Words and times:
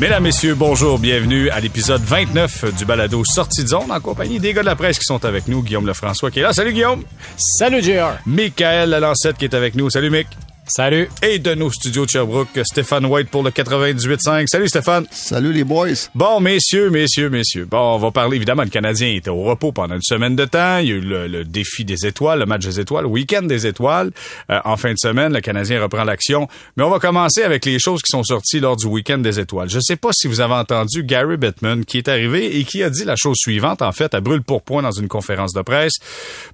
Mesdames, 0.00 0.22
Messieurs, 0.22 0.54
bonjour, 0.54 0.98
bienvenue 0.98 1.50
à 1.50 1.60
l'épisode 1.60 2.00
29 2.00 2.74
du 2.74 2.86
balado 2.86 3.22
Sortie 3.22 3.64
de 3.64 3.68
zone 3.68 3.90
en 3.92 4.00
compagnie 4.00 4.40
des 4.40 4.54
gars 4.54 4.62
de 4.62 4.66
la 4.66 4.74
presse 4.74 4.98
qui 4.98 5.04
sont 5.04 5.22
avec 5.26 5.46
nous. 5.46 5.62
Guillaume 5.62 5.86
Lefrançois 5.86 6.30
qui 6.30 6.38
est 6.38 6.42
là. 6.42 6.54
Salut 6.54 6.72
Guillaume! 6.72 7.04
Salut 7.36 7.82
JR! 7.82 8.16
Michael 8.24 8.88
Lalancette 8.88 9.36
qui 9.36 9.44
est 9.44 9.52
avec 9.52 9.74
nous. 9.74 9.90
Salut 9.90 10.08
Mick! 10.08 10.26
Salut. 10.72 11.08
Et 11.20 11.40
de 11.40 11.52
nos 11.56 11.72
studios 11.72 12.04
de 12.04 12.10
Sherbrooke, 12.10 12.60
Stéphane 12.62 13.04
White 13.04 13.28
pour 13.28 13.42
le 13.42 13.50
98.5. 13.50 14.46
Salut 14.46 14.68
Stéphane. 14.68 15.04
Salut 15.10 15.52
les 15.52 15.64
boys. 15.64 15.88
Bon, 16.14 16.38
messieurs, 16.38 16.90
messieurs, 16.90 17.28
messieurs. 17.28 17.66
Bon, 17.68 17.96
on 17.96 17.98
va 17.98 18.12
parler, 18.12 18.36
évidemment, 18.36 18.62
le 18.62 18.68
Canadien 18.68 19.08
était 19.08 19.30
au 19.30 19.42
repos 19.42 19.72
pendant 19.72 19.96
une 19.96 20.02
semaine 20.02 20.36
de 20.36 20.44
temps. 20.44 20.78
Il 20.78 20.88
y 20.88 20.92
a 20.92 20.94
eu 20.94 21.00
le, 21.00 21.44
défi 21.44 21.84
des 21.84 22.06
étoiles, 22.06 22.38
le 22.38 22.46
match 22.46 22.64
des 22.64 22.78
étoiles, 22.78 23.02
le 23.02 23.10
week-end 23.10 23.42
des 23.42 23.66
étoiles. 23.66 24.12
Euh, 24.48 24.60
en 24.64 24.76
fin 24.76 24.92
de 24.92 24.98
semaine, 24.98 25.32
le 25.32 25.40
Canadien 25.40 25.82
reprend 25.82 26.04
l'action. 26.04 26.46
Mais 26.76 26.84
on 26.84 26.90
va 26.90 27.00
commencer 27.00 27.42
avec 27.42 27.64
les 27.64 27.80
choses 27.80 28.00
qui 28.00 28.10
sont 28.12 28.22
sorties 28.22 28.60
lors 28.60 28.76
du 28.76 28.86
week-end 28.86 29.18
des 29.18 29.40
étoiles. 29.40 29.68
Je 29.68 29.80
sais 29.80 29.96
pas 29.96 30.10
si 30.12 30.28
vous 30.28 30.40
avez 30.40 30.54
entendu 30.54 31.02
Gary 31.02 31.36
Bettman 31.36 31.84
qui 31.84 31.98
est 31.98 32.06
arrivé 32.06 32.60
et 32.60 32.62
qui 32.62 32.84
a 32.84 32.90
dit 32.90 33.04
la 33.04 33.16
chose 33.16 33.38
suivante, 33.38 33.82
en 33.82 33.90
fait, 33.90 34.14
à 34.14 34.20
brûle 34.20 34.42
pour 34.42 34.62
point 34.62 34.82
dans 34.82 34.92
une 34.92 35.08
conférence 35.08 35.52
de 35.52 35.62
presse. 35.62 35.94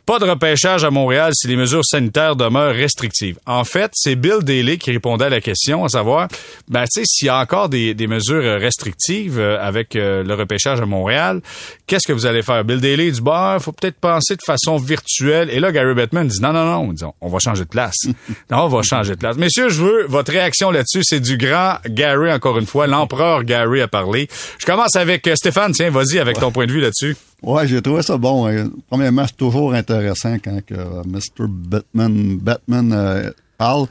Pas 0.06 0.18
de 0.18 0.24
repêchage 0.24 0.84
à 0.84 0.90
Montréal 0.90 1.32
si 1.34 1.48
les 1.48 1.56
mesures 1.56 1.84
sanitaires 1.84 2.34
demeurent 2.34 2.74
restrictives. 2.74 3.38
En 3.44 3.64
fait, 3.64 3.90
c'est 4.06 4.14
Bill 4.14 4.38
Daly 4.42 4.78
qui 4.78 4.92
répondait 4.92 5.24
à 5.24 5.28
la 5.28 5.40
question, 5.40 5.84
à 5.84 5.88
savoir, 5.88 6.28
ben, 6.68 6.84
tu 6.84 7.00
sais, 7.00 7.02
s'il 7.04 7.26
y 7.26 7.28
a 7.28 7.40
encore 7.40 7.68
des, 7.68 7.92
des 7.92 8.06
mesures 8.06 8.60
restrictives 8.60 9.40
euh, 9.40 9.58
avec 9.60 9.96
euh, 9.96 10.22
le 10.22 10.34
repêchage 10.34 10.80
à 10.80 10.86
Montréal, 10.86 11.40
qu'est-ce 11.88 12.06
que 12.06 12.12
vous 12.12 12.24
allez 12.24 12.42
faire? 12.42 12.64
Bill 12.64 12.80
Daly 12.80 13.10
dit, 13.10 13.20
bah, 13.20 13.56
faut 13.58 13.72
peut-être 13.72 13.96
penser 13.96 14.36
de 14.36 14.42
façon 14.46 14.76
virtuelle. 14.76 15.50
Et 15.50 15.58
là, 15.58 15.72
Gary 15.72 15.92
Bettman 15.94 16.28
dit, 16.28 16.40
non, 16.40 16.52
non, 16.52 16.64
non, 16.64 17.14
on 17.20 17.28
va 17.28 17.38
changer 17.40 17.64
de 17.64 17.68
place. 17.68 17.96
non, 18.50 18.58
on 18.58 18.68
va 18.68 18.82
changer 18.82 19.14
de 19.14 19.18
place. 19.18 19.36
Messieurs, 19.38 19.70
je 19.70 19.82
veux 19.82 20.06
votre 20.06 20.30
réaction 20.30 20.70
là-dessus. 20.70 21.02
C'est 21.02 21.18
du 21.18 21.36
grand 21.36 21.78
Gary, 21.88 22.32
encore 22.32 22.58
une 22.58 22.66
fois. 22.66 22.86
L'empereur 22.86 23.42
Gary 23.42 23.80
a 23.80 23.88
parlé. 23.88 24.28
Je 24.58 24.66
commence 24.66 24.94
avec 24.94 25.26
euh, 25.26 25.34
Stéphane. 25.34 25.72
Tiens, 25.72 25.90
vas-y 25.90 26.20
avec 26.20 26.38
ton 26.38 26.52
point 26.52 26.66
de 26.66 26.72
vue 26.72 26.80
là-dessus. 26.80 27.16
Ouais, 27.42 27.66
j'ai 27.66 27.82
trouvé 27.82 28.02
ça 28.02 28.16
bon. 28.16 28.70
Premièrement, 28.88 29.24
c'est 29.26 29.36
toujours 29.36 29.74
intéressant 29.74 30.36
quand 30.42 30.64
que 30.64 30.74
Mr. 30.74 31.48
Batman, 31.48 32.38
Batman 32.38 33.32
parle. 33.56 33.86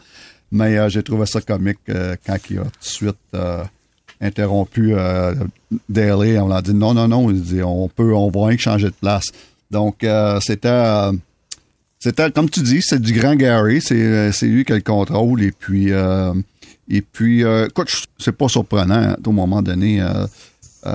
Mais 0.52 0.78
euh, 0.78 0.90
j'ai 0.90 1.04
trouvé 1.04 1.26
ça 1.26 1.42
comique 1.42 1.80
euh, 1.90 2.16
quand 2.26 2.38
il 2.50 2.60
a 2.60 2.64
tout 2.64 2.70
de 2.70 2.86
suite 2.86 3.18
euh, 3.34 3.64
interrompu 4.22 4.94
Daly. 5.90 6.38
On 6.40 6.52
a 6.52 6.62
dit 6.62 6.74
non, 6.74 6.94
non, 6.94 7.08
non. 7.08 7.28
On 7.64 7.90
peut, 7.90 8.14
on 8.14 8.30
va 8.30 8.48
rien 8.48 8.58
changer 8.58 8.88
de 8.88 8.94
place. 8.94 9.26
Donc 9.70 10.06
c'était, 10.42 11.10
c'était 12.00 12.32
comme 12.32 12.50
tu 12.50 12.62
dis, 12.62 12.82
c'est 12.82 13.02
du 13.02 13.12
grand 13.14 13.36
Gary. 13.36 13.82
C'est, 13.82 14.32
lui 14.44 14.64
qui 14.64 14.72
a 14.72 14.76
le 14.76 14.82
contrôle. 14.82 15.44
Et 15.44 15.52
puis, 15.52 15.92
et 16.88 17.02
puis, 17.02 17.42
écoute, 17.42 17.92
c'est 18.18 18.32
pas 18.32 18.48
surprenant. 18.48 18.96
Hein, 18.96 19.18
au 19.26 19.34
moment 19.34 19.62
donné, 19.62 20.02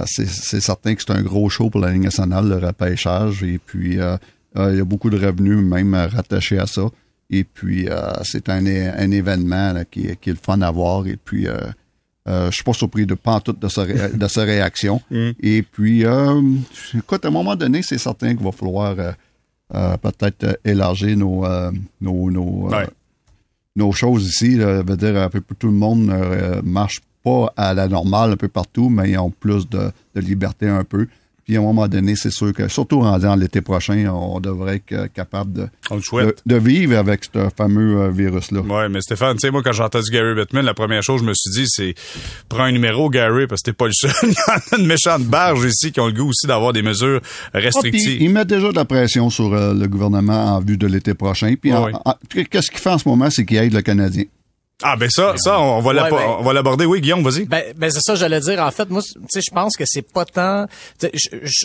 c'est, 0.07 0.27
c'est 0.27 0.61
certain 0.61 0.95
que 0.95 1.03
c'est 1.07 1.12
un 1.12 1.23
gros 1.23 1.51
show 1.51 1.69
pour 1.69 1.83
la 1.83 1.93
Ligue 1.93 2.05
nationale, 2.05 2.49
le 2.49 2.57
repêchage. 2.57 3.43
Et 3.43 3.59
puis, 3.59 3.99
il 3.99 4.77
y 4.77 4.81
a 4.81 4.84
beaucoup 4.84 5.11
de 5.11 5.19
revenus 5.19 5.59
même 5.59 5.95
rattachés 5.95 6.59
à 6.59 6.67
ça. 6.67 6.87
Et 7.31 7.45
puis, 7.45 7.89
euh, 7.89 8.12
c'est 8.25 8.48
un, 8.48 8.67
un 8.67 9.11
événement 9.11 9.83
qui, 9.91 10.17
qui, 10.17 10.31
est 10.31 10.33
le 10.33 10.39
fun 10.42 10.61
à 10.62 10.70
voir. 10.70 11.06
Et 11.06 11.17
puis, 11.17 11.47
euh, 11.47 11.56
euh, 12.28 12.50
je 12.50 12.56
suis 12.56 12.64
pas 12.64 12.72
surpris 12.72 13.06
de 13.06 13.14
pas 13.14 13.41
de 13.41 13.69
sa, 13.69 13.87
de 13.87 14.28
sa 14.28 14.42
réaction. 14.42 15.00
Mm. 15.11 15.31
Et 15.41 15.62
puis, 15.62 16.05
euh, 16.05 16.41
écoute, 16.95 17.25
à 17.25 17.28
un 17.28 17.33
moment 17.33 17.56
donné, 17.56 17.83
c'est 17.83 17.98
certain 17.98 18.34
qu'il 18.37 18.45
va 18.45 18.53
falloir 18.53 18.95
euh, 18.97 19.97
peut-être 19.97 20.61
élargir 20.64 21.17
nos, 21.17 21.45
nos, 22.00 22.31
nos, 22.31 22.70
nos, 23.75 23.92
choses 23.92 24.28
ici. 24.28 24.55
Là, 24.56 24.83
veut 24.83 24.97
dire, 24.97 25.17
un 25.17 25.28
peu 25.28 25.42
tout 25.59 25.67
le 25.67 25.72
monde 25.72 26.12
marche 26.62 27.00
pas 27.25 27.53
à 27.56 27.75
la 27.75 27.89
normale 27.89 28.33
un 28.33 28.37
peu 28.37 28.48
partout, 28.48 28.89
mais 28.89 29.11
ils 29.11 29.19
ont 29.19 29.31
plus 29.31 29.69
de, 29.69 29.91
de 30.15 30.20
liberté 30.20 30.69
un 30.69 30.84
peu. 30.84 31.09
Puis 31.50 31.56
à 31.56 31.61
un 31.62 31.65
moment 31.65 31.88
donné, 31.88 32.15
c'est 32.15 32.31
sûr 32.31 32.53
que, 32.53 32.69
surtout 32.69 33.00
en 33.00 33.34
l'été 33.34 33.61
prochain, 33.61 34.06
on 34.06 34.38
devrait 34.38 34.77
être 34.77 35.12
capable 35.12 35.53
de, 35.53 35.69
de, 36.47 36.56
vivre 36.56 36.97
avec 36.97 37.25
ce 37.25 37.49
fameux 37.56 38.03
euh, 38.03 38.11
virus-là. 38.12 38.61
Oui, 38.61 38.88
mais 38.88 39.00
Stéphane, 39.00 39.34
tu 39.34 39.41
sais, 39.41 39.50
moi, 39.50 39.61
quand 39.65 39.72
j'ai 39.72 39.83
entendu 39.83 40.12
Gary 40.12 40.37
Bettman, 40.37 40.65
la 40.65 40.75
première 40.75 41.03
chose 41.03 41.22
que 41.22 41.25
je 41.25 41.28
me 41.28 41.34
suis 41.34 41.50
dit, 41.50 41.66
c'est 41.69 41.94
prends 42.49 42.62
un 42.62 42.71
numéro, 42.71 43.11
Gary, 43.11 43.49
parce 43.49 43.62
que 43.62 43.72
t'es 43.72 43.77
pas 43.77 43.87
le 43.88 43.93
seul. 43.93 44.12
il 44.22 44.28
y 44.28 44.33
en 44.33 44.55
a 44.55 44.81
une 44.81 44.87
méchante 44.87 45.25
barge 45.25 45.65
ici 45.65 45.91
qui 45.91 45.99
ont 45.99 46.06
le 46.06 46.12
goût 46.12 46.28
aussi 46.28 46.47
d'avoir 46.47 46.72
des 46.72 46.83
mesures 46.83 47.21
restrictives. 47.53 48.19
Ah, 48.21 48.25
ils 48.25 48.31
mettent 48.31 48.47
déjà 48.47 48.71
de 48.71 48.77
la 48.77 48.84
pression 48.84 49.28
sur 49.28 49.53
euh, 49.53 49.75
le 49.75 49.88
gouvernement 49.88 50.55
en 50.55 50.61
vue 50.61 50.77
de 50.77 50.87
l'été 50.87 51.15
prochain. 51.15 51.53
Puis 51.61 51.72
qu'est-ce 52.49 52.71
qu'il 52.71 52.78
fait 52.78 52.91
en 52.91 52.99
ce 52.99 53.09
moment, 53.09 53.28
c'est 53.28 53.44
qu'il 53.44 53.56
aide 53.56 53.75
le 53.75 53.82
Canadien. 53.82 54.22
Ah 54.83 54.97
ben 54.97 55.11
ça, 55.11 55.35
ça 55.37 55.61
on 55.61 55.81
va 55.81 55.93
ben 55.93 56.09
on 56.39 56.43
va 56.43 56.53
l'aborder. 56.53 56.87
Oui, 56.87 57.01
Guillaume, 57.01 57.23
vas-y. 57.23 57.45
Ben, 57.45 57.63
ben 57.77 57.91
c'est 57.91 58.01
ça, 58.01 58.15
j'allais 58.15 58.41
dire. 58.41 58.63
En 58.63 58.71
fait, 58.71 58.89
moi, 58.89 59.03
tu 59.03 59.21
sais, 59.29 59.41
je 59.47 59.55
pense 59.55 59.77
que 59.77 59.85
c'est 59.87 60.03
pas 60.03 60.25
tant. 60.25 60.67
Je 61.03 61.09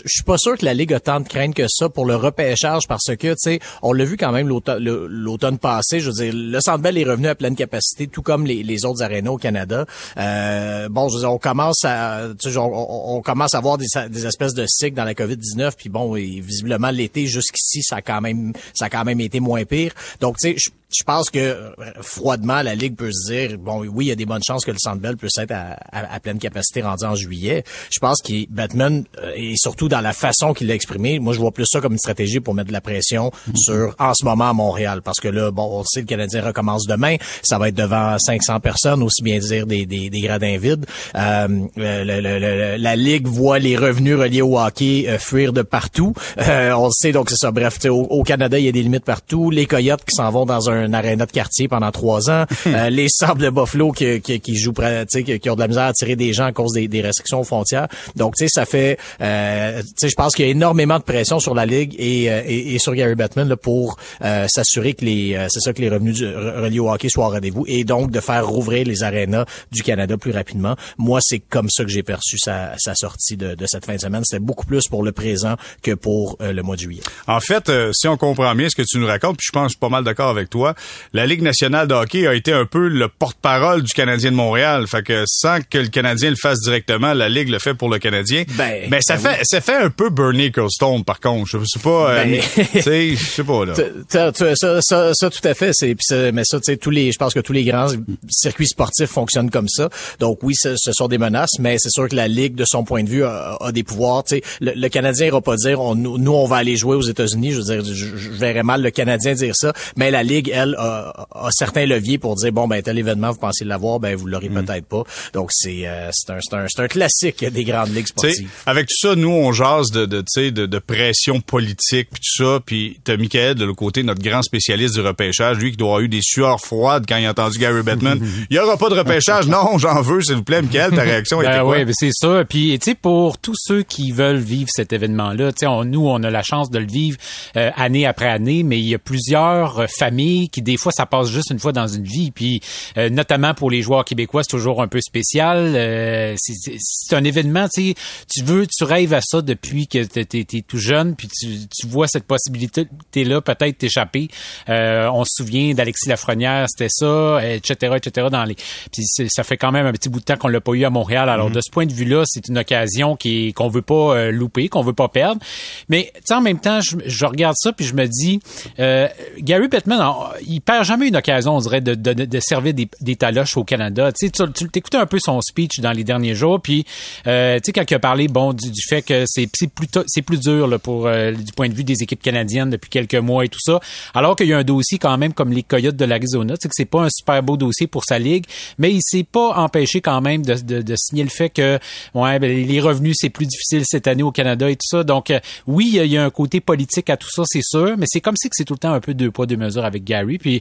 suis 0.06 0.22
pas 0.22 0.36
sûr 0.36 0.58
que 0.58 0.64
la 0.64 0.74
ligue 0.74 0.92
a 0.92 1.00
tant 1.00 1.20
de 1.20 1.28
crainte 1.28 1.54
que 1.54 1.66
ça 1.68 1.88
pour 1.88 2.04
le 2.04 2.14
repêchage 2.14 2.86
parce 2.86 3.06
que, 3.16 3.28
tu 3.28 3.34
sais, 3.38 3.60
on 3.82 3.92
l'a 3.94 4.04
vu 4.04 4.18
quand 4.18 4.32
même 4.32 4.48
l'automne 4.48 5.58
passé. 5.58 6.00
Je 6.00 6.10
veux 6.10 6.24
dire, 6.24 6.32
le 6.34 6.60
Centre 6.60 6.80
Bell 6.80 6.98
est 6.98 7.04
revenu 7.04 7.28
à 7.28 7.34
pleine 7.34 7.56
capacité, 7.56 8.06
tout 8.06 8.22
comme 8.22 8.44
les, 8.44 8.62
les 8.62 8.84
autres 8.84 9.02
arénas 9.02 9.30
au 9.30 9.38
Canada. 9.38 9.86
Euh, 10.18 10.88
bon, 10.90 11.08
je 11.08 11.14
veux 11.14 11.20
dire, 11.20 11.32
on 11.32 11.38
commence 11.38 11.84
à, 11.84 12.28
tu 12.38 12.50
sais, 12.50 12.58
on, 12.58 13.22
commence 13.22 13.54
à 13.54 13.60
voir 13.60 13.78
des, 13.78 13.86
des 14.10 14.26
espèces 14.26 14.54
de 14.54 14.66
cycles 14.68 14.96
dans 14.96 15.04
la 15.04 15.14
COVID 15.14 15.36
19. 15.36 15.76
Puis 15.76 15.88
bon, 15.88 16.16
et 16.16 16.40
visiblement 16.40 16.90
l'été 16.90 17.26
jusqu'ici, 17.26 17.82
ça 17.82 17.96
a 17.96 18.02
quand 18.02 18.20
même, 18.20 18.52
ça 18.74 18.86
a 18.86 18.90
quand 18.90 19.04
même 19.04 19.20
été 19.20 19.40
moins 19.40 19.64
pire. 19.64 19.92
Donc, 20.20 20.36
tu 20.36 20.58
sais, 20.58 20.70
je 20.88 21.02
pense 21.02 21.30
que 21.30 21.38
euh, 21.38 21.72
froidement, 22.00 22.62
la 22.62 22.76
Ligue 22.76 22.94
peut 22.94 23.10
se 23.12 23.32
dire, 23.32 23.58
bon, 23.58 23.84
oui, 23.84 24.06
il 24.06 24.08
y 24.08 24.12
a 24.12 24.14
des 24.14 24.24
bonnes 24.24 24.42
chances 24.42 24.64
que 24.64 24.70
le 24.70 24.78
Centre 24.78 25.00
Bell 25.00 25.16
puisse 25.16 25.36
être 25.38 25.52
à, 25.52 26.20
pleine 26.20 26.38
capacité 26.38 26.80
rendu 26.82 27.04
en 27.04 27.16
juillet. 27.16 27.64
Je 27.90 27.98
pense 27.98 28.22
que 28.22 28.48
Batman, 28.48 29.04
euh, 29.20 29.32
et 29.34 29.54
surtout 29.56 29.88
dans 29.88 30.00
la 30.00 30.12
façon 30.12 30.54
qu'il 30.54 30.68
l'a 30.68 30.74
exprimé, 30.74 31.18
moi, 31.18 31.32
je 31.32 31.40
vois 31.40 31.50
plus 31.50 31.66
ça 31.66 31.80
comme 31.80 31.92
une 31.92 31.98
stratégie 31.98 32.38
pour 32.38 32.54
mettre 32.54 32.68
de 32.68 32.72
la 32.72 32.80
pression 32.80 33.32
mhm. 33.48 33.56
sur, 33.56 33.94
en 33.98 34.14
ce 34.14 34.24
moment, 34.24 34.50
à 34.50 34.52
Montréal. 34.52 35.02
Parce 35.02 35.18
que 35.18 35.28
là, 35.28 35.50
bon, 35.50 35.80
on 35.80 35.84
sait 35.84 36.00
le 36.00 36.06
Canadien 36.06 36.44
recommence 36.44 36.86
demain. 36.86 37.16
Ça 37.42 37.58
va 37.58 37.68
être 37.68 37.74
devant 37.74 38.16
500 38.18 38.60
personnes, 38.60 39.02
aussi 39.02 39.22
bien 39.22 39.38
dire 39.38 39.66
des, 39.66 39.86
des, 39.86 40.08
des 40.08 40.20
gradins 40.20 40.58
vides. 40.58 40.86
Euh, 41.16 42.78
la 42.78 42.96
Ligue 42.96 43.26
voit 43.26 43.58
les 43.58 43.76
revenus 43.76 44.16
reliés 44.16 44.42
au 44.42 44.58
hockey 44.58 45.18
fuir 45.18 45.52
de 45.52 45.62
partout. 45.62 46.14
on 46.38 46.86
le 46.86 46.92
sait, 46.92 47.10
donc 47.10 47.28
c'est 47.30 47.36
ça. 47.36 47.50
Bref, 47.50 47.78
au, 47.86 48.02
au 48.02 48.22
Canada, 48.22 48.58
il 48.58 48.66
y 48.66 48.68
a 48.68 48.72
des 48.72 48.82
limites 48.82 49.04
partout. 49.04 49.50
Les 49.50 49.66
Coyotes 49.66 50.04
qui 50.04 50.14
s'en 50.14 50.30
vont 50.30 50.46
dans 50.46 50.70
un 50.70 50.75
un 50.84 50.92
aréna 50.92 51.26
de 51.26 51.32
quartier 51.32 51.68
pendant 51.68 51.90
trois 51.90 52.30
ans. 52.30 52.44
Euh, 52.66 52.90
les 52.90 53.08
Sables 53.08 53.40
de 53.42 53.48
Buffalo 53.48 53.92
qui, 53.92 54.20
qui, 54.20 54.40
qui 54.40 54.56
jouent, 54.56 54.72
qui, 54.72 55.38
qui 55.38 55.50
ont 55.50 55.54
de 55.54 55.60
la 55.60 55.68
misère 55.68 55.84
à 55.84 55.86
attirer 55.86 56.16
des 56.16 56.32
gens 56.32 56.46
à 56.46 56.52
cause 56.52 56.72
des, 56.72 56.88
des 56.88 57.00
restrictions 57.00 57.40
aux 57.40 57.44
frontières. 57.44 57.86
Donc, 58.16 58.34
tu 58.36 58.44
sais, 58.44 58.48
ça 58.52 58.66
fait, 58.66 58.98
euh, 59.20 59.82
tu 59.82 59.88
sais, 59.96 60.08
je 60.08 60.14
pense 60.14 60.34
qu'il 60.34 60.44
y 60.44 60.48
a 60.48 60.50
énormément 60.50 60.98
de 60.98 61.04
pression 61.04 61.38
sur 61.38 61.54
la 61.54 61.66
ligue 61.66 61.94
et, 61.98 62.30
euh, 62.30 62.42
et, 62.46 62.74
et 62.74 62.78
sur 62.78 62.94
Gary 62.94 63.14
Bettman 63.14 63.48
là, 63.48 63.56
pour 63.56 63.98
euh, 64.22 64.46
s'assurer 64.48 64.94
que 64.94 65.04
les, 65.04 65.46
c'est 65.48 65.60
ça, 65.60 65.72
que 65.72 65.80
les 65.80 65.88
revenus 65.88 66.16
du, 66.16 66.26
reliés 66.26 66.80
au 66.80 66.90
hockey 66.90 67.08
soient 67.08 67.26
au 67.26 67.30
rendez-vous 67.30 67.64
et 67.66 67.84
donc 67.84 68.10
de 68.10 68.20
faire 68.20 68.46
rouvrir 68.46 68.86
les 68.86 69.02
arénas 69.02 69.44
du 69.70 69.82
Canada 69.82 70.16
plus 70.16 70.32
rapidement. 70.32 70.76
Moi, 70.98 71.20
c'est 71.22 71.38
comme 71.38 71.70
ça 71.70 71.84
que 71.84 71.90
j'ai 71.90 72.02
perçu 72.02 72.38
sa, 72.38 72.74
sa 72.78 72.94
sortie 72.94 73.36
de, 73.36 73.54
de, 73.54 73.66
cette 73.66 73.86
fin 73.86 73.94
de 73.94 74.00
semaine. 74.00 74.22
C'était 74.24 74.42
beaucoup 74.42 74.66
plus 74.66 74.88
pour 74.88 75.02
le 75.02 75.12
présent 75.12 75.56
que 75.82 75.92
pour 75.92 76.36
le 76.40 76.62
mois 76.62 76.76
de 76.76 76.80
juillet. 76.80 77.02
En 77.26 77.40
fait, 77.40 77.70
si 77.92 78.08
on 78.08 78.16
comprend 78.16 78.54
bien 78.54 78.68
ce 78.68 78.76
que 78.76 78.82
tu 78.82 78.98
nous 78.98 79.06
racontes, 79.06 79.36
puis 79.36 79.46
je 79.48 79.52
pense 79.52 79.64
que 79.64 79.68
je 79.68 79.72
suis 79.74 79.80
pas 79.80 79.88
mal 79.88 80.04
d'accord 80.04 80.28
avec 80.28 80.50
toi, 80.50 80.65
la 81.12 81.26
Ligue 81.26 81.42
nationale 81.42 81.88
de 81.88 81.94
hockey 81.94 82.26
a 82.26 82.34
été 82.34 82.52
un 82.52 82.66
peu 82.66 82.88
le 82.88 83.08
porte-parole 83.08 83.82
du 83.82 83.92
Canadien 83.92 84.30
de 84.30 84.36
Montréal. 84.36 84.86
Fait 84.86 85.02
que 85.02 85.24
sans 85.26 85.58
que 85.60 85.78
le 85.78 85.88
Canadien 85.88 86.30
le 86.30 86.36
fasse 86.36 86.60
directement, 86.60 87.14
la 87.14 87.28
Ligue 87.28 87.48
le 87.48 87.58
fait 87.58 87.74
pour 87.74 87.88
le 87.88 87.98
Canadien. 87.98 88.44
Ben, 88.56 88.88
ben 88.88 89.00
ça 89.00 89.16
ben 89.16 89.30
fait 89.30 89.44
ça 89.44 89.60
fait 89.60 89.76
un 89.76 89.90
peu 89.90 90.10
Bernie 90.10 90.46
Ecclestone 90.46 91.04
par 91.04 91.20
contre. 91.20 91.48
Je 91.50 91.58
sais 91.64 91.78
pas, 91.78 92.10
euh, 92.10 92.24
ben, 92.24 92.40
tu 92.72 92.82
sais, 92.82 93.10
je 93.10 93.24
sais 93.24 93.44
pas 93.44 93.64
là. 93.64 93.74
Ça, 94.08 94.32
ça, 94.80 95.12
ça, 95.14 95.30
tout 95.30 95.48
à 95.48 95.54
fait. 95.54 95.72
C'est 95.72 95.96
mais 96.32 96.42
ça, 96.44 96.58
tu 96.58 96.64
sais, 96.64 96.76
tous 96.76 96.90
les, 96.90 97.12
je 97.12 97.18
pense 97.18 97.34
que 97.34 97.40
tous 97.40 97.52
les 97.52 97.64
grands 97.64 97.88
circuits 98.28 98.68
sportifs 98.68 99.10
fonctionnent 99.10 99.50
comme 99.50 99.68
ça. 99.68 99.88
Donc 100.20 100.38
oui, 100.42 100.54
ce, 100.54 100.74
sont 100.92 101.08
des 101.08 101.18
menaces, 101.18 101.58
mais 101.58 101.76
c'est 101.78 101.90
sûr 101.90 102.08
que 102.08 102.16
la 102.16 102.28
Ligue, 102.28 102.54
de 102.54 102.64
son 102.66 102.84
point 102.84 103.02
de 103.02 103.08
vue, 103.08 103.24
a, 103.24 103.58
des 103.72 103.82
pouvoirs. 103.82 104.24
Tu 104.24 104.36
sais, 104.36 104.42
le, 104.60 104.88
Canadien 104.88 105.26
ira 105.26 105.40
pas 105.40 105.56
dire, 105.56 105.80
on, 105.80 105.94
nous, 105.94 106.32
on 106.32 106.46
va 106.46 106.56
aller 106.56 106.76
jouer 106.76 106.96
aux 106.96 107.02
États-Unis. 107.02 107.52
Je 107.52 107.58
veux 107.58 107.64
dire, 107.64 107.84
je, 107.84 108.16
je 108.16 108.30
verrais 108.30 108.62
mal 108.62 108.82
le 108.82 108.90
Canadien 108.90 109.34
dire 109.34 109.54
ça, 109.54 109.72
mais 109.96 110.10
la 110.10 110.22
Ligue, 110.22 110.52
elle, 110.56 110.74
a 110.78 111.26
a, 111.30 111.48
certains 111.50 111.86
leviers 111.86 112.18
pour 112.18 112.36
dire 112.36 112.52
bon 112.52 112.66
ben 112.66 112.82
tel 112.82 112.98
événement 112.98 113.30
vous 113.30 113.38
pensez 113.38 113.64
l'avoir 113.64 114.00
ben 114.00 114.16
vous 114.16 114.26
l'aurez 114.26 114.48
mm. 114.48 114.64
peut-être 114.64 114.86
pas. 114.86 115.02
Donc 115.32 115.50
c'est 115.52 115.86
euh, 115.86 116.10
c'est 116.12 116.30
un, 116.32 116.38
un, 116.52 116.66
un 116.78 116.88
classique 116.88 117.44
des 117.44 117.64
grandes 117.64 117.94
ligues 117.94 118.06
sportives. 118.06 118.48
avec 118.66 118.86
tout 118.88 119.08
ça 119.08 119.14
nous 119.14 119.30
on 119.30 119.52
jase 119.52 119.90
de 119.90 120.06
de 120.06 120.24
de, 120.50 120.66
de 120.66 120.78
pression 120.78 121.40
politique 121.40 122.08
puis 122.10 122.20
tout 122.20 122.44
ça 122.44 122.60
puis 122.64 123.00
t'as 123.04 123.16
Michael 123.16 123.54
de 123.54 123.64
l'autre 123.64 123.78
côté 123.78 124.02
notre 124.02 124.22
grand 124.22 124.42
spécialiste 124.42 124.94
du 124.94 125.00
repêchage 125.00 125.58
lui 125.58 125.70
qui 125.70 125.76
doit 125.76 125.88
avoir 125.88 126.00
eu 126.00 126.08
des 126.08 126.20
sueurs 126.22 126.60
froides 126.60 127.04
quand 127.08 127.16
il 127.16 127.26
a 127.26 127.30
entendu 127.30 127.58
Gary 127.58 127.82
Bettman. 127.82 128.20
il 128.50 128.56
y 128.56 128.58
aura 128.58 128.76
pas 128.76 128.88
de 128.88 128.94
repêchage? 128.94 129.46
Non 129.46 129.78
j'en 129.78 130.00
veux 130.02 130.22
s'il 130.22 130.36
vous 130.36 130.44
plaît 130.44 130.62
Michael 130.62 130.92
ta 130.92 131.02
réaction 131.02 131.40
était 131.42 131.50
ben 131.50 131.62
quoi? 131.62 131.76
Oui, 131.78 131.84
ben 131.84 131.94
c'est 131.96 132.12
ça 132.12 132.44
puis 132.48 132.78
tu 132.78 132.90
sais 132.90 132.94
pour 132.94 133.38
tous 133.38 133.56
ceux 133.56 133.82
qui 133.82 134.12
veulent 134.12 134.36
vivre 134.36 134.68
cet 134.72 134.92
événement 134.92 135.32
là 135.32 135.52
tu 135.52 135.66
sais 135.66 135.84
nous 135.84 136.06
on 136.06 136.22
a 136.22 136.30
la 136.30 136.42
chance 136.42 136.70
de 136.70 136.78
le 136.78 136.86
vivre 136.86 137.18
euh, 137.56 137.70
année 137.76 138.06
après 138.06 138.28
année 138.28 138.62
mais 138.62 138.78
il 138.78 138.88
y 138.88 138.94
a 138.94 138.98
plusieurs 138.98 139.86
familles 139.88 140.45
qui 140.48 140.62
des 140.62 140.76
fois 140.76 140.92
ça 140.92 141.06
passe 141.06 141.28
juste 141.28 141.50
une 141.50 141.58
fois 141.58 141.72
dans 141.72 141.86
une 141.86 142.04
vie, 142.04 142.30
puis 142.30 142.60
euh, 142.96 143.08
notamment 143.08 143.54
pour 143.54 143.70
les 143.70 143.82
joueurs 143.82 144.04
québécois, 144.04 144.42
c'est 144.42 144.56
toujours 144.56 144.82
un 144.82 144.88
peu 144.88 145.00
spécial. 145.00 145.74
Euh, 145.76 146.34
c'est 146.38 147.14
un 147.14 147.24
événement, 147.24 147.68
tu 147.68 147.90
sais, 147.90 147.94
tu 148.30 148.42
veux, 148.42 148.66
tu 148.66 148.84
rêves 148.84 149.14
à 149.14 149.20
ça 149.20 149.42
depuis 149.42 149.86
que 149.86 150.04
tu 150.04 150.20
es, 150.20 150.62
tout 150.62 150.78
jeune, 150.78 151.16
puis 151.16 151.28
tu, 151.28 151.66
tu 151.68 151.86
vois 151.86 152.08
cette 152.08 152.24
possibilité 152.24 152.86
là 153.14 153.40
peut-être 153.40 153.78
t'échapper. 153.78 154.28
Euh, 154.68 155.08
on 155.12 155.24
se 155.24 155.30
souvient 155.36 155.74
d'Alexis 155.74 156.08
Lafrenière, 156.08 156.66
c'était 156.68 156.90
ça, 156.90 157.40
etc., 157.42 157.94
etc. 157.96 158.28
Dans 158.30 158.44
les, 158.44 158.54
puis 158.54 159.04
ça 159.28 159.44
fait 159.44 159.56
quand 159.56 159.72
même 159.72 159.86
un 159.86 159.92
petit 159.92 160.08
bout 160.08 160.20
de 160.20 160.24
temps 160.24 160.36
qu'on 160.36 160.48
l'a 160.48 160.60
pas 160.60 160.72
eu 160.72 160.84
à 160.84 160.90
Montréal. 160.90 161.28
Alors 161.28 161.50
mm-hmm. 161.50 161.54
de 161.54 161.60
ce 161.60 161.70
point 161.70 161.86
de 161.86 161.92
vue-là, 161.92 162.24
c'est 162.26 162.48
une 162.48 162.58
occasion 162.58 163.16
qui 163.16 163.52
qu'on 163.52 163.68
veut 163.68 163.82
pas 163.82 164.16
euh, 164.16 164.30
louper, 164.30 164.68
qu'on 164.68 164.82
veut 164.82 164.92
pas 164.92 165.08
perdre. 165.08 165.40
Mais 165.88 166.10
tu 166.14 166.20
sais, 166.24 166.34
en 166.34 166.40
même 166.40 166.58
temps, 166.58 166.80
je, 166.80 166.96
je, 167.04 167.26
regarde 167.26 167.56
ça 167.58 167.72
puis 167.72 167.84
je 167.84 167.94
me 167.94 168.06
dis, 168.06 168.40
euh, 168.78 169.08
Gary 169.38 169.68
Bettman, 169.68 170.00
il 170.46 170.60
perd 170.60 170.84
jamais 170.84 171.08
une 171.08 171.16
occasion, 171.16 171.56
on 171.56 171.60
dirait, 171.60 171.80
de, 171.80 171.94
de, 171.94 172.12
de 172.12 172.40
servir 172.40 172.74
des, 172.74 172.88
des 173.00 173.16
taloches 173.16 173.56
au 173.56 173.64
Canada. 173.64 174.12
Tu 174.12 174.28
sais, 174.28 174.44
tu 174.52 174.66
écoutais 174.74 174.96
un 174.98 175.06
peu 175.06 175.18
son 175.20 175.40
speech 175.40 175.80
dans 175.80 175.92
les 175.92 176.04
derniers 176.04 176.34
jours, 176.34 176.60
puis 176.60 176.84
euh, 177.26 177.56
tu 177.56 177.66
sais 177.66 177.72
quand 177.72 177.90
il 177.90 177.94
a 177.94 177.98
parlé, 177.98 178.28
bon, 178.28 178.52
du, 178.52 178.70
du 178.70 178.82
fait 178.88 179.02
que 179.02 179.24
c'est 179.26 179.46
plus 179.46 179.86
c'est 180.06 180.22
plus 180.22 180.38
dur 180.40 180.66
là, 180.66 180.78
pour 180.78 181.06
euh, 181.06 181.32
du 181.32 181.52
point 181.52 181.68
de 181.68 181.74
vue 181.74 181.84
des 181.84 182.02
équipes 182.02 182.22
canadiennes 182.22 182.70
depuis 182.70 182.90
quelques 182.90 183.14
mois 183.14 183.44
et 183.44 183.48
tout 183.48 183.60
ça. 183.60 183.80
Alors 184.14 184.36
qu'il 184.36 184.48
y 184.48 184.52
a 184.52 184.58
un 184.58 184.64
dossier 184.64 184.98
quand 184.98 185.16
même 185.18 185.32
comme 185.32 185.52
les 185.52 185.62
Coyotes 185.62 185.96
de 185.96 186.04
l'Arizona, 186.04 186.56
tu 186.56 186.62
sais 186.62 186.68
que 186.68 186.74
c'est 186.76 186.84
pas 186.84 187.02
un 187.02 187.10
super 187.10 187.42
beau 187.42 187.56
dossier 187.56 187.86
pour 187.86 188.04
sa 188.04 188.18
ligue, 188.18 188.44
mais 188.78 188.92
il 188.92 189.00
s'est 189.02 189.24
pas 189.24 189.54
empêché 189.56 190.00
quand 190.00 190.20
même 190.20 190.42
de, 190.44 190.54
de, 190.54 190.82
de 190.82 190.94
signer 190.96 191.24
le 191.24 191.30
fait 191.30 191.50
que 191.50 191.78
ouais, 192.14 192.38
ben, 192.38 192.66
les 192.66 192.80
revenus 192.80 193.16
c'est 193.18 193.30
plus 193.30 193.46
difficile 193.46 193.82
cette 193.84 194.06
année 194.06 194.22
au 194.22 194.32
Canada 194.32 194.68
et 194.70 194.76
tout 194.76 194.88
ça. 194.88 195.04
Donc 195.04 195.30
euh, 195.30 195.40
oui, 195.66 195.98
il 196.02 196.12
y 196.12 196.18
a 196.18 196.24
un 196.24 196.30
côté 196.30 196.60
politique 196.60 197.10
à 197.10 197.16
tout 197.16 197.30
ça, 197.30 197.42
c'est 197.46 197.62
sûr, 197.62 197.96
mais 197.98 198.06
c'est 198.08 198.20
comme 198.20 198.36
si 198.36 198.48
que 198.48 198.54
c'est 198.56 198.64
tout 198.64 198.74
le 198.74 198.78
temps 198.78 198.92
un 198.92 199.00
peu 199.00 199.14
deux 199.14 199.30
poids 199.30 199.46
deux 199.46 199.56
mesures 199.56 199.84
avec 199.84 200.04
Gary. 200.04 200.25
Puis 200.38 200.60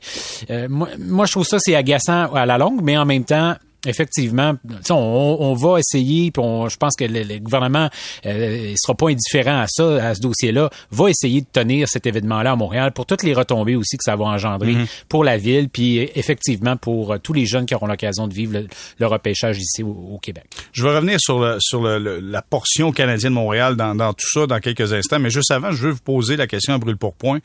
euh, 0.50 0.68
moi, 0.70 0.90
moi, 1.00 1.26
je 1.26 1.32
trouve 1.32 1.46
ça 1.46 1.58
c'est 1.60 1.76
agaçant 1.76 2.34
à 2.34 2.46
la 2.46 2.58
longue, 2.58 2.82
mais 2.82 2.98
en 2.98 3.06
même 3.06 3.24
temps 3.26 3.56
effectivement, 3.86 4.56
on, 4.90 5.38
on, 5.40 5.54
va 5.54 5.80
essayer, 5.80 6.32
puis 6.32 6.44
je 6.44 6.78
pense 6.78 6.96
que 6.96 7.06
le, 7.06 7.40
gouvernement 7.40 7.90
euh, 8.26 8.70
il 8.72 8.78
sera 8.78 8.96
pas 8.96 9.10
indifférent 9.10 9.60
à 9.60 9.68
ça, 9.68 10.08
à 10.08 10.16
ce 10.16 10.22
dossier-là, 10.22 10.70
va 10.92 11.10
essayer 11.10 11.42
de 11.42 11.48
tenir 11.52 11.88
cet 11.88 12.06
événement-là 12.06 12.54
à 12.54 12.56
Montréal 12.56 12.92
pour 12.92 13.06
toutes 13.06 13.24
les 13.24 13.34
retombées 13.34 13.76
aussi 13.76 13.98
que 13.98 14.04
ça 14.04 14.16
va 14.16 14.26
engendrer 14.26 14.74
mm-hmm. 14.74 15.04
pour 15.10 15.24
la 15.24 15.38
ville, 15.38 15.70
puis 15.70 16.10
effectivement 16.16 16.78
pour 16.78 17.14
euh, 17.14 17.18
tous 17.18 17.34
les 17.34 17.46
jeunes 17.46 17.66
qui 17.66 17.76
auront 17.76 17.88
l'occasion 17.88 18.28
de 18.28 18.34
vivre 18.34 18.64
le, 19.00 19.06
repêchage 19.06 19.60
ici 19.60 19.84
au, 19.84 20.18
Québec. 20.22 20.46
Je 20.72 20.84
vais 20.84 20.96
revenir 20.96 21.20
sur, 21.20 21.40
le, 21.40 21.58
sur 21.60 21.82
le, 21.82 22.20
la 22.20 22.42
portion 22.42 22.92
canadienne 22.92 23.34
de 23.34 23.36
Montréal 23.36 23.76
dans, 23.76 23.94
dans, 23.94 24.14
tout 24.14 24.28
ça 24.28 24.48
dans 24.48 24.60
quelques 24.60 24.94
instants, 24.94 25.20
mais 25.20 25.30
juste 25.30 25.52
avant, 25.52 25.72
je 25.72 25.88
veux 25.88 25.92
vous 25.92 26.00
poser 26.04 26.36
la 26.36 26.48
question 26.48 26.74
à 26.74 26.78
brûle 26.78 26.98
pour 26.98 27.14
point. 27.14 27.40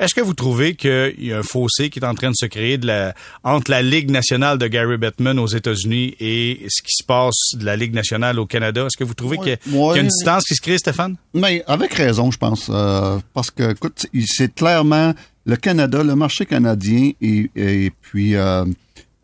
Est-ce 0.00 0.14
que 0.14 0.20
vous 0.20 0.34
trouvez 0.34 0.74
qu'il 0.74 1.14
y 1.18 1.32
a 1.32 1.38
un 1.38 1.42
fossé 1.42 1.90
qui 1.90 2.00
est 2.00 2.04
en 2.04 2.14
train 2.14 2.30
de 2.30 2.36
se 2.36 2.46
créer 2.46 2.78
de 2.78 2.86
la, 2.86 3.14
entre 3.44 3.70
la 3.70 3.82
Ligue 3.82 4.10
nationale 4.10 4.58
de 4.58 4.66
Gary 4.66 4.96
Bettman 4.96 5.38
aux 5.38 5.46
États-Unis 5.46 5.83
et 5.92 6.66
ce 6.68 6.82
qui 6.82 6.94
se 6.96 7.04
passe 7.04 7.54
de 7.54 7.64
la 7.64 7.76
Ligue 7.76 7.94
nationale 7.94 8.38
au 8.38 8.46
Canada. 8.46 8.86
Est-ce 8.86 8.96
que 8.96 9.04
vous 9.04 9.14
trouvez 9.14 9.38
qu'il 9.38 9.48
y, 9.48 9.76
a 9.76 9.96
une 9.96 10.08
distance 10.08 10.44
qui 10.44 10.54
se 10.54 10.60
crée, 10.60 10.78
Stéphane? 10.78 11.16
Mais 11.32 11.62
avec 11.66 11.92
raison, 11.94 12.30
je 12.30 12.38
pense. 12.38 12.70
Euh, 12.70 13.18
parce 13.32 13.50
que, 13.50 13.72
écoute, 13.72 14.06
c'est 14.26 14.54
clairement 14.54 15.14
le 15.46 15.56
Canada, 15.56 16.02
le 16.02 16.14
marché 16.14 16.46
canadien 16.46 17.12
et, 17.20 17.92
puis 18.00 18.34
euh, 18.34 18.64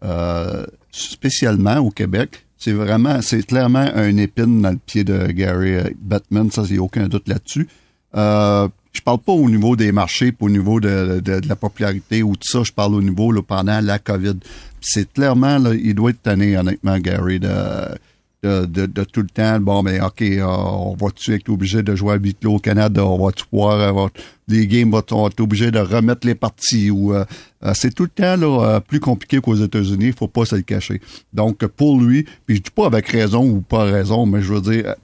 euh, 0.02 0.66
spécialement 0.90 1.78
au 1.78 1.90
Québec, 1.90 2.44
c'est 2.58 2.72
vraiment, 2.72 3.22
c'est 3.22 3.46
clairement 3.46 3.88
un 3.94 4.16
épine 4.18 4.60
dans 4.60 4.70
le 4.70 4.78
pied 4.84 5.02
de 5.02 5.28
Gary 5.28 5.94
Batman, 5.98 6.50
ça, 6.50 6.64
j'ai 6.64 6.78
aucun 6.78 7.08
doute 7.08 7.26
là-dessus. 7.26 7.68
Euh, 8.16 8.68
je 8.92 9.00
parle 9.00 9.18
pas 9.18 9.32
au 9.32 9.48
niveau 9.48 9.76
des 9.76 9.92
marchés, 9.92 10.32
pas 10.32 10.46
au 10.46 10.50
niveau 10.50 10.80
de, 10.80 11.20
de, 11.20 11.40
la 11.48 11.56
popularité 11.56 12.22
ou 12.22 12.34
tout 12.34 12.48
ça, 12.48 12.62
je 12.64 12.72
parle 12.72 12.94
au 12.94 13.02
niveau 13.02 13.30
là, 13.32 13.42
pendant 13.42 13.80
la 13.80 13.98
COVID. 13.98 14.36
C'est 14.80 15.12
clairement, 15.12 15.58
là, 15.58 15.74
il 15.74 15.94
doit 15.94 16.10
être 16.10 16.22
tanné, 16.22 16.56
honnêtement, 16.56 16.98
Gary, 16.98 17.38
de, 17.38 17.48
de, 18.42 18.86
de, 18.86 19.04
tout 19.04 19.20
le 19.20 19.28
temps. 19.28 19.60
Bon, 19.60 19.82
ben 19.82 20.02
OK, 20.02 20.22
euh, 20.22 20.42
on 20.44 20.96
va-tu 20.98 21.34
être 21.34 21.48
obligé 21.50 21.82
de 21.82 21.94
jouer 21.94 22.14
à 22.14 22.16
huis 22.16 22.36
au 22.44 22.58
Canada? 22.58 23.04
On 23.04 23.24
va-tu 23.24 23.44
pouvoir 23.46 23.80
avoir 23.80 24.10
des 24.48 24.66
games, 24.66 24.92
on 24.92 25.22
va 25.22 25.28
être 25.28 25.40
obligé 25.40 25.70
de 25.70 25.78
remettre 25.78 26.26
les 26.26 26.34
parties? 26.34 26.90
ou 26.90 27.14
euh, 27.14 27.24
euh, 27.64 27.72
C'est 27.74 27.94
tout 27.94 28.04
le 28.04 28.08
temps 28.08 28.36
là, 28.36 28.80
plus 28.80 29.00
compliqué 29.00 29.40
qu'aux 29.40 29.56
États-Unis, 29.56 30.06
il 30.06 30.12
faut 30.12 30.28
pas 30.28 30.46
se 30.46 30.56
le 30.56 30.62
cacher. 30.62 31.00
Donc, 31.32 31.64
pour 31.66 32.00
lui, 32.00 32.26
puis 32.46 32.56
je 32.56 32.62
dis 32.62 32.70
pas 32.74 32.86
avec 32.86 33.08
raison 33.08 33.46
ou 33.48 33.60
pas 33.60 33.84
raison, 33.84 34.26
mais 34.26 34.42
je 34.42 34.54
veux 34.54 34.60
dire, 34.62 34.94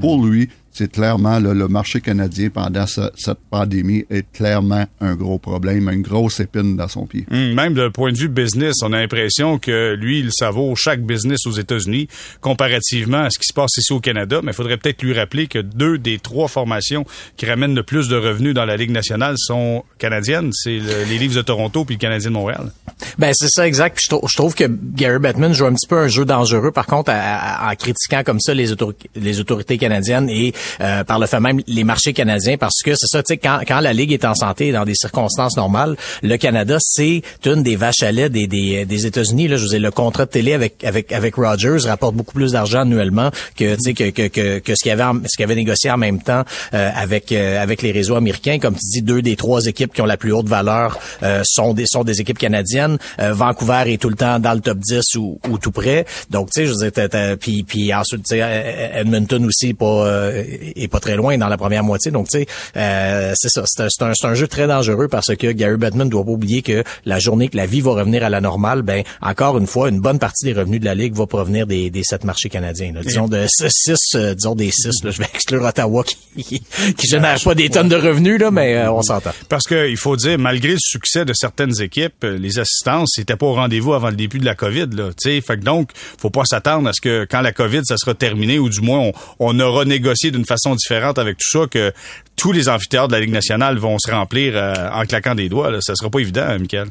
pour 0.00 0.24
lui, 0.24 0.48
c'est 0.72 0.90
clairement 0.90 1.38
le 1.38 1.68
marché 1.68 2.00
canadien 2.00 2.48
pendant 2.48 2.86
cette 2.86 3.38
pandémie 3.50 4.04
est 4.10 4.30
clairement 4.32 4.86
un 5.00 5.14
gros 5.14 5.38
problème, 5.38 5.88
une 5.90 6.02
grosse 6.02 6.40
épine 6.40 6.76
dans 6.76 6.88
son 6.88 7.06
pied. 7.06 7.26
Hum, 7.30 7.54
même 7.54 7.74
d'un 7.74 7.90
point 7.90 8.12
de 8.12 8.18
vue 8.18 8.28
business, 8.28 8.76
on 8.82 8.92
a 8.92 9.00
l'impression 9.00 9.58
que 9.58 9.94
lui, 9.94 10.20
il 10.20 10.30
savoure 10.32 10.76
chaque 10.76 11.02
business 11.02 11.46
aux 11.46 11.52
États-Unis 11.52 12.08
comparativement 12.40 13.22
à 13.22 13.30
ce 13.30 13.38
qui 13.38 13.46
se 13.46 13.52
passe 13.52 13.76
ici 13.76 13.92
au 13.92 14.00
Canada. 14.00 14.40
Mais 14.42 14.52
il 14.52 14.54
faudrait 14.54 14.76
peut-être 14.76 15.02
lui 15.02 15.12
rappeler 15.12 15.46
que 15.46 15.58
deux 15.58 15.98
des 15.98 16.18
trois 16.18 16.48
formations 16.48 17.04
qui 17.36 17.46
ramènent 17.46 17.74
le 17.74 17.82
plus 17.82 18.08
de 18.08 18.16
revenus 18.16 18.54
dans 18.54 18.64
la 18.64 18.76
Ligue 18.76 18.90
nationale 18.90 19.34
sont 19.38 19.84
canadiennes. 19.98 20.50
C'est 20.52 20.78
les 21.08 21.18
Leafs 21.18 21.34
de 21.34 21.42
Toronto 21.42 21.84
puis 21.84 21.96
le 21.96 22.00
Canadien 22.00 22.30
de 22.30 22.34
Montréal. 22.34 22.72
Ben 23.18 23.32
c'est 23.34 23.48
ça 23.48 23.66
exact. 23.66 23.98
je, 24.00 24.36
trouve, 24.36 24.54
que 24.54 24.64
Gary 24.68 25.18
Bettman 25.18 25.52
joue 25.52 25.66
un 25.66 25.74
petit 25.74 25.86
peu 25.86 25.98
un 25.98 26.08
jeu 26.08 26.24
dangereux 26.24 26.70
par 26.70 26.86
contre 26.86 27.10
en 27.10 27.74
critiquant 27.74 28.22
comme 28.24 28.40
ça 28.40 28.54
les, 28.54 28.68
les 29.16 29.40
autorités 29.40 29.78
canadiennes 29.78 30.28
et 30.30 30.52
euh, 30.80 31.04
par 31.04 31.18
le 31.18 31.26
fait 31.26 31.40
même 31.40 31.60
les 31.66 31.84
marchés 31.84 32.12
canadiens 32.12 32.56
parce 32.56 32.82
que 32.82 32.94
c'est 32.94 33.06
ça, 33.06 33.22
tu 33.22 33.34
sais, 33.34 33.36
quand, 33.36 33.60
quand 33.66 33.80
la 33.80 33.92
Ligue 33.92 34.12
est 34.12 34.24
en 34.24 34.34
santé 34.34 34.72
dans 34.72 34.84
des 34.84 34.94
circonstances 34.94 35.56
normales, 35.56 35.96
le 36.22 36.36
Canada, 36.36 36.76
c'est 36.80 37.22
une 37.44 37.62
des 37.62 37.76
vaches 37.76 38.02
à 38.02 38.12
lait 38.12 38.28
des, 38.28 38.46
des, 38.46 38.84
des 38.84 39.06
États-Unis. 39.06 39.48
Là, 39.48 39.56
je 39.56 39.64
vous 39.64 39.74
ai 39.74 39.78
le 39.78 39.90
contrat 39.90 40.26
de 40.26 40.30
télé 40.30 40.52
avec 40.52 40.84
avec 40.84 41.12
avec 41.12 41.34
Rogers 41.34 41.86
rapporte 41.86 42.14
beaucoup 42.14 42.34
plus 42.34 42.52
d'argent 42.52 42.80
annuellement 42.80 43.30
que, 43.56 43.74
tu 43.74 43.80
sais, 43.82 43.94
que, 43.94 44.10
que, 44.10 44.28
que, 44.28 44.58
que, 44.58 44.74
ce 44.74 44.82
qu'il 44.82 44.92
avait 44.92 45.18
ce 45.26 45.36
qu'il 45.36 45.44
avait 45.44 45.54
négocié 45.54 45.90
en 45.90 45.96
même 45.96 46.22
temps 46.22 46.44
euh, 46.74 46.90
avec 46.94 47.32
euh, 47.32 47.62
avec 47.62 47.82
les 47.82 47.92
réseaux 47.92 48.16
américains. 48.16 48.58
Comme 48.58 48.74
tu 48.74 48.86
dis, 48.90 49.02
deux 49.02 49.22
des 49.22 49.36
trois 49.36 49.66
équipes 49.66 49.92
qui 49.92 50.02
ont 50.02 50.06
la 50.06 50.16
plus 50.16 50.32
haute 50.32 50.48
valeur 50.48 50.98
sont 51.44 51.74
des 51.74 51.86
sont 51.86 52.04
des 52.04 52.20
équipes 52.20 52.38
canadiennes. 52.38 52.98
Vancouver 53.18 53.84
est 53.86 54.00
tout 54.00 54.08
le 54.08 54.16
temps 54.16 54.38
dans 54.38 54.54
le 54.54 54.60
top 54.60 54.78
10 54.78 55.16
ou, 55.16 55.38
ou 55.48 55.58
tout 55.58 55.72
près. 55.72 56.04
Donc, 56.30 56.50
tu 56.50 56.60
sais, 56.60 56.66
je 56.66 56.72
veux 56.72 56.90
dire, 56.90 57.36
puis 57.38 57.62
puis 57.62 57.92
ensuite, 57.94 58.24
tu 58.24 58.36
sais, 58.36 58.90
Edmonton 58.94 59.44
aussi 59.46 59.74
pas 59.74 60.30
est 60.76 60.88
pas 60.88 61.00
très 61.00 61.16
loin 61.16 61.36
dans 61.38 61.48
la 61.48 61.56
première 61.56 61.84
moitié. 61.84 62.10
Donc, 62.10 62.28
tu 62.28 62.38
sais, 62.38 62.46
euh, 62.76 63.32
c'est 63.36 63.48
ça. 63.48 63.64
C'est 63.66 64.02
un, 64.02 64.12
un, 64.22 64.34
jeu 64.34 64.46
très 64.46 64.66
dangereux 64.66 65.08
parce 65.08 65.34
que 65.36 65.52
Gary 65.52 65.76
Bettman 65.76 66.08
doit 66.08 66.24
pas 66.24 66.30
oublier 66.30 66.62
que 66.62 66.84
la 67.04 67.18
journée 67.18 67.48
que 67.48 67.56
la 67.56 67.66
vie 67.66 67.80
va 67.80 67.92
revenir 67.92 68.24
à 68.24 68.30
la 68.30 68.40
normale, 68.40 68.82
ben 68.82 69.02
encore 69.20 69.58
une 69.58 69.66
fois, 69.66 69.88
une 69.88 70.00
bonne 70.00 70.18
partie 70.18 70.44
des 70.44 70.52
revenus 70.52 70.80
de 70.80 70.84
la 70.84 70.94
Ligue 70.94 71.14
va 71.14 71.26
provenir 71.26 71.66
des, 71.66 71.90
des 71.90 72.02
sept 72.02 72.24
marchés 72.24 72.48
canadiens. 72.48 72.92
Disons 73.04 73.28
de 73.28 73.46
six, 73.48 74.14
euh, 74.14 74.34
disons 74.34 74.54
des 74.54 74.70
six. 74.70 75.04
Là, 75.04 75.10
je 75.10 75.18
vais 75.18 75.28
exclure 75.32 75.62
Ottawa 75.62 76.04
qui, 76.04 76.62
qui, 76.96 77.06
génère 77.06 77.40
pas 77.40 77.54
des 77.54 77.68
tonnes 77.68 77.88
de 77.88 77.96
revenus, 77.96 78.40
là, 78.40 78.50
mais 78.50 78.76
euh, 78.76 78.92
on 78.92 79.02
s'entend. 79.02 79.32
Parce 79.48 79.66
qu'il 79.66 79.96
faut 79.96 80.16
dire, 80.16 80.38
malgré 80.38 80.72
le 80.72 80.78
succès 80.80 81.24
de 81.24 81.32
certaines 81.32 81.80
équipes, 81.80 82.24
les 82.24 82.58
assistances 82.58 83.18
n'étaient 83.18 83.36
pas 83.36 83.46
au 83.46 83.54
rendez-vous 83.54 83.94
avant 83.94 84.10
le 84.10 84.16
début 84.16 84.38
de 84.38 84.44
la 84.44 84.54
COVID. 84.54 84.88
Là, 84.92 85.10
fait 85.22 85.42
que 85.42 85.64
donc, 85.64 85.90
faut 86.18 86.30
pas 86.30 86.44
s'attendre 86.44 86.88
à 86.88 86.92
ce 86.92 87.00
que 87.00 87.26
quand 87.28 87.40
la 87.40 87.52
COVID, 87.52 87.82
ça 87.84 87.96
sera 87.96 88.14
terminé, 88.14 88.58
ou 88.58 88.68
du 88.68 88.80
moins 88.80 88.98
on, 88.98 89.12
on 89.38 89.60
aura 89.60 89.84
négocié 89.84 90.30
d'une 90.30 90.41
façon 90.44 90.74
différente 90.74 91.18
avec 91.18 91.38
tout 91.38 91.58
ça 91.58 91.66
que 91.66 91.92
tous 92.36 92.52
les 92.52 92.68
amphithéâtres 92.68 93.08
de 93.08 93.12
la 93.14 93.20
Ligue 93.20 93.32
nationale 93.32 93.78
vont 93.78 93.98
se 93.98 94.10
remplir 94.10 94.54
euh, 94.56 94.74
en 94.92 95.04
claquant 95.04 95.34
des 95.34 95.48
doigts. 95.48 95.70
Là. 95.70 95.80
Ça 95.80 95.94
sera 95.94 96.10
pas 96.10 96.20
évident, 96.20 96.44
hein, 96.46 96.58
Michael. 96.58 96.88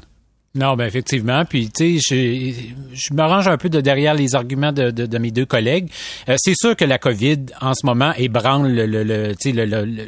Non, 0.53 0.75
ben 0.75 0.85
effectivement. 0.85 1.45
Puis 1.45 1.69
tu 1.69 2.01
sais, 2.01 2.09
je, 2.09 2.53
je 2.93 3.13
me 3.13 3.23
range 3.23 3.47
un 3.47 3.55
peu 3.55 3.69
de 3.69 3.79
derrière 3.79 4.13
les 4.13 4.35
arguments 4.35 4.73
de, 4.73 4.91
de, 4.91 5.05
de 5.05 5.17
mes 5.17 5.31
deux 5.31 5.45
collègues. 5.45 5.89
Euh, 6.27 6.35
c'est 6.37 6.55
sûr 6.55 6.75
que 6.75 6.83
la 6.83 6.97
COVID 6.97 7.37
en 7.61 7.73
ce 7.73 7.85
moment 7.85 8.11
ébranle 8.17 8.69
le, 8.69 8.85
le, 8.85 9.03
le, 9.03 9.33
le, 9.45 9.65
le, 9.65 9.85
le, 9.85 10.05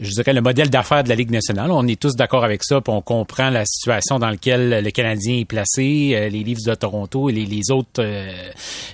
je 0.00 0.10
dirais 0.10 0.32
le 0.32 0.40
modèle 0.40 0.70
d'affaires 0.70 1.04
de 1.04 1.08
la 1.08 1.14
Ligue 1.14 1.30
nationale. 1.30 1.70
On 1.70 1.86
est 1.86 2.00
tous 2.00 2.16
d'accord 2.16 2.44
avec 2.44 2.64
ça, 2.64 2.80
puis 2.80 2.92
on 2.92 3.00
comprend 3.00 3.48
la 3.50 3.64
situation 3.64 4.18
dans 4.18 4.28
laquelle 4.28 4.82
le 4.82 4.90
Canadien 4.90 5.38
est 5.38 5.44
placé, 5.44 6.14
euh, 6.14 6.28
les 6.28 6.42
Leafs 6.42 6.64
de 6.66 6.74
Toronto 6.74 7.30
et 7.30 7.32
les, 7.32 7.70
autres, 7.70 8.00
euh, 8.02 8.32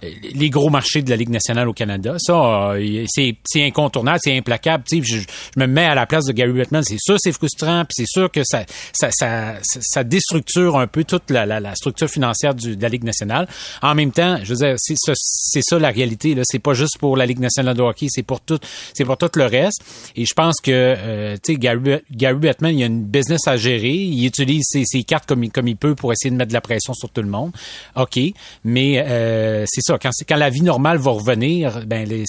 les 0.02 0.50
gros 0.50 0.69
marchés 0.69 1.00
de 1.00 1.09
la 1.09 1.17
Ligue 1.17 1.31
nationale 1.31 1.71
au 1.71 1.73
Canada. 1.73 2.17
Ça, 2.19 2.75
c'est, 3.09 3.35
c'est 3.47 3.64
incontournable, 3.64 4.19
c'est 4.23 4.37
implacable. 4.37 4.85
Tu 4.87 4.99
sais, 4.99 5.02
je, 5.02 5.21
je, 5.23 5.61
me 5.61 5.67
mets 5.67 5.87
à 5.87 5.95
la 5.95 6.05
place 6.05 6.26
de 6.26 6.33
Gary 6.33 6.52
Bettman. 6.52 6.83
C'est 6.83 7.00
sûr, 7.00 7.17
c'est 7.19 7.33
frustrant, 7.33 7.87
puis 7.87 7.95
c'est 8.05 8.21
sûr 8.21 8.31
que 8.31 8.43
ça, 8.45 8.64
ça, 8.93 9.11
ça, 9.11 9.55
ça, 9.62 9.81
ça 9.83 10.05
structure 10.50 10.78
un 10.78 10.87
peu 10.87 11.04
toute 11.04 11.30
la, 11.30 11.47
la, 11.47 11.61
la 11.61 11.75
structure 11.75 12.09
financière 12.09 12.54
du, 12.54 12.76
de 12.76 12.83
la 12.83 12.88
Ligue 12.88 13.04
nationale. 13.04 13.49
En 13.83 13.95
même 13.95 14.12
temps, 14.12 14.38
je 14.42 14.54
veux 14.54 14.66
dire, 14.66 14.75
c'est 14.78 15.62
ça, 15.62 15.78
la 15.78 15.90
réalité. 15.90 16.35
Là, 16.35 16.42
c'est 16.45 16.59
pas 16.59 16.75
juste 16.75 16.99
pour 16.99 17.16
la 17.16 17.26
Ligue 17.26 17.38
nationale 17.40 17.76
de 17.76 17.83
hockey, 17.83 18.07
c'est 18.09 18.23
pour 18.23 18.40
tout, 18.40 18.59
c'est 18.95 19.04
pour 19.04 19.16
tout 19.16 19.30
le 19.37 19.47
reste. 19.47 19.83
Et 20.16 20.25
je 20.25 20.35
pense 20.35 20.61
que, 20.61 20.71
euh, 20.71 21.37
tu 21.42 21.52
sais, 21.52 21.59
Gary, 21.59 22.00
Gary 22.11 22.38
Bettman, 22.38 22.76
il 22.76 22.83
a 22.83 22.87
une 22.87 23.04
business 23.04 23.47
à 23.47 23.57
gérer. 23.57 23.95
Il 23.95 24.25
utilise 24.26 24.64
ses, 24.66 24.85
ses 24.85 25.02
cartes 25.04 25.26
comme 25.26 25.45
il, 25.45 25.50
comme 25.50 25.69
il 25.69 25.76
peut 25.76 25.95
pour 25.95 26.12
essayer 26.12 26.30
de 26.30 26.37
mettre 26.37 26.49
de 26.49 26.54
la 26.54 26.61
pression 26.61 26.95
sur 26.95 27.11
tout 27.11 27.23
le 27.23 27.28
monde. 27.28 27.52
Ok, 27.97 28.19
mais 28.64 29.04
euh, 29.07 29.64
c'est 29.66 29.83
ça. 29.83 29.99
Quand, 29.99 30.11
quand 30.28 30.37
la 30.37 30.50
vie 30.50 30.62
normale 30.62 30.99
va 30.99 31.12
revenir, 31.12 31.85
ben 31.87 32.09
les, 32.09 32.25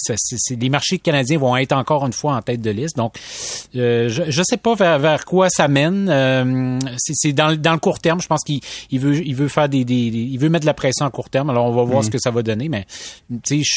les 0.60 0.68
marchés 0.68 0.98
canadiens 0.98 1.38
vont 1.38 1.56
être 1.56 1.72
encore 1.72 2.06
une 2.06 2.12
fois 2.12 2.34
en 2.36 2.42
tête 2.42 2.60
de 2.60 2.70
liste. 2.70 2.96
Donc, 2.96 3.14
euh, 3.76 4.08
je, 4.08 4.24
je 4.28 4.42
sais 4.44 4.56
pas 4.56 4.74
vers, 4.74 4.98
vers 4.98 5.24
quoi 5.24 5.48
ça 5.50 5.68
mène. 5.68 6.08
Euh, 6.08 6.78
c'est 6.98 7.32
dans, 7.32 7.56
dans 7.56 7.72
le 7.72 7.78
court 7.78 7.98
terme. 7.98 8.11
Je 8.20 8.26
pense 8.26 8.42
qu'il 8.42 8.60
il 8.90 9.00
veut, 9.00 9.24
il 9.24 9.34
veut 9.34 9.48
faire 9.48 9.68
des, 9.68 9.84
des, 9.84 9.94
il 9.94 10.38
veut 10.38 10.48
mettre 10.48 10.62
de 10.62 10.66
la 10.66 10.74
pression 10.74 11.06
à 11.06 11.10
court 11.10 11.30
terme. 11.30 11.50
Alors, 11.50 11.66
on 11.66 11.72
va 11.72 11.84
voir 11.84 12.00
mm. 12.00 12.04
ce 12.04 12.10
que 12.10 12.18
ça 12.18 12.30
va 12.30 12.42
donner. 12.42 12.68
Mais, 12.68 12.86
tu 13.42 13.62
sais, 13.62 13.70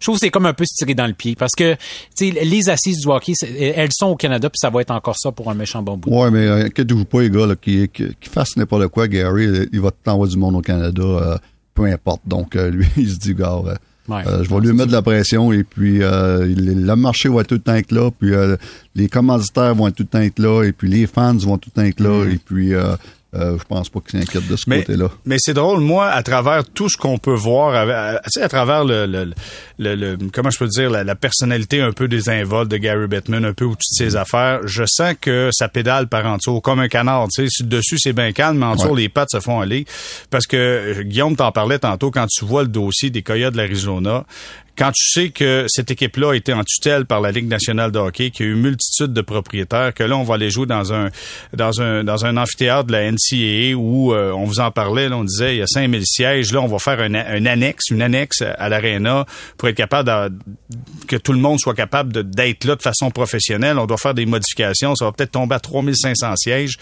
je 0.00 0.06
trouve 0.06 0.16
que 0.16 0.20
c'est 0.20 0.30
comme 0.30 0.46
un 0.46 0.54
peu 0.54 0.64
se 0.64 0.74
tirer 0.74 0.94
dans 0.94 1.06
le 1.06 1.12
pied 1.12 1.36
parce 1.36 1.52
que 1.54 1.76
les 2.20 2.68
assises 2.68 2.98
du 2.98 3.08
hockey, 3.08 3.34
elles 3.58 3.92
sont 3.92 4.08
au 4.08 4.16
Canada 4.16 4.50
puis 4.50 4.58
ça 4.58 4.70
va 4.70 4.80
être 4.80 4.90
encore 4.90 5.16
ça 5.16 5.30
pour 5.30 5.50
un 5.50 5.54
méchant 5.54 5.82
bon 5.82 5.96
bout. 5.96 6.10
Ouais, 6.10 6.30
mais 6.30 6.46
euh, 6.46 6.64
inquiétez-vous 6.64 7.04
pas 7.04 7.22
les 7.22 7.30
gars 7.30 7.46
là, 7.46 7.54
qui, 7.54 7.88
qui, 7.88 8.14
qui 8.20 8.28
fassent 8.28 8.56
n'importe 8.56 8.88
quoi, 8.88 9.06
Gary, 9.06 9.68
il 9.72 9.80
va 9.80 9.90
t'envoyer 9.90 10.32
du 10.32 10.38
monde 10.38 10.56
au 10.56 10.60
Canada, 10.60 11.02
euh, 11.02 11.38
peu 11.74 11.84
importe. 11.84 12.22
Donc 12.26 12.56
euh, 12.56 12.70
lui, 12.70 12.86
il 12.96 13.08
se 13.08 13.18
dit 13.18 13.34
gars. 13.34 13.60
Euh, 13.64 13.74
Ouais, 14.08 14.26
euh, 14.26 14.42
je 14.42 14.50
vais 14.52 14.60
lui 14.60 14.72
mettre 14.72 14.88
de 14.88 14.92
la 14.92 15.02
pression 15.02 15.52
et 15.52 15.62
puis 15.62 16.02
euh, 16.02 16.44
le 16.44 16.94
marché 16.96 17.28
va 17.28 17.44
tout 17.44 17.54
le 17.54 17.60
temps 17.60 17.74
être 17.74 17.92
là, 17.92 18.10
puis 18.10 18.34
euh, 18.34 18.56
les 18.96 19.08
commanditaires 19.08 19.76
vont 19.76 19.88
tout 19.92 20.02
le 20.02 20.08
temps 20.08 20.20
être 20.20 20.40
là, 20.40 20.64
et 20.64 20.72
puis 20.72 20.88
les 20.88 21.06
fans 21.06 21.36
vont 21.36 21.56
tout 21.56 21.70
le 21.74 21.82
temps 21.82 21.86
être 21.86 22.00
là, 22.00 22.24
mm. 22.24 22.30
et 22.30 22.38
puis 22.44 22.72
euh, 23.34 23.56
je 23.58 23.64
pense 23.64 23.88
pas 23.88 24.00
qu'il 24.00 24.20
s'inquiète 24.20 24.46
de 24.46 24.56
ce 24.56 24.66
côté-là. 24.66 25.08
Mais 25.24 25.36
c'est 25.38 25.54
drôle, 25.54 25.80
moi, 25.80 26.08
à 26.08 26.22
travers 26.22 26.64
tout 26.68 26.90
ce 26.90 26.98
qu'on 26.98 27.16
peut 27.16 27.34
voir, 27.34 27.74
à, 27.74 28.20
à, 28.20 28.48
travers 28.48 28.84
le, 28.84 29.06
le, 29.06 29.32
le, 29.78 30.18
comment 30.30 30.50
je 30.50 30.58
peux 30.58 30.66
dire, 30.66 30.90
la, 30.90 31.14
personnalité 31.14 31.80
un 31.80 31.92
peu 31.92 32.08
désinvolte 32.08 32.70
de 32.70 32.76
Gary 32.76 33.06
Bettman, 33.06 33.44
un 33.46 33.54
peu 33.54 33.64
au-dessus 33.64 33.94
de 33.98 34.10
ses 34.10 34.16
affaires, 34.16 34.60
je 34.66 34.84
sens 34.86 35.14
que 35.18 35.48
ça 35.50 35.68
pédale 35.68 36.08
par 36.08 36.26
en 36.26 36.36
dessous, 36.36 36.60
comme 36.60 36.80
un 36.80 36.88
canard. 36.88 37.28
Tu 37.28 37.48
sais, 37.48 37.64
dessus 37.64 37.96
c'est 37.98 38.12
bien 38.12 38.32
calme, 38.32 38.58
mais 38.58 38.66
en 38.66 38.76
dessous 38.76 38.94
les 38.94 39.08
pattes 39.08 39.30
se 39.30 39.40
font 39.40 39.60
aller. 39.60 39.86
Parce 40.28 40.46
que 40.46 41.02
Guillaume 41.02 41.34
t'en 41.34 41.52
parlait 41.52 41.78
tantôt 41.78 42.10
quand 42.10 42.26
tu 42.26 42.44
vois 42.44 42.62
le 42.62 42.68
dossier 42.68 43.08
des 43.08 43.22
Coyotes 43.22 43.52
de 43.52 43.58
l'Arizona 43.58 44.26
quand 44.76 44.90
tu 44.92 45.10
sais 45.10 45.30
que 45.30 45.66
cette 45.68 45.90
équipe-là 45.90 46.32
a 46.32 46.34
été 46.34 46.52
en 46.52 46.64
tutelle 46.64 47.04
par 47.04 47.20
la 47.20 47.30
Ligue 47.30 47.48
nationale 47.48 47.92
de 47.92 47.98
hockey, 47.98 48.30
qu'il 48.30 48.46
y 48.46 48.48
a 48.48 48.52
eu 48.52 48.54
multitude 48.54 49.12
de 49.12 49.20
propriétaires, 49.20 49.92
que 49.92 50.02
là, 50.02 50.16
on 50.16 50.22
va 50.22 50.36
les 50.38 50.50
jouer 50.50 50.66
dans 50.66 50.92
un 50.92 51.10
dans 51.52 51.80
un 51.80 52.04
dans 52.04 52.24
un 52.24 52.36
amphithéâtre 52.36 52.84
de 52.84 52.92
la 52.92 53.10
NCAA 53.10 53.76
où 53.76 54.14
euh, 54.14 54.32
on 54.32 54.44
vous 54.44 54.60
en 54.60 54.70
parlait, 54.70 55.08
là, 55.08 55.16
on 55.16 55.24
disait 55.24 55.56
il 55.56 55.58
y 55.58 55.62
a 55.62 55.66
5000 55.66 56.02
sièges, 56.06 56.52
là, 56.52 56.60
on 56.60 56.68
va 56.68 56.78
faire 56.78 57.00
un, 57.00 57.14
un 57.14 57.46
annexe, 57.46 57.90
une 57.90 58.02
annexe 58.02 58.42
à 58.42 58.68
l'aréna 58.68 59.26
pour 59.58 59.68
être 59.68 59.76
capable 59.76 60.08
de, 60.08 60.34
que 61.06 61.16
tout 61.16 61.32
le 61.32 61.38
monde 61.38 61.58
soit 61.60 61.74
capable 61.74 62.30
d'être 62.30 62.64
là 62.64 62.76
de 62.76 62.82
façon 62.82 63.10
professionnelle. 63.10 63.78
On 63.78 63.86
doit 63.86 63.98
faire 63.98 64.14
des 64.14 64.26
modifications, 64.26 64.94
ça 64.94 65.04
va 65.04 65.12
peut-être 65.12 65.32
tomber 65.32 65.56
à 65.56 65.60
3500 65.60 66.36
sièges. 66.36 66.76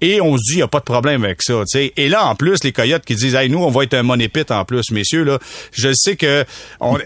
Et 0.00 0.20
on 0.20 0.36
se 0.36 0.42
dit, 0.42 0.52
il 0.54 0.56
n'y 0.56 0.62
a 0.62 0.68
pas 0.68 0.80
de 0.80 0.84
problème 0.84 1.24
avec 1.24 1.42
ça. 1.42 1.62
sais. 1.66 1.92
Et 1.96 2.08
là, 2.08 2.26
en 2.26 2.34
plus, 2.34 2.64
les 2.64 2.72
coyotes 2.72 3.04
qui 3.04 3.14
disent, 3.14 3.34
hey, 3.34 3.48
nous, 3.48 3.62
on 3.62 3.70
va 3.70 3.84
être 3.84 3.94
un 3.94 4.02
money 4.02 4.28
pit 4.28 4.50
en 4.50 4.64
plus, 4.64 4.90
messieurs, 4.90 5.24
là, 5.24 5.38
je 5.72 5.92
sais 5.94 6.16
que, 6.16 6.44
on, 6.80 6.98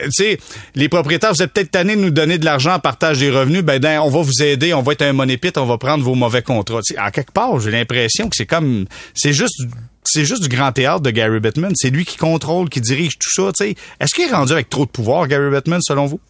les 0.74 0.88
propriétaires, 0.88 1.32
vous 1.32 1.42
êtes 1.42 1.52
peut-être 1.52 1.70
tannés 1.70 1.96
de 1.96 2.00
nous 2.00 2.10
donner 2.10 2.38
de 2.38 2.44
l'argent 2.44 2.74
en 2.74 2.78
partage 2.78 3.18
des 3.18 3.30
revenus, 3.30 3.62
ben, 3.62 3.78
ben, 3.78 4.00
on 4.00 4.10
va 4.10 4.22
vous 4.22 4.42
aider, 4.42 4.74
on 4.74 4.82
va 4.82 4.92
être 4.92 5.02
un 5.02 5.12
money 5.12 5.36
pit, 5.36 5.56
on 5.58 5.66
va 5.66 5.78
prendre 5.78 6.04
vos 6.04 6.14
mauvais 6.14 6.42
contrats. 6.42 6.80
À 6.96 7.10
quelque 7.10 7.32
part, 7.32 7.58
j'ai 7.60 7.70
l'impression 7.70 8.28
que 8.28 8.36
c'est 8.36 8.46
comme, 8.46 8.86
c'est 9.14 9.32
juste 9.32 9.62
c'est 10.04 10.24
juste 10.24 10.42
du 10.42 10.48
grand 10.48 10.72
théâtre 10.72 11.00
de 11.00 11.10
Gary 11.10 11.40
Bettman. 11.40 11.72
C'est 11.76 11.90
lui 11.90 12.04
qui 12.04 12.16
contrôle, 12.16 12.68
qui 12.68 12.80
dirige 12.80 13.18
tout 13.18 13.30
ça. 13.30 13.50
Est-ce 13.64 14.14
qu'il 14.14 14.28
est 14.28 14.32
rendu 14.32 14.52
avec 14.52 14.68
trop 14.68 14.86
de 14.86 14.90
pouvoir, 14.90 15.28
Gary 15.28 15.50
Bettman, 15.50 15.80
selon 15.82 16.06
vous? 16.06 16.20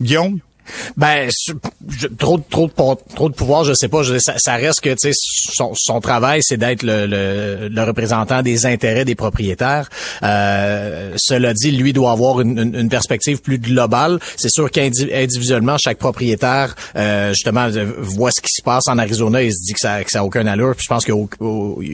Guillaume? 0.00 0.40
Ben 0.96 1.28
trop 2.18 2.38
trop 2.38 2.66
de 2.66 2.72
trop 3.14 3.28
de 3.28 3.34
pouvoir, 3.34 3.64
je 3.64 3.74
sais 3.74 3.88
pas. 3.88 4.02
ça, 4.18 4.34
ça, 4.38 4.54
reste 4.56 4.80
que 4.80 4.94
son, 5.12 5.72
son, 5.74 6.00
travail, 6.00 6.40
c'est 6.42 6.56
d'être 6.56 6.82
le, 6.82 7.06
le, 7.06 7.68
le, 7.68 7.82
représentant 7.82 8.42
des 8.42 8.66
intérêts 8.66 9.04
des 9.04 9.14
propriétaires. 9.14 9.88
Euh, 10.22 11.12
cela 11.16 11.52
dit, 11.54 11.70
lui 11.70 11.92
doit 11.92 12.12
avoir 12.12 12.40
une, 12.40 12.58
une, 12.74 12.88
perspective 12.88 13.40
plus 13.40 13.58
globale. 13.58 14.18
C'est 14.36 14.50
sûr 14.50 14.70
qu'individuellement, 14.70 15.76
chaque 15.78 15.98
propriétaire 15.98 16.74
euh, 16.96 17.32
justement 17.32 17.68
voit 17.98 18.30
ce 18.30 18.40
qui 18.40 18.52
se 18.52 18.62
passe 18.62 18.86
en 18.88 18.98
Arizona 18.98 19.42
et 19.42 19.50
se 19.50 19.62
dit 19.62 19.72
que 19.72 19.80
ça 19.80 20.04
que 20.04 20.10
ça 20.10 20.20
a 20.20 20.24
aucun 20.24 20.46
allure. 20.46 20.74
Puis 20.74 20.84
je 20.84 20.88
pense 20.88 21.04
qu'il 21.04 21.14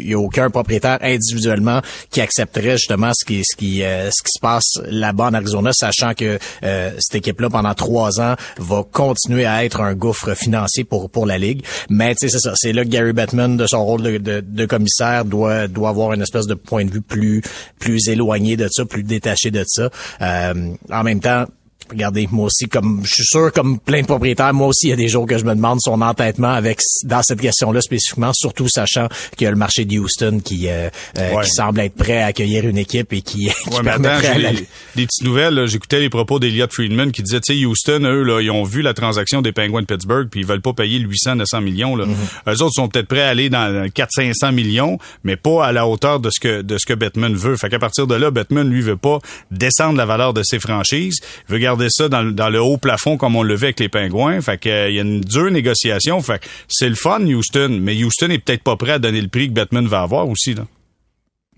y 0.06 0.14
a 0.14 0.18
aucun 0.18 0.50
propriétaire 0.50 0.98
individuellement 1.02 1.80
qui 2.10 2.20
accepterait 2.20 2.76
justement 2.76 3.12
ce 3.14 3.24
qui 3.24 3.42
ce 3.44 3.56
qui 3.56 3.82
euh, 3.82 4.10
ce 4.10 4.22
qui 4.22 4.32
se 4.34 4.40
passe 4.40 4.78
là-bas 4.86 5.26
en 5.26 5.34
Arizona, 5.34 5.72
sachant 5.72 6.14
que 6.14 6.38
euh, 6.62 6.90
cette 6.98 7.16
équipe-là 7.16 7.50
pendant 7.50 7.74
trois 7.74 8.20
ans 8.20 8.34
va 8.62 8.84
continuer 8.90 9.44
à 9.44 9.64
être 9.64 9.80
un 9.80 9.94
gouffre 9.94 10.34
financier 10.34 10.84
pour 10.84 11.10
pour 11.10 11.26
la 11.26 11.38
ligue. 11.38 11.64
Mais 11.90 12.14
c'est 12.16 12.28
ça, 12.28 12.52
c'est 12.54 12.72
là 12.72 12.84
que 12.84 12.88
Gary 12.88 13.12
Bettman 13.12 13.56
de 13.56 13.66
son 13.66 13.84
rôle 13.84 14.02
de, 14.02 14.18
de, 14.18 14.40
de, 14.40 14.66
commissaire 14.66 15.24
doit 15.24 15.68
doit 15.68 15.90
avoir 15.90 16.12
une 16.12 16.22
espèce 16.22 16.46
de 16.46 16.54
point 16.54 16.84
de 16.84 16.90
vue 16.90 17.02
plus 17.02 17.42
plus 17.78 18.08
éloigné 18.08 18.56
de 18.56 18.68
ça, 18.70 18.84
plus 18.84 19.02
détaché 19.02 19.50
de 19.50 19.64
ça. 19.66 19.90
Euh, 20.20 20.74
en 20.90 21.02
même 21.02 21.20
temps 21.20 21.46
regardez, 21.92 22.28
moi 22.30 22.46
aussi, 22.46 22.68
comme 22.68 23.02
je 23.04 23.10
suis 23.14 23.24
sûr, 23.24 23.52
comme 23.52 23.78
plein 23.78 24.02
de 24.02 24.06
propriétaires, 24.06 24.52
moi 24.54 24.68
aussi, 24.68 24.88
il 24.88 24.90
y 24.90 24.92
a 24.92 24.96
des 24.96 25.08
jours 25.08 25.26
que 25.26 25.38
je 25.38 25.44
me 25.44 25.54
demande 25.54 25.78
son 25.80 26.00
entêtement 26.00 26.52
avec 26.52 26.80
dans 27.04 27.22
cette 27.22 27.40
question-là 27.40 27.80
spécifiquement, 27.80 28.32
surtout 28.34 28.68
sachant 28.68 29.08
qu'il 29.36 29.44
y 29.44 29.48
a 29.48 29.50
le 29.50 29.56
marché 29.56 29.84
de 29.84 29.98
Houston 29.98 30.40
qui, 30.44 30.68
euh, 30.68 30.88
euh, 31.18 31.42
qui 31.42 31.50
semble 31.50 31.80
être 31.80 31.94
prêt 31.94 32.22
à 32.22 32.26
accueillir 32.26 32.66
une 32.66 32.78
équipe 32.78 33.12
et 33.12 33.22
qui, 33.22 33.50
qui 33.70 33.76
ouais, 33.76 33.82
permettrait 33.82 34.54
Des 34.96 35.06
petites 35.06 35.24
nouvelles, 35.24 35.66
j'écoutais 35.66 36.00
les 36.00 36.10
propos 36.10 36.38
d'Eliot 36.38 36.66
Friedman 36.70 37.12
qui 37.12 37.22
disait, 37.22 37.40
tu 37.40 37.54
sais, 37.54 37.64
Houston, 37.64 38.02
eux, 38.04 38.22
là, 38.22 38.40
ils 38.40 38.50
ont 38.50 38.64
vu 38.64 38.82
la 38.82 38.94
transaction 38.94 39.42
des 39.42 39.52
Penguins 39.52 39.82
de 39.82 39.86
Pittsburgh, 39.86 40.28
puis 40.28 40.40
ils 40.40 40.46
veulent 40.46 40.60
pas 40.62 40.72
payer 40.72 40.98
800, 40.98 41.36
900 41.36 41.60
millions. 41.60 41.96
Là. 41.96 42.06
Mm-hmm. 42.06 42.52
Eux 42.54 42.62
autres 42.62 42.74
sont 42.74 42.88
peut-être 42.88 43.08
prêts 43.08 43.22
à 43.22 43.28
aller 43.28 43.50
dans 43.50 43.88
400, 43.92 44.32
500 44.34 44.52
millions, 44.52 44.98
mais 45.24 45.36
pas 45.36 45.66
à 45.66 45.72
la 45.72 45.86
hauteur 45.86 46.20
de 46.20 46.30
ce 46.30 46.40
que 46.40 46.62
de 46.62 46.78
ce 46.78 46.86
que 46.86 46.94
Bettman 46.94 47.34
veut. 47.34 47.56
Fait 47.56 47.68
qu'à 47.68 47.78
partir 47.78 48.06
de 48.06 48.14
là, 48.14 48.30
Bettman, 48.30 48.68
lui, 48.68 48.80
veut 48.80 48.96
pas 48.96 49.18
descendre 49.50 49.96
la 49.96 50.06
valeur 50.06 50.32
de 50.32 50.42
ses 50.42 50.58
franchises. 50.58 51.18
Il 51.48 51.52
veut 51.52 51.58
garder 51.58 51.81
ça 51.90 52.08
dans, 52.08 52.24
dans 52.24 52.48
le 52.48 52.60
haut 52.60 52.76
plafond 52.76 53.16
comme 53.16 53.36
on 53.36 53.42
le 53.42 53.56
fait 53.56 53.66
avec 53.66 53.80
les 53.80 53.88
Pingouins. 53.88 54.40
Fait 54.40 54.58
que 54.58 54.68
euh, 54.68 54.90
il 54.90 54.96
y 54.96 54.98
a 54.98 55.02
une 55.02 55.20
dure 55.20 55.50
négociation. 55.50 56.20
Fait 56.20 56.40
que 56.40 56.46
c'est 56.68 56.88
le 56.88 56.94
fun, 56.94 57.20
Houston, 57.26 57.78
mais 57.80 58.02
Houston 58.02 58.30
est 58.30 58.38
peut-être 58.38 58.62
pas 58.62 58.76
prêt 58.76 58.92
à 58.92 58.98
donner 58.98 59.20
le 59.20 59.28
prix 59.28 59.48
que 59.48 59.54
Batman 59.54 59.86
va 59.86 60.02
avoir 60.02 60.28
aussi. 60.28 60.54
Là. 60.54 60.66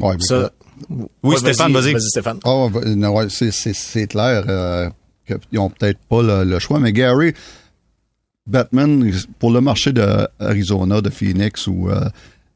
Ouais, 0.00 0.16
ça, 0.19 0.50
oui, 1.23 1.37
Stéphane, 1.37 1.73
vas-y. 1.73 1.93
Vas 1.93 2.00
Stéphane. 2.00 2.40
Oh, 2.45 2.71
ouais, 2.73 3.26
c'est 3.28 4.07
clair 4.07 4.45
euh, 4.49 4.88
qu'ils 5.26 5.59
ont 5.59 5.71
peut-être 5.71 6.00
pas 6.09 6.45
le, 6.45 6.59
choix, 6.59 6.81
mais 6.81 6.93
Gary, 6.93 7.33
Batman, 8.47 9.12
pour 9.38 9.52
le 9.52 9.61
marché 9.61 9.93
d'Arizona, 9.93 11.00
de 11.00 11.11
Phoenix 11.11 11.66
ou 11.66 11.90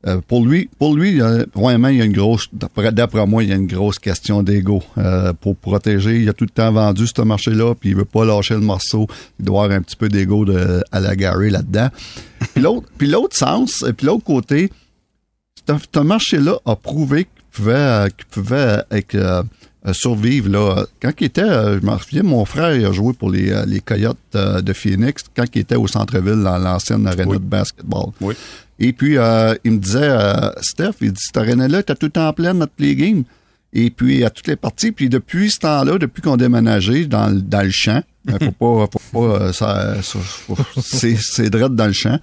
euh, 0.07 0.09
euh, 0.09 0.21
pour 0.27 0.47
lui, 0.47 0.71
pour 0.79 0.95
lui, 0.95 1.21
vraiment, 1.55 1.89
il 1.89 1.99
y 1.99 2.03
a 2.03 2.05
une 2.05 2.13
grosse, 2.13 2.49
d'après 2.53 3.27
moi, 3.27 3.43
il 3.43 3.49
y 3.49 3.53
a 3.53 3.57
une 3.57 3.67
grosse 3.67 3.99
question 3.99 4.43
d'ego 4.43 4.83
euh, 4.97 5.33
pour 5.33 5.57
protéger. 5.57 6.21
Il 6.21 6.29
a 6.29 6.33
tout 6.33 6.45
le 6.45 6.51
temps 6.51 6.73
vendu 6.73 7.07
ce 7.07 7.23
marché-là, 7.23 7.75
puis 7.75 7.91
il 7.91 7.97
veut 7.97 8.05
pas 8.05 8.25
lâcher 8.25 8.55
le 8.55 8.61
morceau. 8.61 9.07
Il 9.39 9.47
doit 9.47 9.65
avoir 9.65 9.79
un 9.79 9.83
petit 9.83 9.97
peu 9.97 10.09
d'ego 10.09 10.45
de, 10.45 10.83
à 10.93 11.01
la 11.01 11.17
Gary 11.17 11.51
là-dedans. 11.51 11.89
puis 12.55 12.63
l'autre, 12.63 12.89
puis 12.97 13.09
l'autre 13.09 13.37
sens, 13.37 13.85
et 13.87 13.93
puis 13.93 14.07
l'autre 14.07 14.25
côté, 14.25 14.71
ce 15.67 16.01
marché-là 16.01 16.59
a 16.65 16.77
prouvé 16.77 17.25
qu'il 17.25 17.65
pouvait, 17.65 18.09
qu'il 18.11 18.27
pouvait 18.27 18.83
survivre 19.93 20.49
là. 20.49 20.87
Quand 21.03 21.13
il 21.21 21.25
était, 21.25 21.43
je 21.43 21.85
me 21.85 21.99
souviens, 21.99 22.23
mon 22.23 22.45
frère 22.45 22.75
il 22.75 22.87
a 22.87 22.93
joué 22.93 23.13
pour 23.13 23.31
les, 23.31 23.53
les 23.67 23.81
Coyotes 23.81 24.17
de 24.33 24.73
Phoenix 24.73 25.25
quand 25.37 25.45
il 25.55 25.61
était 25.61 25.77
au 25.77 25.87
centre-ville 25.87 26.43
dans 26.43 26.59
l'ancienne 26.59 27.07
arena 27.07 27.35
de 27.35 27.39
basketball. 27.39 28.13
Oui. 28.21 28.35
Et 28.79 28.93
puis, 28.93 29.19
euh, 29.19 29.55
il 29.65 29.73
me 29.73 29.79
disait, 29.79 29.99
euh, 30.03 30.51
Steph, 30.61 30.95
il 31.01 31.13
dit, 31.13 31.21
cette 31.21 31.37
arène-là, 31.37 31.83
t'as 31.83 31.95
tout 31.95 32.07
le 32.07 32.13
temps 32.13 32.33
plein 32.33 32.55
notre 32.55 32.73
play 32.73 32.95
game. 32.95 33.25
Et 33.73 33.91
puis, 33.91 34.25
à 34.25 34.31
toutes 34.31 34.47
les 34.47 34.57
parties. 34.57 34.93
Puis, 34.93 35.09
depuis 35.09 35.51
ce 35.51 35.59
temps-là, 35.59 35.99
depuis 35.99 36.23
qu'on 36.23 36.35
a 36.35 36.37
déménagé 36.37 37.07
dans, 37.07 37.31
dans 37.31 37.63
le 37.63 37.71
champ, 37.71 38.03
faut 38.27 38.87
pas, 38.87 38.99
faut 38.99 39.27
pas, 39.29 39.43
euh, 39.43 39.53
ça, 39.53 39.95
c'est, 40.81 41.17
c'est 41.21 41.51
direct 41.51 41.75
dans 41.75 41.87
le 41.87 41.93
champ. 41.93 42.19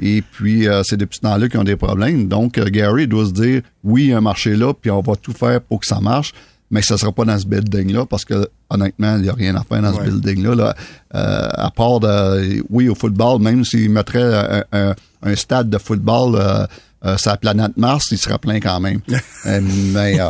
Et 0.00 0.22
puis, 0.22 0.66
euh, 0.68 0.82
c'est 0.84 0.96
depuis 0.96 1.16
ce 1.16 1.20
temps-là 1.22 1.48
qu'ils 1.48 1.60
ont 1.60 1.64
des 1.64 1.76
problèmes. 1.76 2.28
Donc, 2.28 2.58
Gary 2.58 3.06
doit 3.06 3.26
se 3.26 3.32
dire, 3.32 3.62
oui, 3.84 4.04
il 4.04 4.08
y 4.10 4.12
a 4.12 4.18
un 4.18 4.22
marché 4.22 4.56
là, 4.56 4.74
puis 4.74 4.90
on 4.90 5.00
va 5.00 5.16
tout 5.16 5.32
faire 5.32 5.60
pour 5.60 5.80
que 5.80 5.86
ça 5.86 6.00
marche 6.00 6.32
mais 6.70 6.82
ce 6.82 6.96
sera 6.96 7.12
pas 7.12 7.24
dans 7.24 7.38
ce 7.38 7.46
building-là 7.46 8.06
parce 8.06 8.24
que 8.24 8.48
honnêtement, 8.70 9.16
il 9.16 9.22
n'y 9.22 9.28
a 9.28 9.32
rien 9.32 9.56
à 9.56 9.64
faire 9.64 9.82
dans 9.82 9.92
ce 9.92 10.02
building-là. 10.02 10.54
Là. 10.54 10.74
Euh, 11.14 11.48
à 11.52 11.70
part 11.70 12.00
de 12.00 12.62
oui, 12.70 12.88
au 12.88 12.94
football, 12.94 13.40
même 13.40 13.64
s'ils 13.64 13.90
mettraient 13.90 14.64
un, 14.72 14.94
un, 15.22 15.36
stade 15.36 15.68
de 15.68 15.78
football 15.78 16.36
euh, 16.36 16.66
euh, 17.04 17.16
sur 17.16 17.30
la 17.30 17.36
planète 17.38 17.76
Mars, 17.76 18.08
il 18.10 18.18
sera 18.18 18.38
plein 18.38 18.60
quand 18.60 18.80
même. 18.80 19.00
Euh, 19.46 19.58
mais, 19.62 20.20
euh, 20.20 20.28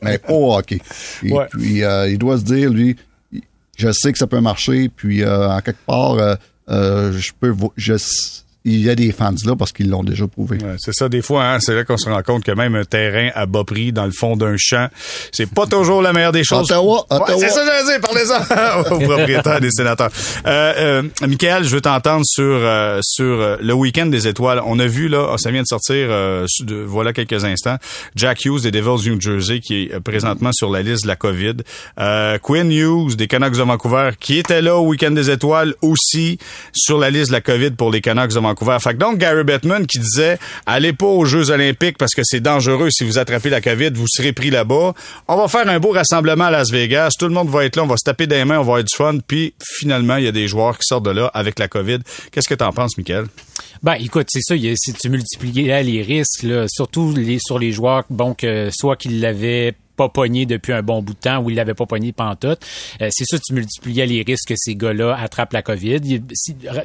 mais 0.00 0.18
pas 0.18 0.32
au 0.32 0.54
hockey. 0.54 0.80
Et 1.24 1.34
puis 1.50 1.82
il 2.08 2.18
doit 2.18 2.38
se 2.38 2.44
dire, 2.44 2.70
lui, 2.70 2.96
je 3.76 3.90
sais 3.90 4.12
que 4.12 4.18
ça 4.18 4.28
peut 4.28 4.40
marcher, 4.40 4.88
puis 4.88 5.26
en 5.26 5.60
quelque 5.60 5.84
part, 5.84 6.16
je 6.68 7.30
peux 7.40 7.52
je 7.76 7.96
il 8.66 8.80
y 8.80 8.88
a 8.88 8.94
des 8.94 9.12
fans 9.12 9.34
là 9.44 9.54
parce 9.56 9.72
qu'ils 9.72 9.90
l'ont 9.90 10.02
déjà 10.02 10.26
prouvé. 10.26 10.56
Ouais, 10.56 10.76
c'est 10.78 10.94
ça, 10.94 11.10
des 11.10 11.20
fois, 11.20 11.44
hein, 11.44 11.60
c'est 11.60 11.74
là 11.74 11.84
qu'on 11.84 11.98
se 11.98 12.08
rend 12.08 12.22
compte 12.22 12.44
que 12.44 12.52
même 12.52 12.74
un 12.74 12.84
terrain 12.84 13.28
à 13.34 13.44
bas 13.44 13.62
prix 13.64 13.92
dans 13.92 14.06
le 14.06 14.12
fond 14.12 14.36
d'un 14.36 14.54
champ, 14.56 14.88
c'est 15.32 15.50
pas 15.50 15.66
toujours 15.66 16.00
la 16.00 16.14
meilleure 16.14 16.32
des 16.32 16.44
choses. 16.44 16.70
Ottawa, 16.70 17.04
Ottawa. 17.10 17.28
Ouais, 17.28 17.38
c'est 17.38 17.50
ça, 17.50 17.62
j'allais 17.66 17.84
dire, 17.84 18.00
parlez-en 18.00 18.90
aux 18.94 19.00
propriétaires 19.00 19.60
des 19.60 19.70
sénateurs. 19.70 20.10
Euh, 20.46 20.72
euh, 20.78 21.02
Michael, 21.26 21.64
je 21.64 21.74
veux 21.74 21.82
t'entendre 21.82 22.24
sur 22.24 22.42
euh, 22.42 23.00
sur 23.02 23.24
euh, 23.24 23.56
le 23.60 23.74
week-end 23.74 24.06
des 24.06 24.26
étoiles. 24.26 24.62
On 24.64 24.78
a 24.78 24.86
vu 24.86 25.08
là, 25.08 25.36
ça 25.36 25.50
vient 25.50 25.62
de 25.62 25.66
sortir, 25.66 25.94
euh, 26.08 26.46
de, 26.60 26.76
voilà 26.76 27.12
quelques 27.12 27.44
instants, 27.44 27.76
Jack 28.16 28.46
Hughes 28.46 28.62
des 28.62 28.70
Devils 28.70 29.10
New 29.10 29.20
Jersey 29.20 29.60
qui 29.60 29.82
est 29.82 30.00
présentement 30.00 30.52
sur 30.52 30.70
la 30.70 30.80
liste 30.80 31.02
de 31.02 31.08
la 31.08 31.16
COVID. 31.16 31.56
Euh, 32.00 32.38
Quinn 32.38 32.72
Hughes 32.72 33.16
des 33.16 33.26
Canucks 33.26 33.52
de 33.52 33.62
Vancouver 33.62 34.12
qui 34.18 34.38
était 34.38 34.62
là 34.62 34.76
au 34.76 34.86
week-end 34.86 35.10
des 35.10 35.28
étoiles 35.28 35.74
aussi 35.82 36.38
sur 36.72 36.96
la 36.98 37.10
liste 37.10 37.28
de 37.28 37.32
la 37.32 37.40
COVID 37.42 37.72
pour 37.72 37.90
les 37.90 38.00
Canucks 38.00 38.30
de 38.32 38.40
Vancouver. 38.40 38.53
Donc 38.54 39.18
Gary 39.18 39.44
Bettman 39.44 39.86
qui 39.86 39.98
disait 39.98 40.38
allez 40.66 40.92
pas 40.92 41.06
aux 41.06 41.24
Jeux 41.24 41.50
Olympiques 41.50 41.98
parce 41.98 42.14
que 42.14 42.22
c'est 42.24 42.40
dangereux. 42.40 42.90
Si 42.90 43.04
vous 43.04 43.18
attrapez 43.18 43.50
la 43.50 43.60
COVID, 43.60 43.90
vous 43.94 44.06
serez 44.08 44.32
pris 44.32 44.50
là-bas. 44.50 44.94
On 45.28 45.36
va 45.36 45.48
faire 45.48 45.68
un 45.68 45.78
beau 45.78 45.90
rassemblement 45.90 46.44
à 46.44 46.50
Las 46.50 46.70
Vegas, 46.70 47.10
tout 47.18 47.26
le 47.26 47.34
monde 47.34 47.48
va 47.48 47.64
être 47.64 47.76
là, 47.76 47.84
on 47.84 47.86
va 47.86 47.96
se 47.96 48.04
taper 48.04 48.26
des 48.26 48.44
mains, 48.44 48.58
on 48.58 48.62
va 48.62 48.74
avoir 48.74 48.84
du 48.84 48.94
fun, 48.94 49.18
puis 49.26 49.54
finalement 49.62 50.16
il 50.16 50.24
y 50.24 50.28
a 50.28 50.32
des 50.32 50.48
joueurs 50.48 50.78
qui 50.78 50.86
sortent 50.86 51.04
de 51.04 51.10
là 51.10 51.30
avec 51.34 51.58
la 51.58 51.68
COVID. 51.68 51.98
Qu'est-ce 52.30 52.48
que 52.48 52.54
t'en 52.54 52.72
penses, 52.72 52.96
Michael? 52.96 53.26
Ben, 53.82 53.94
écoute, 53.94 54.28
c'est 54.30 54.40
ça, 54.40 54.54
si 54.56 54.94
tu 54.94 55.08
multipliais 55.10 55.82
les 55.82 56.02
risques, 56.02 56.46
surtout 56.68 57.14
sur 57.38 57.58
les 57.58 57.72
joueurs, 57.72 58.04
bon, 58.08 58.34
que 58.34 58.70
soit 58.72 58.96
qu'ils 58.96 59.20
l'avaient 59.20 59.74
pas 59.96 60.08
pogné 60.08 60.46
depuis 60.46 60.72
un 60.72 60.82
bon 60.82 61.02
bout 61.02 61.14
de 61.14 61.18
temps 61.18 61.38
ou 61.38 61.50
ils 61.50 61.56
l'avaient 61.56 61.74
pas 61.74 61.86
pogné 61.86 62.12
pantoute. 62.12 62.58
Euh, 63.00 63.08
c'est 63.10 63.24
ça, 63.24 63.38
tu 63.38 63.54
multipliais 63.54 64.06
les 64.06 64.22
risques 64.22 64.48
que 64.48 64.54
ces 64.56 64.74
gars-là 64.74 65.16
attrapent 65.20 65.52
la 65.52 65.62
COVID. 65.62 66.00
Il- 66.04 66.22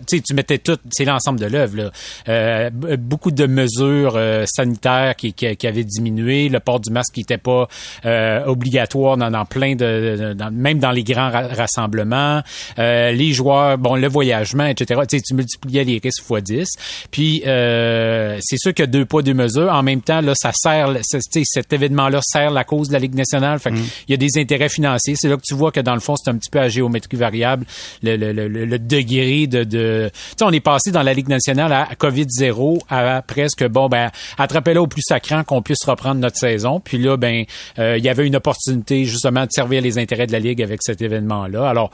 tu 0.07 0.33
mettais 0.33 0.57
tout, 0.59 0.77
c'est 0.91 1.05
l'ensemble 1.05 1.39
de 1.39 1.45
l'œuvre. 1.45 1.91
Euh, 2.27 2.69
beaucoup 2.71 3.31
de 3.31 3.45
mesures 3.45 4.13
euh, 4.15 4.45
sanitaires 4.47 5.15
qui, 5.15 5.33
qui, 5.33 5.55
qui 5.55 5.67
avaient 5.67 5.83
diminué, 5.83 6.49
le 6.49 6.59
port 6.59 6.79
du 6.79 6.91
masque 6.91 7.13
qui 7.15 7.21
était 7.21 7.37
pas 7.37 7.67
euh, 8.05 8.45
obligatoire 8.45 9.17
dans, 9.17 9.31
dans 9.31 9.45
plein 9.45 9.75
de, 9.75 10.35
même 10.51 10.79
dans 10.79 10.91
les 10.91 11.03
grands 11.03 11.29
ra- 11.31 11.47
rassemblements, 11.47 12.41
les 12.77 13.33
joueurs, 13.33 13.77
bon, 13.77 13.95
le 13.95 14.07
voyagement, 14.07 14.65
etc. 14.65 15.01
Tu 15.09 15.33
multipliais 15.33 15.83
les 15.83 15.99
risques 16.03 16.23
fois 16.23 16.41
10. 16.41 16.67
Puis 17.11 17.41
c'est 17.45 18.57
sûr 18.57 18.73
que 18.73 18.83
deux 18.83 19.05
poids 19.05 19.21
deux 19.21 19.33
mesures. 19.33 19.71
En 19.71 19.83
même 19.83 20.01
temps, 20.01 20.21
là, 20.21 20.33
ça 20.35 20.51
sert, 20.53 20.89
cet 21.03 21.73
événement-là 21.73 22.19
sert 22.23 22.51
la 22.51 22.63
cause 22.63 22.87
de 22.89 22.93
la 22.93 22.98
Ligue 22.99 23.15
nationale. 23.15 23.59
Fait 23.59 23.71
que 23.71 23.75
il 23.77 24.11
y 24.11 24.13
a 24.13 24.17
des 24.17 24.37
intérêts 24.37 24.69
financiers. 24.69 25.15
C'est 25.17 25.27
là 25.29 25.35
que 25.37 25.41
tu 25.41 25.55
vois 25.55 25.71
que 25.71 25.79
dans 25.79 25.93
le 25.95 25.99
fond, 25.99 26.15
c'est 26.15 26.29
un 26.29 26.35
petit 26.37 26.49
peu 26.49 26.59
à 26.59 26.67
géométrie 26.69 27.17
variable 27.17 27.65
le, 28.03 28.15
le, 28.15 28.31
le, 28.33 28.47
le- 28.47 28.79
degré 28.79 29.47
de, 29.47 29.63
de... 29.63 30.09
Tu 30.13 30.19
sais, 30.37 30.43
on 30.45 30.51
est 30.51 30.59
passé 30.59 30.91
dans 30.91 31.03
la 31.03 31.13
Ligue 31.13 31.27
nationale 31.29 31.71
à 31.73 31.87
COVID 31.97 32.25
zéro 32.29 32.79
à 32.89 33.21
presque 33.21 33.67
bon 33.67 33.87
ben 33.89 34.09
attrapez-le 34.37 34.79
au 34.81 34.87
plus 34.87 35.01
sacrant 35.01 35.43
qu'on 35.43 35.61
puisse 35.61 35.83
reprendre 35.85 36.19
notre 36.21 36.37
saison. 36.37 36.79
Puis 36.79 36.97
là, 36.97 37.17
ben 37.17 37.45
euh, 37.79 37.97
il 37.97 38.03
y 38.03 38.09
avait 38.09 38.25
une 38.27 38.35
opportunité 38.35 39.05
justement 39.05 39.45
de 39.45 39.51
servir 39.51 39.81
les 39.81 39.97
intérêts 39.97 40.27
de 40.27 40.31
la 40.31 40.39
Ligue 40.39 40.61
avec 40.61 40.81
cet 40.81 41.01
événement-là. 41.01 41.67
Alors, 41.69 41.91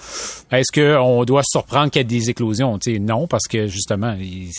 est-ce 0.51 0.71
que 0.71 0.97
on 1.00 1.24
doit 1.25 1.43
se 1.43 1.50
surprendre 1.51 1.89
qu'il 1.91 2.00
y 2.00 2.01
ait 2.01 2.05
des 2.05 2.29
éclosions? 2.29 2.77
Tu 2.79 2.93
sais, 2.93 3.00
non, 3.00 3.27
parce 3.27 3.47
que 3.47 3.67
justement, 3.67 4.15
il- 4.19 4.50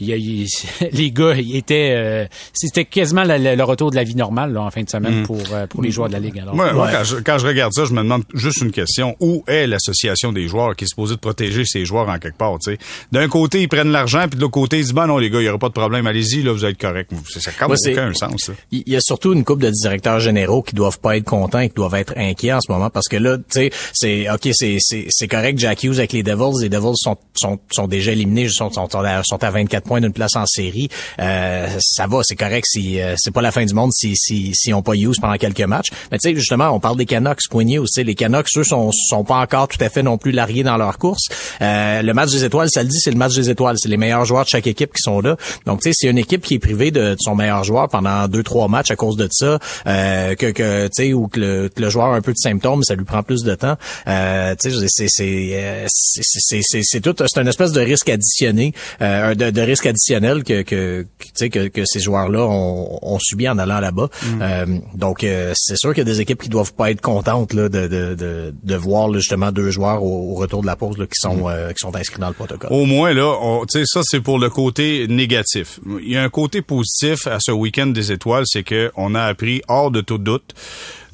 il 0.00 0.12
a- 0.12 0.16
il- 0.16 0.46
les 0.92 1.10
gars 1.10 1.34
ils 1.34 1.56
étaient, 1.56 1.92
euh, 1.96 2.26
c'était 2.52 2.84
quasiment 2.84 3.24
le 3.26 3.62
retour 3.62 3.90
de 3.90 3.96
la 3.96 4.04
vie 4.04 4.14
normale 4.16 4.52
là, 4.52 4.62
en 4.62 4.70
fin 4.70 4.82
de 4.82 4.90
semaine 4.90 5.22
pour 5.24 5.40
euh, 5.52 5.66
pour 5.66 5.82
les 5.82 5.90
joueurs 5.90 6.08
de 6.08 6.12
la 6.14 6.18
Ligue. 6.20 6.38
Alors, 6.38 6.54
Moi, 6.54 6.72
moi, 6.72 6.86
Ouais. 6.86 6.92
quand, 6.92 7.04
je, 7.04 7.16
quand 7.16 7.38
je 7.38 7.46
regarde 7.46 7.72
ça, 7.72 7.84
je 7.84 7.92
me 7.92 8.02
demande 8.02 8.24
juste 8.34 8.60
une 8.62 8.70
question. 8.72 9.16
Où 9.20 9.44
est 9.46 9.66
l'association 9.66 10.32
des 10.32 10.48
joueurs 10.48 10.74
qui 10.76 10.84
est 10.84 10.88
supposée 10.88 11.14
de 11.14 11.20
protéger 11.20 11.64
ces 11.64 11.84
joueurs 11.84 12.08
en 12.08 12.18
quelque 12.18 12.38
part? 12.38 12.58
tu 12.58 12.72
sais? 12.72 12.78
D'un 13.12 13.28
côté, 13.28 13.62
ils 13.62 13.68
prennent 13.68 13.90
l'argent, 13.92 14.26
puis 14.28 14.36
de 14.36 14.40
l'autre 14.42 14.52
côté, 14.52 14.78
ils 14.78 14.82
disent, 14.84 14.92
ben 14.94 15.06
non, 15.06 15.18
les 15.18 15.30
gars, 15.30 15.38
il 15.40 15.42
n'y 15.44 15.48
aura 15.48 15.58
pas 15.58 15.68
de 15.68 15.74
problème. 15.74 16.06
Allez-y, 16.06 16.42
là, 16.42 16.52
vous 16.52 16.64
allez 16.64 16.72
être 16.72 16.80
correct. 16.80 17.12
Ça 17.28 17.50
n'a 17.60 17.66
aucun 17.74 18.14
sens. 18.14 18.32
ça. 18.38 18.52
Il 18.70 18.82
y 18.86 18.96
a 18.96 19.00
surtout 19.00 19.32
une 19.32 19.44
couple 19.44 19.62
de 19.64 19.70
directeurs 19.70 20.20
généraux 20.20 20.62
qui 20.62 20.74
doivent 20.74 20.98
pas 21.00 21.16
être 21.16 21.24
contents 21.24 21.60
et 21.60 21.68
qui 21.68 21.74
doivent 21.74 21.94
être 21.94 22.12
inquiets 22.16 22.52
en 22.52 22.60
ce 22.60 22.70
moment 22.70 22.90
parce 22.90 23.08
que 23.08 23.16
là, 23.16 23.36
tu 23.38 23.44
sais, 23.48 23.70
c'est 23.92 24.28
ok, 24.30 24.48
c'est 24.52 24.76
c'est 24.80 25.06
c'est 25.08 25.28
correct. 25.28 25.58
Jack 25.58 25.82
Hughes 25.82 25.98
avec 25.98 26.12
les 26.12 26.22
Devils, 26.22 26.60
les 26.62 26.68
Devils 26.68 26.94
sont 26.96 27.16
sont 27.34 27.58
sont 27.70 27.86
déjà 27.88 28.12
éliminés, 28.12 28.48
sont 28.48 28.70
sont, 28.70 28.88
sont 28.88 29.00
à, 29.00 29.22
sont 29.24 29.42
à 29.42 29.50
24 29.50 29.84
points 29.84 30.00
d'une 30.00 30.12
place 30.12 30.36
en 30.36 30.46
série. 30.46 30.88
Euh, 31.20 31.66
ça 31.80 32.06
va, 32.06 32.20
c'est 32.22 32.36
correct. 32.36 32.66
Si 32.68 33.00
euh, 33.00 33.14
c'est 33.16 33.30
pas 33.32 33.42
la 33.42 33.50
fin 33.52 33.64
du 33.64 33.74
monde 33.74 33.92
si 33.92 34.14
si 34.16 34.50
si 34.54 34.72
on 34.74 34.82
pas 34.82 34.94
Hughes 34.94 35.16
pendant 35.20 35.37
quelques 35.38 35.60
matchs. 35.60 35.88
Mais 36.10 36.18
tu 36.18 36.28
sais, 36.28 36.34
justement, 36.36 36.70
on 36.70 36.80
parle 36.80 36.96
des 36.96 37.06
Canucks, 37.06 37.38
tu 37.50 37.80
sais, 37.86 38.04
les 38.04 38.14
Canucks 38.14 38.48
eux 38.56 38.64
sont 38.64 38.90
sont 38.92 39.24
pas 39.24 39.36
encore 39.36 39.68
tout 39.68 39.82
à 39.82 39.88
fait 39.88 40.02
non 40.02 40.18
plus 40.18 40.32
largués 40.32 40.62
dans 40.62 40.76
leur 40.76 40.98
course. 40.98 41.28
Euh, 41.60 42.02
le 42.02 42.12
match 42.14 42.30
des 42.30 42.44
étoiles, 42.44 42.68
ça 42.70 42.82
le 42.82 42.88
dit, 42.88 42.98
c'est 43.00 43.10
le 43.10 43.16
match 43.16 43.34
des 43.34 43.50
étoiles. 43.50 43.76
C'est 43.78 43.88
les 43.88 43.96
meilleurs 43.96 44.24
joueurs 44.24 44.44
de 44.44 44.48
chaque 44.48 44.66
équipe 44.66 44.92
qui 44.92 45.02
sont 45.02 45.20
là. 45.20 45.36
Donc, 45.66 45.80
tu 45.80 45.88
sais, 45.88 45.94
c'est 45.96 46.08
une 46.08 46.18
équipe 46.18 46.42
qui 46.42 46.54
est 46.54 46.58
privée 46.58 46.90
de, 46.90 47.14
de 47.14 47.16
son 47.20 47.34
meilleur 47.34 47.64
joueur 47.64 47.88
pendant 47.88 48.28
deux, 48.28 48.42
trois 48.42 48.68
matchs 48.68 48.90
à 48.90 48.96
cause 48.96 49.16
de 49.16 49.28
ça, 49.30 49.58
euh, 49.86 50.34
que, 50.34 50.50
que 50.50 50.86
tu 50.86 50.90
sais, 50.92 51.12
ou 51.12 51.28
que 51.28 51.40
le, 51.40 51.68
que 51.68 51.80
le 51.80 51.90
joueur 51.90 52.08
a 52.08 52.16
un 52.16 52.20
peu 52.22 52.32
de 52.32 52.38
symptômes, 52.38 52.82
ça 52.82 52.94
lui 52.94 53.04
prend 53.04 53.22
plus 53.22 53.42
de 53.42 53.54
temps. 53.54 53.76
Euh, 54.06 54.54
tu 54.60 54.70
sais, 54.70 54.86
c'est 54.88 55.06
c'est 55.08 55.86
c'est 55.88 56.80
c'est 56.82 57.00
tout, 57.00 57.14
c'est 57.26 57.40
une 57.40 57.48
espèce 57.48 57.72
de 57.72 57.80
risque 57.80 58.08
additionné, 58.08 58.72
euh, 59.00 59.34
de, 59.34 59.50
de 59.50 59.60
risque 59.60 59.86
additionnel 59.86 60.44
que 60.44 60.62
que 60.62 61.06
que, 61.18 61.24
tu 61.24 61.30
sais 61.34 61.50
que, 61.50 61.68
que 61.68 61.84
ces 61.84 62.00
joueurs-là 62.00 62.40
ont, 62.40 62.98
ont 63.02 63.18
subi 63.20 63.48
en 63.48 63.58
allant 63.58 63.80
là-bas. 63.80 64.08
Euh, 64.40 64.66
donc, 64.94 65.24
c'est 65.54 65.76
sûr 65.76 65.90
qu'il 65.94 65.98
y 66.06 66.10
a 66.10 66.12
des 66.12 66.20
équipes 66.20 66.42
qui 66.42 66.48
doivent 66.48 66.74
pas 66.74 66.90
être 66.90 67.00
contentes 67.00 67.52
là, 67.52 67.68
de, 67.68 67.86
de, 67.86 68.14
de, 68.14 68.54
de 68.62 68.74
voir 68.76 69.08
là, 69.08 69.18
justement 69.18 69.52
deux 69.52 69.70
joueurs 69.70 70.02
au, 70.02 70.32
au 70.32 70.34
retour 70.34 70.62
de 70.62 70.66
la 70.66 70.76
pause 70.76 70.98
là, 70.98 71.06
qui 71.06 71.18
sont 71.18 71.48
euh, 71.48 71.70
qui 71.70 71.78
sont 71.80 71.94
inscrits 71.94 72.20
dans 72.20 72.28
le 72.28 72.34
protocole. 72.34 72.70
Au 72.72 72.84
moins, 72.84 73.12
là, 73.14 73.34
tu 73.70 73.78
sais, 73.80 73.84
ça, 73.86 74.00
c'est 74.04 74.20
pour 74.20 74.38
le 74.38 74.50
côté 74.50 75.06
négatif. 75.08 75.80
Il 76.02 76.10
y 76.12 76.16
a 76.16 76.22
un 76.22 76.28
côté 76.28 76.62
positif 76.62 77.26
à 77.26 77.38
ce 77.40 77.50
week-end 77.52 77.86
des 77.88 78.12
étoiles, 78.12 78.44
c'est 78.46 78.62
que 78.62 78.90
on 78.96 79.14
a 79.14 79.22
appris, 79.22 79.62
hors 79.68 79.90
de 79.90 80.00
tout 80.00 80.18
doute, 80.18 80.54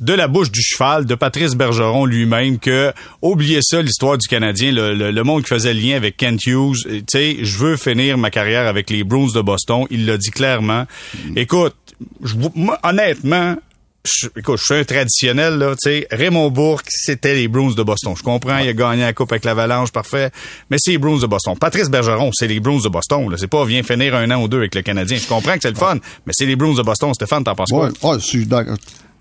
de 0.00 0.12
la 0.12 0.26
bouche 0.28 0.50
du 0.50 0.60
cheval, 0.62 1.04
de 1.06 1.14
Patrice 1.14 1.54
Bergeron 1.54 2.04
lui-même, 2.04 2.58
que, 2.58 2.92
oubliez 3.22 3.60
ça, 3.62 3.80
l'histoire 3.80 4.18
du 4.18 4.26
Canadien, 4.26 4.72
le, 4.72 4.92
le- 4.94 5.10
le 5.12 5.22
monde 5.22 5.42
qui 5.42 5.48
faisait 5.48 5.72
le 5.72 5.80
lien 5.80 5.96
avec 5.96 6.16
Kent 6.16 6.44
Hughes, 6.46 6.76
tu 6.84 7.04
sais, 7.10 7.36
je 7.40 7.58
veux 7.58 7.76
finir 7.76 8.18
ma 8.18 8.30
carrière 8.30 8.66
avec 8.66 8.90
les 8.90 9.04
Bruins 9.04 9.32
de 9.34 9.40
Boston. 9.40 9.86
Il 9.90 10.04
l'a 10.06 10.16
dit 10.18 10.30
clairement. 10.30 10.84
Écoute, 11.36 11.76
je- 12.22 12.34
moi, 12.54 12.78
honnêtement, 12.82 13.56
je, 14.04 14.28
écoute, 14.36 14.58
je 14.58 14.64
suis 14.64 14.74
un 14.74 14.84
traditionnel, 14.84 15.54
là, 15.58 15.74
tu 15.74 15.90
sais. 15.90 16.06
Raymond 16.10 16.50
Bourque, 16.50 16.86
c'était 16.90 17.34
les 17.34 17.48
Bruins 17.48 17.72
de 17.74 17.82
Boston. 17.82 18.14
Je 18.16 18.22
comprends, 18.22 18.58
il 18.58 18.68
a 18.68 18.72
gagné 18.74 19.02
la 19.02 19.12
coupe 19.14 19.32
avec 19.32 19.44
l'Avalanche, 19.44 19.92
parfait. 19.92 20.30
Mais 20.70 20.76
c'est 20.78 20.90
les 20.92 20.98
Bruins 20.98 21.18
de 21.20 21.26
Boston. 21.26 21.54
Patrice 21.58 21.88
Bergeron, 21.88 22.30
c'est 22.34 22.46
les 22.46 22.60
Bruins 22.60 22.80
de 22.82 22.88
Boston, 22.88 23.30
là. 23.30 23.36
C'est 23.38 23.46
pas, 23.46 23.64
viens 23.64 23.82
finir 23.82 24.14
un 24.14 24.30
an 24.30 24.42
ou 24.42 24.48
deux 24.48 24.58
avec 24.58 24.74
le 24.74 24.82
Canadien. 24.82 25.16
Je 25.16 25.26
comprends 25.26 25.54
que 25.54 25.60
c'est 25.62 25.70
le 25.70 25.76
fun, 25.76 25.96
mais 26.26 26.32
c'est 26.36 26.44
les 26.46 26.54
Bruins 26.56 26.74
de 26.74 26.82
Boston. 26.82 27.14
Stéphane, 27.14 27.44
t'en 27.44 27.54
penses 27.54 27.70
Ouais, 27.72 27.88
quoi? 28.00 28.18
je 28.18 28.24
suis 28.24 28.46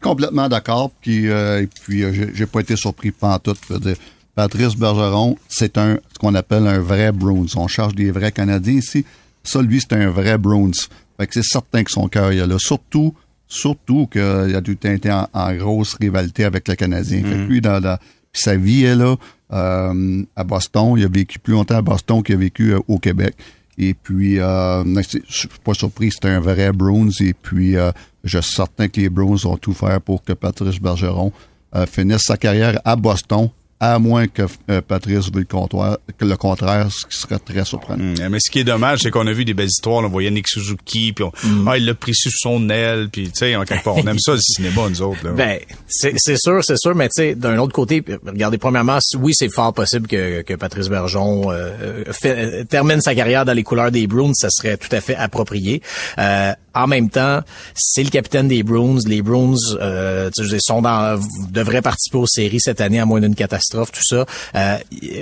complètement 0.01 0.49
d'accord. 0.49 0.91
Puis, 1.01 1.29
euh, 1.29 1.65
puis, 1.85 2.03
euh, 2.03 2.11
j'ai- 2.33 2.45
pas 2.45 2.59
été 2.59 2.75
surpris 2.75 3.11
veux 3.73 3.79
dire, 3.79 3.95
Patrice 4.35 4.75
Bergeron, 4.75 5.37
c'est 5.47 5.77
un 5.77 5.97
ce 6.11 6.19
qu'on 6.19 6.35
appelle 6.35 6.67
un 6.67 6.79
vrai 6.79 7.11
Bruins. 7.13 7.45
On 7.55 7.67
cherche 7.67 7.95
des 7.95 8.11
vrais 8.11 8.31
Canadiens 8.33 8.73
ici. 8.79 9.05
Ça, 9.45 9.61
lui, 9.61 9.79
c'est 9.79 9.93
un 9.93 10.09
vrai 10.09 10.37
Bruins. 10.37 10.71
Fait 11.17 11.27
que 11.27 11.33
c'est 11.35 11.43
certain 11.43 11.83
que 11.83 11.91
son 11.91 12.07
cœur 12.07 12.31
est 12.31 12.47
là. 12.47 12.55
Surtout, 12.57 13.13
surtout 13.53 14.07
qu'il 14.07 14.21
a 14.21 14.61
tout 14.61 14.77
été 14.87 15.11
en, 15.11 15.27
en 15.33 15.53
grosse 15.55 15.93
rivalité 15.95 16.43
avec 16.43 16.67
le 16.67 16.75
Canadien. 16.75 17.21
Fait 17.23 17.29
que 17.35 17.47
lui, 17.49 17.61
dans, 17.61 17.79
dans- 17.79 17.97
puis 18.31 18.41
sa 18.41 18.55
vie 18.55 18.83
est 18.83 18.95
là 18.95 19.15
euh, 19.53 20.23
à 20.35 20.43
Boston. 20.43 20.95
Il 20.97 21.03
a 21.05 21.07
vécu 21.07 21.37
plus 21.39 21.53
longtemps 21.53 21.75
à 21.77 21.81
Boston 21.83 22.23
qu'il 22.23 22.33
a 22.35 22.37
vécu 22.39 22.73
euh, 22.73 22.79
au 22.87 22.97
Québec. 22.97 23.35
Et 23.77 23.93
puis, 23.93 24.39
euh, 24.39 24.83
je 24.83 25.17
suis 25.29 25.47
pas 25.63 25.73
surpris, 25.73 26.09
c'est 26.11 26.25
un 26.29 26.39
vrai 26.39 26.71
Bruins. 26.71 27.09
Et 27.19 27.33
puis, 27.33 27.75
euh, 27.77 27.91
je 28.23 28.39
suis 28.39 28.53
certain 28.55 28.87
que 28.87 28.99
les 28.99 29.09
Bruins 29.09 29.37
vont 29.43 29.57
tout 29.57 29.73
faire 29.73 30.01
pour 30.01 30.23
que 30.23 30.33
Patrice 30.33 30.79
Bergeron 30.79 31.31
finisse 31.87 32.21
sa 32.23 32.37
carrière 32.37 32.79
à 32.85 32.95
Boston, 32.95 33.49
à 33.91 33.99
moins 33.99 34.27
que 34.27 34.43
euh, 34.69 34.81
Patrice 34.81 35.31
veuille 35.31 35.45
le 35.51 36.25
le 36.27 36.35
contraire, 36.37 36.87
ce 36.91 37.05
qui 37.05 37.17
serait 37.17 37.39
très 37.39 37.65
surprenant. 37.65 38.03
Hum, 38.03 38.29
Mais 38.29 38.39
ce 38.39 38.49
qui 38.49 38.59
est 38.59 38.63
dommage, 38.63 38.99
c'est 39.03 39.11
qu'on 39.11 39.27
a 39.27 39.33
vu 39.33 39.45
des 39.45 39.53
belles 39.53 39.67
histoires. 39.67 40.01
là. 40.01 40.07
On 40.07 40.11
voyait 40.11 40.31
Nick 40.31 40.47
Suzuki, 40.47 41.13
puis 41.13 41.23
on, 41.25 41.31
ah, 41.67 41.77
il 41.77 41.85
l'a 41.85 41.93
pris 41.93 42.13
sous 42.15 42.31
son 42.31 42.69
aile, 42.69 43.09
puis 43.11 43.25
tu 43.25 43.31
sais, 43.39 43.55
en 43.55 43.63
quelque 43.65 43.83
part, 43.83 43.95
on 43.97 44.07
aime 44.07 44.19
ça 44.19 44.33
le 44.33 44.39
cinéma, 44.41 44.81
nous 44.89 45.01
autres. 45.01 45.23
Là. 45.25 45.31
Ben, 45.35 45.59
c'est 45.87 46.37
sûr, 46.37 46.63
c'est 46.63 46.77
sûr, 46.77 46.95
mais 46.95 47.07
tu 47.09 47.21
sais, 47.21 47.35
d'un 47.35 47.57
autre 47.57 47.73
côté, 47.73 48.03
regardez, 48.25 48.57
premièrement, 48.57 48.99
oui, 49.17 49.33
c'est 49.35 49.49
fort 49.53 49.73
possible 49.73 50.07
que, 50.07 50.41
que 50.41 50.53
Patrice 50.53 50.87
Bergeron 50.89 51.51
euh, 51.51 52.03
fait- 52.11 52.61
euh, 52.61 52.63
termine 52.63 53.01
sa 53.01 53.13
carrière 53.15 53.45
dans 53.45 53.53
les 53.53 53.63
couleurs 53.63 53.91
des 53.91 54.07
Bruins, 54.07 54.31
ça 54.33 54.49
serait 54.49 54.77
tout 54.77 54.93
à 54.95 55.01
fait 55.01 55.15
approprié. 55.15 55.81
Euh, 56.19 56.53
en 56.75 56.87
même 56.87 57.09
temps, 57.09 57.39
c'est 57.75 58.03
le 58.03 58.09
capitaine 58.09 58.47
des 58.47 58.63
Bruins. 58.63 58.99
Les 59.05 59.21
Bruins 59.21 59.55
euh, 59.79 60.29
sont 60.59 60.81
dans, 60.81 61.19
devraient 61.51 61.81
participer 61.81 62.17
aux 62.17 62.27
séries 62.27 62.59
cette 62.59 62.81
année 62.81 62.99
à 62.99 63.05
moins 63.05 63.21
d'une 63.21 63.35
catastrophe, 63.35 63.91
tout 63.91 64.03
ça. 64.03 64.25
Euh, 64.55 64.77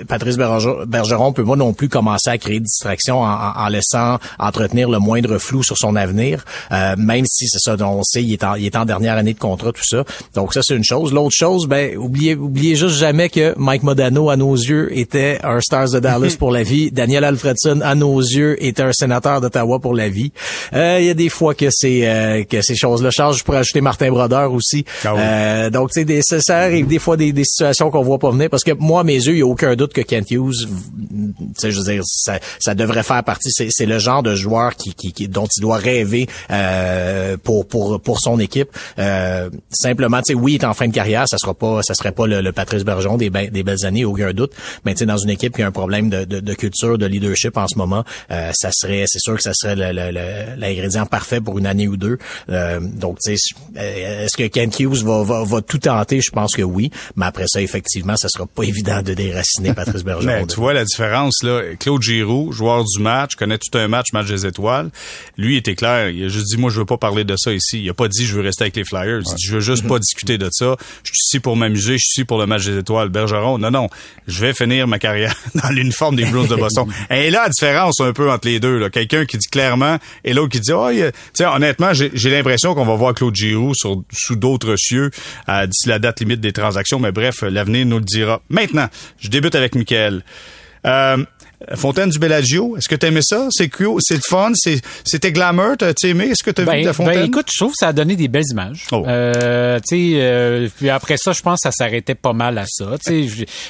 Patrice 0.07 0.37
Bergeron 0.37 1.33
peut 1.33 1.45
pas 1.45 1.55
non 1.55 1.73
plus 1.73 1.89
commencer 1.89 2.29
à 2.29 2.37
créer 2.37 2.59
des 2.59 2.65
distractions 2.65 3.21
en, 3.21 3.67
laissant 3.67 4.17
entretenir 4.39 4.89
le 4.89 4.99
moindre 4.99 5.37
flou 5.37 5.63
sur 5.63 5.77
son 5.77 5.95
avenir, 5.95 6.43
euh, 6.71 6.95
même 6.97 7.25
si 7.25 7.47
c'est 7.47 7.59
ça, 7.59 7.75
on 7.79 8.03
sait, 8.03 8.23
il 8.23 8.33
est, 8.33 8.43
en, 8.43 8.55
il 8.55 8.65
est 8.65 8.75
en 8.75 8.85
dernière 8.85 9.17
année 9.17 9.33
de 9.33 9.39
contrat, 9.39 9.71
tout 9.71 9.83
ça. 9.83 10.03
Donc 10.35 10.53
ça, 10.53 10.61
c'est 10.63 10.75
une 10.75 10.83
chose. 10.83 11.13
L'autre 11.13 11.35
chose, 11.35 11.67
ben, 11.67 11.97
oubliez, 11.97 12.35
oubliez 12.35 12.75
juste 12.75 12.97
jamais 12.97 13.29
que 13.29 13.53
Mike 13.57 13.83
Modano, 13.83 14.29
à 14.29 14.35
nos 14.35 14.55
yeux, 14.55 14.95
était 14.97 15.39
un 15.43 15.61
Stars 15.61 15.91
de 15.91 15.99
Dallas 15.99 16.35
pour 16.39 16.51
la 16.51 16.63
vie. 16.63 16.91
Daniel 16.91 17.23
Alfredson, 17.23 17.81
à 17.81 17.95
nos 17.95 18.19
yeux, 18.19 18.61
était 18.63 18.83
un 18.83 18.93
sénateur 18.93 19.41
d'Ottawa 19.41 19.79
pour 19.79 19.93
la 19.93 20.09
vie. 20.09 20.31
Euh, 20.73 20.97
il 20.99 21.05
y 21.05 21.09
a 21.09 21.13
des 21.13 21.29
fois 21.41 21.55
que 21.55 21.69
c'est 21.71 22.07
euh, 22.07 22.43
que 22.43 22.61
ces 22.61 22.75
choses-là 22.75 23.09
changent. 23.09 23.39
Je 23.39 23.43
pourrais 23.43 23.57
ajouter 23.57 23.81
Martin 23.81 24.11
Brodeur 24.11 24.53
aussi. 24.53 24.85
Ah 25.03 25.15
euh, 25.17 25.69
donc, 25.71 25.89
tu 25.89 26.05
sais, 26.21 26.39
ça 26.39 26.59
arrive 26.59 26.85
des 26.85 26.99
fois 26.99 27.17
des, 27.17 27.33
des 27.33 27.45
situations 27.45 27.89
qu'on 27.89 28.03
voit 28.03 28.19
pas 28.19 28.29
venir 28.29 28.47
parce 28.47 28.63
que 28.63 28.73
moi, 28.77 29.01
à 29.01 29.03
mes 29.03 29.15
yeux, 29.15 29.33
il 29.33 29.39
y 29.39 29.41
a 29.41 29.47
aucun 29.47 29.75
doute 29.75 29.91
que 29.91 30.01
Kent 30.01 30.29
Hughes, 30.29 30.67
tu 30.67 31.33
sais, 31.57 31.71
je 31.71 31.79
veux 31.79 31.93
dire, 31.93 32.03
ça, 32.05 32.39
ça 32.59 32.75
devrait 32.75 33.01
faire 33.01 33.23
partie. 33.23 33.49
C'est 33.51 33.85
le 33.87 33.97
genre 33.97 34.21
de 34.21 34.35
joueur 34.35 34.75
qui, 34.75 34.93
qui, 34.93 35.27
dont 35.27 35.47
il 35.57 35.61
doit 35.61 35.77
rêver 35.77 36.27
euh, 36.51 37.37
pour 37.43 37.67
pour 37.67 37.99
pour 37.99 38.19
son 38.19 38.39
équipe. 38.39 38.69
Euh, 38.99 39.49
simplement, 39.71 40.21
tu 40.21 40.33
sais, 40.33 40.39
oui, 40.39 40.53
il 40.53 40.61
est 40.61 40.65
en 40.65 40.75
fin 40.75 40.87
de 40.87 40.93
carrière, 40.93 41.25
ça 41.27 41.39
sera 41.39 41.55
pas, 41.55 41.81
ça 41.81 41.95
serait 41.95 42.11
pas 42.11 42.27
le, 42.27 42.51
Patrice 42.51 42.83
Bergeron 42.83 43.17
des, 43.17 43.31
des 43.31 43.63
belles 43.63 43.83
années, 43.83 44.05
aucun 44.05 44.31
doute. 44.31 44.51
Mais 44.85 44.93
tu 44.93 44.99
sais, 44.99 45.05
dans 45.07 45.17
une 45.17 45.31
équipe 45.31 45.55
qui 45.55 45.63
a 45.63 45.67
un 45.67 45.71
problème 45.71 46.11
de, 46.11 46.23
de, 46.23 46.39
de 46.39 46.53
culture, 46.53 46.99
de 46.99 47.07
leadership 47.07 47.57
en 47.57 47.67
ce 47.67 47.79
moment, 47.79 48.03
ça 48.29 48.69
serait, 48.71 49.05
c'est 49.07 49.19
sûr 49.19 49.35
que 49.35 49.41
ça 49.41 49.53
serait 49.55 49.75
l'ingrédient 49.75 51.07
parfait 51.07 51.30
pour 51.39 51.59
une 51.59 51.67
année 51.67 51.87
ou 51.87 51.97
deux. 51.97 52.17
Euh, 52.49 52.79
donc, 52.81 53.19
tu 53.23 53.35
sais, 53.35 53.55
euh, 53.77 54.25
est-ce 54.25 54.35
que 54.35 54.47
Ken 54.47 54.69
Hughes 54.77 55.03
va, 55.03 55.23
va, 55.23 55.43
va, 55.43 55.61
tout 55.61 55.77
tenter? 55.77 56.19
Je 56.21 56.31
pense 56.31 56.53
que 56.55 56.61
oui. 56.61 56.91
Mais 57.15 57.25
après 57.25 57.45
ça, 57.47 57.61
effectivement, 57.61 58.15
ça 58.17 58.27
sera 58.27 58.45
pas 58.45 58.63
évident 58.71 59.01
de 59.01 59.13
déraciner 59.13 59.73
Patrice 59.73 60.03
Bergeron. 60.03 60.25
Mais 60.25 60.45
tu 60.45 60.57
vois 60.57 60.73
la 60.73 60.83
différence, 60.83 61.43
là. 61.43 61.61
Claude 61.79 62.01
Giroux, 62.01 62.51
joueur 62.51 62.83
du 62.83 63.01
match, 63.01 63.35
connaît 63.35 63.57
tout 63.57 63.77
un 63.77 63.87
match, 63.87 64.07
match 64.13 64.27
des 64.27 64.45
étoiles. 64.45 64.89
Lui, 65.37 65.57
était 65.57 65.75
clair. 65.75 66.09
Il 66.09 66.25
a 66.25 66.27
juste 66.27 66.47
dit, 66.47 66.57
moi, 66.57 66.69
je 66.69 66.79
veux 66.79 66.85
pas 66.85 66.97
parler 66.97 67.23
de 67.23 67.35
ça 67.37 67.53
ici. 67.53 67.81
Il 67.81 67.89
a 67.89 67.93
pas 67.93 68.07
dit, 68.07 68.25
je 68.25 68.35
veux 68.35 68.41
rester 68.41 68.63
avec 68.63 68.75
les 68.75 68.83
Flyers. 68.83 69.21
Il 69.25 69.35
dit, 69.35 69.45
je 69.45 69.53
veux 69.53 69.61
juste 69.61 69.87
pas 69.87 69.99
discuter 69.99 70.37
de 70.37 70.49
ça. 70.51 70.75
Je 71.03 71.11
suis 71.11 71.21
ici 71.27 71.39
pour 71.39 71.55
m'amuser. 71.55 71.93
Je 71.93 72.03
suis 72.03 72.21
ici 72.21 72.25
pour 72.25 72.39
le 72.39 72.47
match 72.47 72.65
des 72.65 72.77
étoiles. 72.77 73.09
Bergeron, 73.09 73.57
non, 73.57 73.71
non. 73.71 73.89
Je 74.27 74.41
vais 74.41 74.53
finir 74.53 74.87
ma 74.87 74.99
carrière 74.99 75.35
dans 75.55 75.69
l'uniforme 75.69 76.15
des 76.15 76.25
Blues 76.25 76.47
de 76.47 76.55
Boston. 76.55 76.87
et 77.09 77.29
là, 77.29 77.43
la 77.43 77.49
différence 77.49 77.99
un 77.99 78.13
peu 78.13 78.31
entre 78.31 78.47
les 78.47 78.59
deux, 78.59 78.77
là. 78.77 78.89
Quelqu'un 78.89 79.25
qui 79.25 79.37
dit 79.37 79.47
clairement 79.47 79.97
et 80.23 80.33
l'autre 80.33 80.51
qui 80.51 80.59
dit, 80.59 80.71
oh, 80.73 80.89
tu 81.35 81.43
honnêtement, 81.43 81.93
j'ai 81.93 82.29
l'impression 82.29 82.75
qu'on 82.75 82.85
va 82.85 82.95
voir 82.95 83.13
Claude 83.13 83.35
Giroux 83.35 83.73
sur, 83.73 84.03
sous 84.11 84.35
d'autres 84.35 84.75
cieux 84.77 85.11
euh, 85.49 85.65
d'ici 85.67 85.89
la 85.89 85.99
date 85.99 86.19
limite 86.19 86.41
des 86.41 86.53
transactions. 86.53 86.99
Mais 86.99 87.11
bref, 87.11 87.41
l'avenir 87.41 87.85
nous 87.85 87.97
le 87.97 88.05
dira. 88.05 88.41
Maintenant, 88.49 88.87
je 89.19 89.29
débute 89.29 89.55
avec 89.55 89.75
Michael. 89.75 90.23
Euh, 90.85 91.17
Fontaine 91.75 92.09
du 92.09 92.17
Bellagio, 92.17 92.75
est-ce 92.77 92.89
que 92.89 92.95
tu 92.95 93.05
aimais 93.05 93.21
ça? 93.21 93.47
C'est 93.51 93.69
cool, 93.69 93.99
c'est 93.99 94.15
le 94.15 94.21
fun, 94.21 94.51
c'était 95.03 95.31
glamour, 95.31 95.77
t'as 95.77 95.93
aimé? 96.03 96.25
Est-ce 96.25 96.43
que 96.43 96.51
tu 96.51 96.61
as 96.61 96.63
vu 96.63 96.71
ben, 96.71 96.77
la 96.77 96.85
ben, 96.85 96.93
Fontaine? 96.93 97.19
Ben, 97.19 97.25
écoute, 97.25 97.47
je 97.51 97.57
trouve 97.57 97.71
que 97.71 97.77
ça 97.77 97.89
a 97.89 97.93
donné 97.93 98.15
des 98.15 98.27
belles 98.27 98.49
images. 98.49 98.85
Oh. 98.91 99.03
Euh, 99.07 99.79
tu 99.87 99.95
sais, 99.95 100.13
euh, 100.15 100.67
puis 100.75 100.89
après 100.89 101.17
ça, 101.17 101.33
je 101.33 101.41
pense 101.41 101.59
que 101.61 101.69
ça 101.69 101.71
s'arrêtait 101.71 102.15
pas 102.15 102.33
mal 102.33 102.57
à 102.57 102.65
ça. 102.67 102.97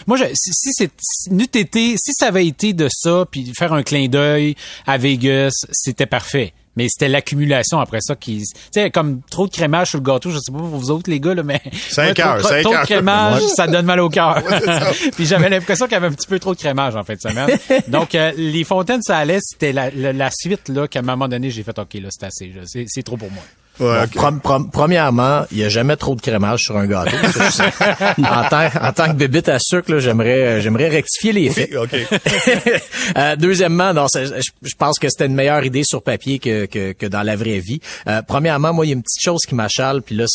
moi, 0.07 0.17
je, 0.17 0.23
si, 0.33 0.51
si 0.53 0.71
c'est 0.71 0.91
si 1.01 2.13
ça 2.13 2.27
avait 2.27 2.47
été 2.47 2.73
de 2.73 2.87
ça, 2.89 3.25
puis 3.29 3.51
faire 3.57 3.73
un 3.73 3.83
clin 3.83 4.07
d'œil 4.07 4.55
à 4.87 4.97
Vegas, 4.97 5.65
c'était 5.71 6.05
parfait. 6.05 6.53
Mais 6.75 6.87
c'était 6.89 7.09
l'accumulation 7.09 7.79
après 7.79 7.99
ça 8.01 8.15
qui, 8.15 8.43
tu 8.43 8.59
sais, 8.71 8.89
comme 8.91 9.21
trop 9.29 9.45
de 9.47 9.51
crémage 9.51 9.89
sur 9.89 9.99
le 9.99 10.03
gâteau. 10.03 10.29
Je 10.29 10.37
sais 10.37 10.51
pas 10.51 10.59
pour 10.59 10.67
vous 10.67 10.91
autres 10.91 11.09
les 11.09 11.19
gars 11.19 11.33
là, 11.33 11.43
mais 11.43 11.61
c'est 11.89 12.13
trop, 12.13 12.41
trop 12.63 12.73
de 12.73 12.83
crémage, 12.83 13.41
ça 13.55 13.67
donne 13.67 13.85
mal 13.85 13.99
au 13.99 14.09
cœur. 14.09 14.41
Puis 15.15 15.25
j'avais 15.25 15.49
l'impression 15.49 15.85
qu'il 15.85 15.93
y 15.93 15.97
avait 15.97 16.07
un 16.07 16.13
petit 16.13 16.27
peu 16.27 16.39
trop 16.39 16.53
de 16.53 16.59
crémage 16.59 16.95
en 16.95 17.03
fait 17.03 17.15
de 17.15 17.21
semaine. 17.21 17.49
Donc 17.87 18.15
euh, 18.15 18.31
les 18.37 18.63
fontaines 18.63 19.01
ça 19.01 19.17
allait, 19.17 19.39
c'était 19.41 19.73
la, 19.73 19.89
la, 19.91 20.29
suite 20.31 20.69
là 20.69 20.87
qu'à 20.87 20.99
un 20.99 21.03
moment 21.03 21.27
donné 21.27 21.49
j'ai 21.49 21.63
fait 21.63 21.77
ok 21.77 21.93
là 21.95 22.09
c'est 22.09 22.25
assez, 22.25 22.53
c'est 22.87 23.03
trop 23.03 23.17
pour 23.17 23.31
moi 23.31 23.43
premièrement, 23.77 25.43
il 25.51 25.57
n'y 25.57 25.63
a 25.63 25.69
jamais 25.69 25.95
trop 25.95 26.15
de 26.15 26.21
crémage 26.21 26.61
sur 26.61 26.77
un 26.77 26.85
gâteau. 26.85 27.15
en, 28.19 28.49
tant, 28.49 28.67
en 28.81 28.93
tant 28.93 29.07
que 29.07 29.13
bébite 29.13 29.49
à 29.49 29.57
sucre, 29.59 29.97
j'aimerais 29.99 30.45
euh, 30.45 30.61
j'aimerais 30.61 30.89
rectifier 30.89 31.31
les 31.31 31.49
faits. 31.49 31.71
euh, 33.17 33.35
deuxièmement, 33.35 33.93
non, 33.93 34.07
je, 34.13 34.75
pense 34.77 34.99
que 34.99 35.09
c'était 35.09 35.25
une 35.25 35.35
meilleure 35.35 35.63
idée 35.63 35.83
sur 35.83 36.01
papier 36.01 36.39
que, 36.39 36.65
que, 36.65 36.91
que 36.93 37.05
dans 37.05 37.23
la 37.23 37.35
vraie 37.35 37.59
vie. 37.59 37.79
Euh, 38.07 38.21
premièrement, 38.27 38.73
moi, 38.73 38.85
il 38.85 38.89
y 38.89 38.91
a 38.91 38.95
une 38.95 39.03
petite 39.03 39.21
chose 39.21 39.41
qui 39.47 39.55
m'achale, 39.55 40.01
puis 40.01 40.15
là, 40.15 40.25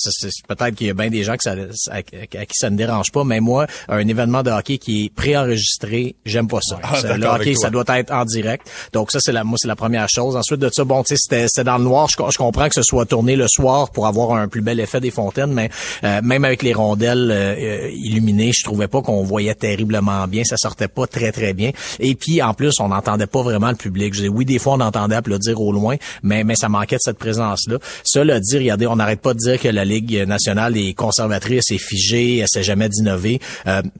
peut-être 0.48 0.74
qu'il 0.74 0.86
y 0.86 0.90
a 0.90 0.94
bien 0.94 1.10
des 1.10 1.22
gens 1.22 1.36
que 1.36 1.42
ça, 1.42 1.54
à, 1.90 2.02
qui 2.02 2.54
ça 2.54 2.70
ne 2.70 2.76
dérange 2.76 3.12
pas, 3.12 3.24
mais 3.24 3.40
moi, 3.40 3.66
un 3.88 4.06
événement 4.06 4.42
de 4.42 4.50
hockey 4.50 4.78
qui 4.78 5.06
est 5.06 5.14
préenregistré, 5.14 6.16
j'aime 6.24 6.48
pas 6.48 6.60
ça. 6.62 6.78
Ah, 6.82 7.16
le 7.16 7.26
hockey, 7.26 7.54
ça 7.54 7.70
doit 7.70 7.84
être 7.88 8.12
en 8.12 8.24
direct. 8.24 8.68
Donc 8.92 9.10
ça, 9.12 9.18
c'est 9.20 9.32
la, 9.32 9.44
moi, 9.44 9.58
c'est 9.60 9.68
la 9.68 9.76
première 9.76 10.08
chose. 10.08 10.36
Ensuite 10.36 10.60
de 10.60 10.70
ça, 10.72 10.84
bon, 10.84 11.02
tu 11.02 11.16
sais, 11.16 11.46
c'était 11.48 11.64
dans 11.64 11.78
le 11.78 11.84
noir. 11.84 12.08
Je, 12.08 12.16
je 12.30 12.38
comprends 12.38 12.68
que 12.68 12.74
ce 12.74 12.82
soit 12.82 13.06
tourné 13.06 13.25
le 13.34 13.48
soir 13.48 13.90
pour 13.90 14.06
avoir 14.06 14.34
un 14.34 14.46
plus 14.46 14.60
bel 14.60 14.78
effet 14.78 15.00
des 15.00 15.10
fontaines, 15.10 15.52
mais 15.52 15.70
euh, 16.04 16.20
même 16.22 16.44
avec 16.44 16.62
les 16.62 16.72
rondelles 16.72 17.30
euh, 17.30 17.54
euh, 17.58 17.90
illuminées, 17.92 18.52
je 18.54 18.62
trouvais 18.62 18.88
pas 18.88 19.02
qu'on 19.02 19.24
voyait 19.24 19.54
terriblement 19.54 20.26
bien. 20.28 20.44
Ça 20.44 20.56
sortait 20.56 20.88
pas 20.88 21.06
très 21.06 21.32
très 21.32 21.54
bien. 21.54 21.70
Et 21.98 22.14
puis 22.14 22.42
en 22.42 22.54
plus, 22.54 22.74
on 22.80 22.88
n'entendait 22.88 23.26
pas 23.26 23.42
vraiment 23.42 23.70
le 23.70 23.76
public. 23.76 24.14
Je 24.14 24.22
dis 24.22 24.28
oui, 24.28 24.44
des 24.44 24.58
fois 24.58 24.74
on 24.74 24.80
entendait 24.80 25.16
applaudir 25.16 25.60
au 25.60 25.72
loin, 25.72 25.96
mais 26.22 26.44
mais 26.44 26.54
ça 26.54 26.68
manquait 26.68 26.96
de 26.96 27.00
cette 27.02 27.18
présence-là. 27.18 27.78
Cela 28.04 28.38
dit, 28.40 28.58
regardez, 28.58 28.86
on 28.86 28.96
n'arrête 28.96 29.20
pas 29.20 29.34
de 29.34 29.38
dire 29.38 29.60
que 29.60 29.68
la 29.68 29.84
Ligue 29.84 30.24
nationale 30.26 30.76
est 30.76 30.92
conservatrice, 30.94 31.70
est 31.70 31.78
figée, 31.78 32.38
elle 32.38 32.48
sait 32.48 32.62
jamais 32.62 32.88
d'innover. 32.88 33.40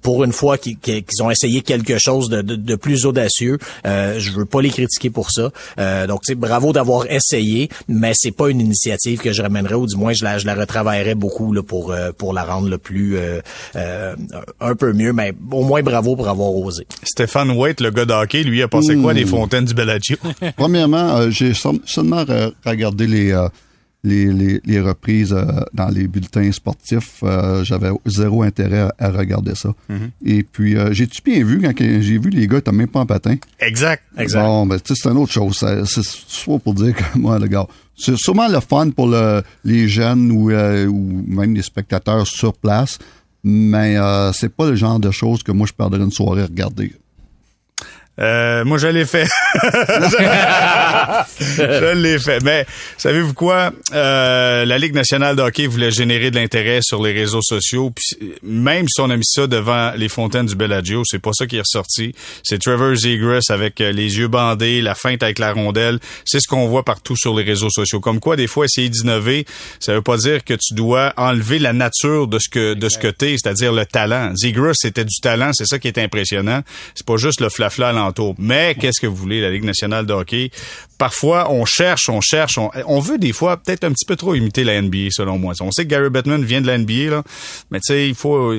pour 0.03 0.25
une 0.25 0.33
fois 0.33 0.59
qu'ils 0.59 1.23
ont 1.23 1.31
essayé 1.31 1.63
quelque 1.63 1.99
chose 1.99 2.29
de, 2.29 2.77
plus 2.77 3.07
audacieux, 3.07 3.59
je 3.85 4.31
veux 4.33 4.45
pas 4.45 4.61
les 4.61 4.71
critiquer 4.71 5.11
pour 5.11 5.31
ça. 5.31 5.51
donc, 6.07 6.23
bravo 6.37 6.73
d'avoir 6.73 7.11
essayé, 7.11 7.69
mais 7.89 8.13
c'est 8.15 8.33
pas 8.33 8.51
une 8.51 8.61
initiative 8.61 9.16
que 9.19 9.33
je 9.33 9.43
ramènerais, 9.43 9.75
ou 9.75 9.87
du 9.87 9.97
moins 9.97 10.13
je 10.13 10.25
la, 10.25 10.39
je 10.39 10.47
la 10.47 10.55
retravaillerais 10.55 11.15
beaucoup 11.15 11.53
là, 11.53 11.63
pour, 11.63 11.93
euh, 11.93 12.13
pour 12.17 12.33
la 12.33 12.45
rendre 12.45 12.69
le 12.69 12.79
plus 12.79 13.17
euh, 13.17 13.41
euh, 13.77 14.15
un 14.61 14.75
peu 14.75 14.93
mieux, 14.93 15.13
mais 15.13 15.33
au 15.51 15.65
moins 15.65 15.83
bravo 15.83 16.17
pour 16.17 16.29
avoir 16.29 16.55
osé. 16.55 16.87
Stéphane 17.03 17.51
White, 17.51 17.81
le 17.81 17.91
gars 17.91 18.05
d'hockey, 18.05 18.43
lui, 18.43 18.63
a 18.63 18.69
passé 18.69 18.97
quoi 18.97 19.15
des 19.15 19.27
fontaines 19.27 19.65
du 19.65 19.75
Bellagio? 19.75 20.17
Premièrement, 20.57 21.31
j'ai 21.31 21.53
seulement 21.55 22.25
regardé 22.65 23.07
les 23.07 23.47
les, 24.07 24.61
les, 24.65 24.81
reprises 24.81 25.37
dans 25.75 25.89
les 25.89 26.07
bulletins 26.07 26.51
sportifs, 26.53 27.23
j'avais 27.63 27.91
zéro 28.07 28.43
intérêt 28.43 28.89
à, 28.99 29.11
regarder 29.11 29.55
ça. 29.55 29.71
Mm-hmm. 29.91 30.11
Et 30.25 30.43
puis, 30.43 30.77
j'ai-tu 30.93 31.23
bien 31.23 31.45
vu 31.45 31.61
quand 31.61 31.73
j'ai 31.79 32.19
vu 32.19 32.31
les 32.31 32.47
gars, 32.47 32.61
t'as 32.61 32.73
même 32.73 32.89
pas 32.89 33.01
en 33.01 33.07
patin? 33.07 33.37
Exact, 33.59 34.03
exact. 34.19 34.43
Bon, 34.43 34.67
ben, 34.67 34.79
c'est 34.85 35.09
une 35.09 35.17
autre 35.17 35.33
chose. 35.33 35.57
C'est 35.59 36.05
soit 36.05 36.59
pour 36.59 36.75
dire 36.75 36.95
que 36.95 37.03
moi, 37.19 37.39
le 37.39 37.47
gars, 37.47 37.67
c'est 37.97 38.17
sûrement 38.17 38.49
le 38.49 38.61
fun 38.61 38.91
pour 38.91 39.09
les 39.65 39.89
jeunes 39.89 40.31
euh, 40.51 40.87
ou, 40.87 41.25
même 41.27 41.55
les 41.55 41.63
spectateurs 41.63 42.27
sur 42.27 42.53
place, 42.55 42.99
mais 43.43 43.97
euh, 43.97 44.33
c'est 44.33 44.55
pas 44.55 44.69
le 44.69 44.77
genre 44.77 45.01
de 45.01 45.11
choses 45.11 45.43
que 45.43 45.53
moi 45.53 45.67
je 45.67 45.73
perdrais 45.73 46.01
une 46.01 46.11
soirée 46.11 46.43
à 46.43 46.47
regarder. 46.47 46.93
Euh, 48.19 48.65
moi, 48.65 48.79
je 48.79 48.87
l'ai 48.87 49.05
fait. 49.05 49.29
je 51.39 51.95
l'ai 51.95 52.19
fait. 52.19 52.43
Mais 52.43 52.65
savez-vous 52.97 53.35
quoi? 53.35 53.73
Euh, 53.93 54.65
la 54.65 54.79
Ligue 54.79 54.95
nationale 54.95 55.37
de 55.37 55.43
hockey 55.43 55.67
voulait 55.67 55.91
générer 55.91 56.31
de 56.31 56.37
l'intérêt 56.37 56.81
sur 56.83 57.03
les 57.03 57.13
réseaux 57.13 57.43
sociaux. 57.43 57.91
Puis 57.91 58.17
même 58.43 58.89
si 58.89 59.01
on 59.01 59.11
a 59.11 59.17
mis 59.17 59.27
ça 59.27 59.47
devant 59.47 59.93
les 59.97 60.09
fontaines 60.09 60.47
du 60.47 60.57
Bellagio, 60.57 61.03
c'est 61.05 61.19
pas 61.19 61.33
ça 61.35 61.47
qui 61.47 61.57
est 61.57 61.61
ressorti. 61.61 62.15
C'est 62.43 62.59
Trevor 62.59 62.95
Zegras 62.95 63.45
avec 63.51 63.81
euh, 63.83 63.93
les 63.93 64.17
yeux 64.19 64.29
bandés, 64.29 64.81
la 64.81 64.95
feinte 64.95 65.23
avec 65.23 65.39
la 65.39 65.53
rondelle. 65.53 65.99
C'est 66.25 66.41
ce 66.41 66.49
qu'on 66.49 66.67
voit 66.69 66.85
partout 66.85 67.17
sur 67.17 67.37
les 67.37 67.45
réseaux 67.45 67.71
sociaux. 67.71 68.01
Comme 68.01 68.21
quoi, 68.21 68.37
des 68.37 68.47
fois, 68.47 68.65
essayer 68.65 68.89
d'innover, 68.89 69.45
ça 69.79 69.93
veut 69.93 70.03
pas 70.03 70.17
dire 70.17 70.43
que 70.43 70.55
tu 70.55 70.73
dois 70.73 71.13
enlever 71.19 71.59
la 71.59 71.75
nature 71.75 72.29
de 72.29 72.39
ce 72.39 72.49
que 72.49 72.73
de 72.73 72.89
ce 72.89 72.97
que 72.99 73.09
t'es, 73.09 73.37
c'est-à-dire 73.39 73.73
le 73.73 73.85
talent. 73.85 74.35
Zegras, 74.35 74.73
c'était 74.75 75.05
du 75.05 75.21
talent. 75.21 75.51
C'est 75.53 75.67
ça 75.67 75.79
qui 75.79 75.89
est 75.89 75.99
impressionnant. 75.99 76.63
C'est 76.95 77.07
pas 77.07 77.17
juste 77.19 77.43
le 77.43 77.51
flafla 77.51 77.93
-fla 77.93 78.06
mais 78.39 78.75
qu'est-ce 78.79 79.01
que 79.01 79.07
vous 79.07 79.17
voulez, 79.17 79.41
la 79.41 79.51
Ligue 79.51 79.65
nationale 79.65 80.07
de 80.07 80.13
hockey? 80.13 80.51
Parfois, 80.99 81.51
on 81.51 81.67
cherche, 81.67 82.09
on 82.09 82.23
cherche, 82.23 82.59
on, 82.59 83.01
veut 83.01 83.19
des 83.19 83.35
fois 83.35 83.59
peut-être 83.59 83.85
un 83.85 83.93
petit 83.93 84.07
peu 84.07 84.17
trop 84.17 84.35
imiter 84.35 84.65
la 84.65 84.81
NBA, 84.81 85.11
selon 85.11 85.39
moi. 85.39 85.53
On 85.61 85.71
sait 85.71 85.85
que 85.85 85.91
Gary 85.91 86.09
Bettman 86.09 86.43
vient 86.43 86.63
de 86.63 86.67
la 86.67 86.79
NBA, 86.79 87.11
là, 87.11 87.23
mais 87.71 87.81
tu 87.81 87.93
sais, 87.93 88.09
il 88.09 88.15
faut 88.15 88.55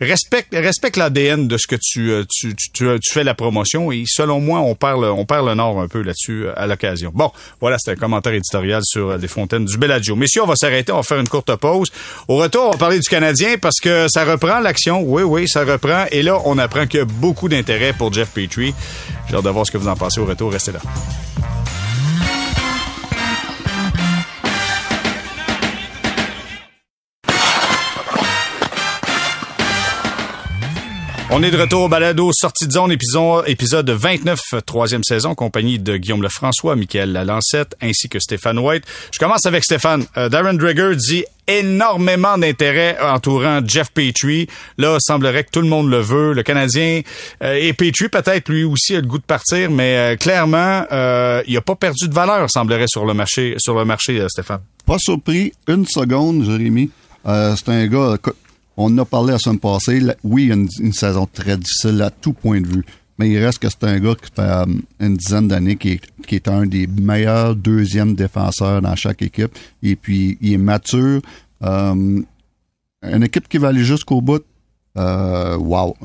respecte, 0.00 0.54
respecte 0.54 0.96
l'ADN 0.96 1.48
de 1.48 1.56
ce 1.58 1.66
que 1.66 1.76
tu, 1.80 2.10
euh, 2.10 2.24
tu, 2.28 2.54
tu, 2.54 2.70
tu, 2.72 3.12
fais 3.12 3.24
la 3.24 3.34
promotion 3.34 3.92
et 3.92 4.04
selon 4.06 4.40
moi, 4.40 4.60
on 4.60 4.74
parle, 4.74 5.04
on 5.04 5.24
perd 5.24 5.46
le 5.46 5.54
nord 5.54 5.80
un 5.80 5.88
peu 5.88 6.02
là-dessus 6.02 6.46
euh, 6.46 6.52
à 6.56 6.66
l'occasion. 6.66 7.10
Bon, 7.14 7.30
voilà, 7.60 7.76
c'était 7.78 7.96
un 7.96 8.00
commentaire 8.00 8.32
éditorial 8.32 8.82
sur 8.84 9.10
euh, 9.10 9.16
les 9.18 9.28
fontaines 9.28 9.64
du 9.64 9.76
Bellagio. 9.78 10.16
Messieurs, 10.16 10.42
on 10.42 10.46
va 10.46 10.56
s'arrêter, 10.56 10.92
on 10.92 10.96
va 10.96 11.02
faire 11.02 11.20
une 11.20 11.28
courte 11.28 11.54
pause. 11.56 11.90
Au 12.28 12.36
retour, 12.36 12.68
on 12.68 12.70
va 12.72 12.78
parler 12.78 12.98
du 12.98 13.08
Canadien 13.08 13.56
parce 13.60 13.80
que 13.80 14.06
ça 14.08 14.24
reprend 14.24 14.60
l'action. 14.60 15.02
Oui, 15.02 15.22
oui, 15.22 15.48
ça 15.48 15.64
reprend. 15.64 16.06
Et 16.10 16.22
là, 16.22 16.40
on 16.44 16.58
apprend 16.58 16.86
qu'il 16.86 17.00
y 17.00 17.02
a 17.02 17.06
beaucoup 17.06 17.48
d'intérêt 17.48 17.92
pour 17.92 18.12
Jeff 18.12 18.30
Petrie. 18.30 18.74
J'ai 19.28 19.36
hâte 19.36 19.44
de 19.44 19.50
voir 19.50 19.66
ce 19.66 19.70
que 19.70 19.78
vous 19.78 19.88
en 19.88 19.96
pensez 19.96 20.20
au 20.20 20.24
retour. 20.24 20.52
Restez 20.52 20.72
là. 20.72 20.80
On 31.34 31.42
est 31.42 31.50
de 31.50 31.56
retour 31.56 31.84
au 31.84 31.88
balado 31.88 32.30
Sortie 32.34 32.66
de 32.66 32.72
zone, 32.72 32.92
épisode, 32.92 33.44
épisode 33.46 33.88
29, 33.88 34.38
troisième 34.66 35.02
saison, 35.02 35.34
compagnie 35.34 35.78
de 35.78 35.96
Guillaume 35.96 36.20
Lefrançois, 36.20 36.76
Michael 36.76 37.10
Lalancette, 37.10 37.74
ainsi 37.80 38.10
que 38.10 38.18
Stéphane 38.18 38.58
White. 38.58 38.84
Je 39.10 39.18
commence 39.18 39.46
avec 39.46 39.64
Stéphane. 39.64 40.04
Euh, 40.18 40.28
Darren 40.28 40.52
Dreger 40.52 40.94
dit 40.94 41.24
énormément 41.48 42.36
d'intérêt 42.36 42.98
entourant 43.00 43.60
Jeff 43.66 43.90
Petrie. 43.92 44.46
Là, 44.76 44.98
semblerait 45.00 45.44
que 45.44 45.50
tout 45.50 45.62
le 45.62 45.68
monde 45.68 45.88
le 45.88 46.00
veut. 46.00 46.34
Le 46.34 46.42
Canadien 46.42 47.00
euh, 47.42 47.54
et 47.54 47.72
Petrie 47.72 48.10
peut-être 48.10 48.50
lui 48.50 48.64
aussi 48.64 48.94
a 48.94 49.00
le 49.00 49.06
goût 49.06 49.18
de 49.18 49.24
partir, 49.24 49.70
mais 49.70 49.96
euh, 49.96 50.16
clairement, 50.16 50.84
il 51.46 51.56
a 51.56 51.62
pas 51.62 51.76
perdu 51.76 52.08
de 52.08 52.14
valeur, 52.14 52.50
semblerait 52.50 52.88
sur 52.88 53.06
le 53.06 53.14
marché, 53.14 53.54
sur 53.56 53.74
le 53.74 53.86
marché, 53.86 54.22
Stéphane. 54.28 54.60
Pas 54.84 54.98
surpris, 54.98 55.54
une 55.66 55.86
seconde, 55.86 56.44
Jérémy. 56.44 56.90
C'est 57.24 57.68
un 57.70 57.86
gars, 57.86 58.18
on 58.76 58.96
a 58.98 59.04
parlé 59.04 59.32
la 59.32 59.38
semaine 59.38 59.58
passée. 59.58 60.00
là, 60.00 60.14
oui, 60.24 60.46
une, 60.46 60.68
une 60.80 60.92
saison 60.92 61.26
très 61.32 61.56
difficile 61.56 62.00
à 62.02 62.10
tout 62.10 62.32
point 62.32 62.60
de 62.60 62.66
vue. 62.66 62.84
Mais 63.18 63.28
il 63.28 63.38
reste 63.38 63.58
que 63.58 63.68
c'est 63.68 63.84
un 63.84 64.00
gars 64.00 64.14
qui 64.14 64.30
fait 64.34 64.42
euh, 64.42 64.64
une 65.00 65.16
dizaine 65.16 65.48
d'années 65.48 65.76
qui 65.76 66.00
est, 66.30 66.48
un 66.48 66.66
des 66.66 66.86
meilleurs 66.86 67.54
deuxièmes 67.54 68.14
défenseurs 68.14 68.80
dans 68.82 68.96
chaque 68.96 69.22
équipe. 69.22 69.56
Et 69.82 69.96
puis, 69.96 70.38
il 70.40 70.54
est 70.54 70.58
mature. 70.58 71.20
Euh, 71.62 72.20
une 73.02 73.22
équipe 73.22 73.48
qui 73.48 73.58
va 73.58 73.68
aller 73.68 73.84
jusqu'au 73.84 74.20
bout. 74.20 74.44
Euh, 74.98 75.56
wow. 75.56 75.96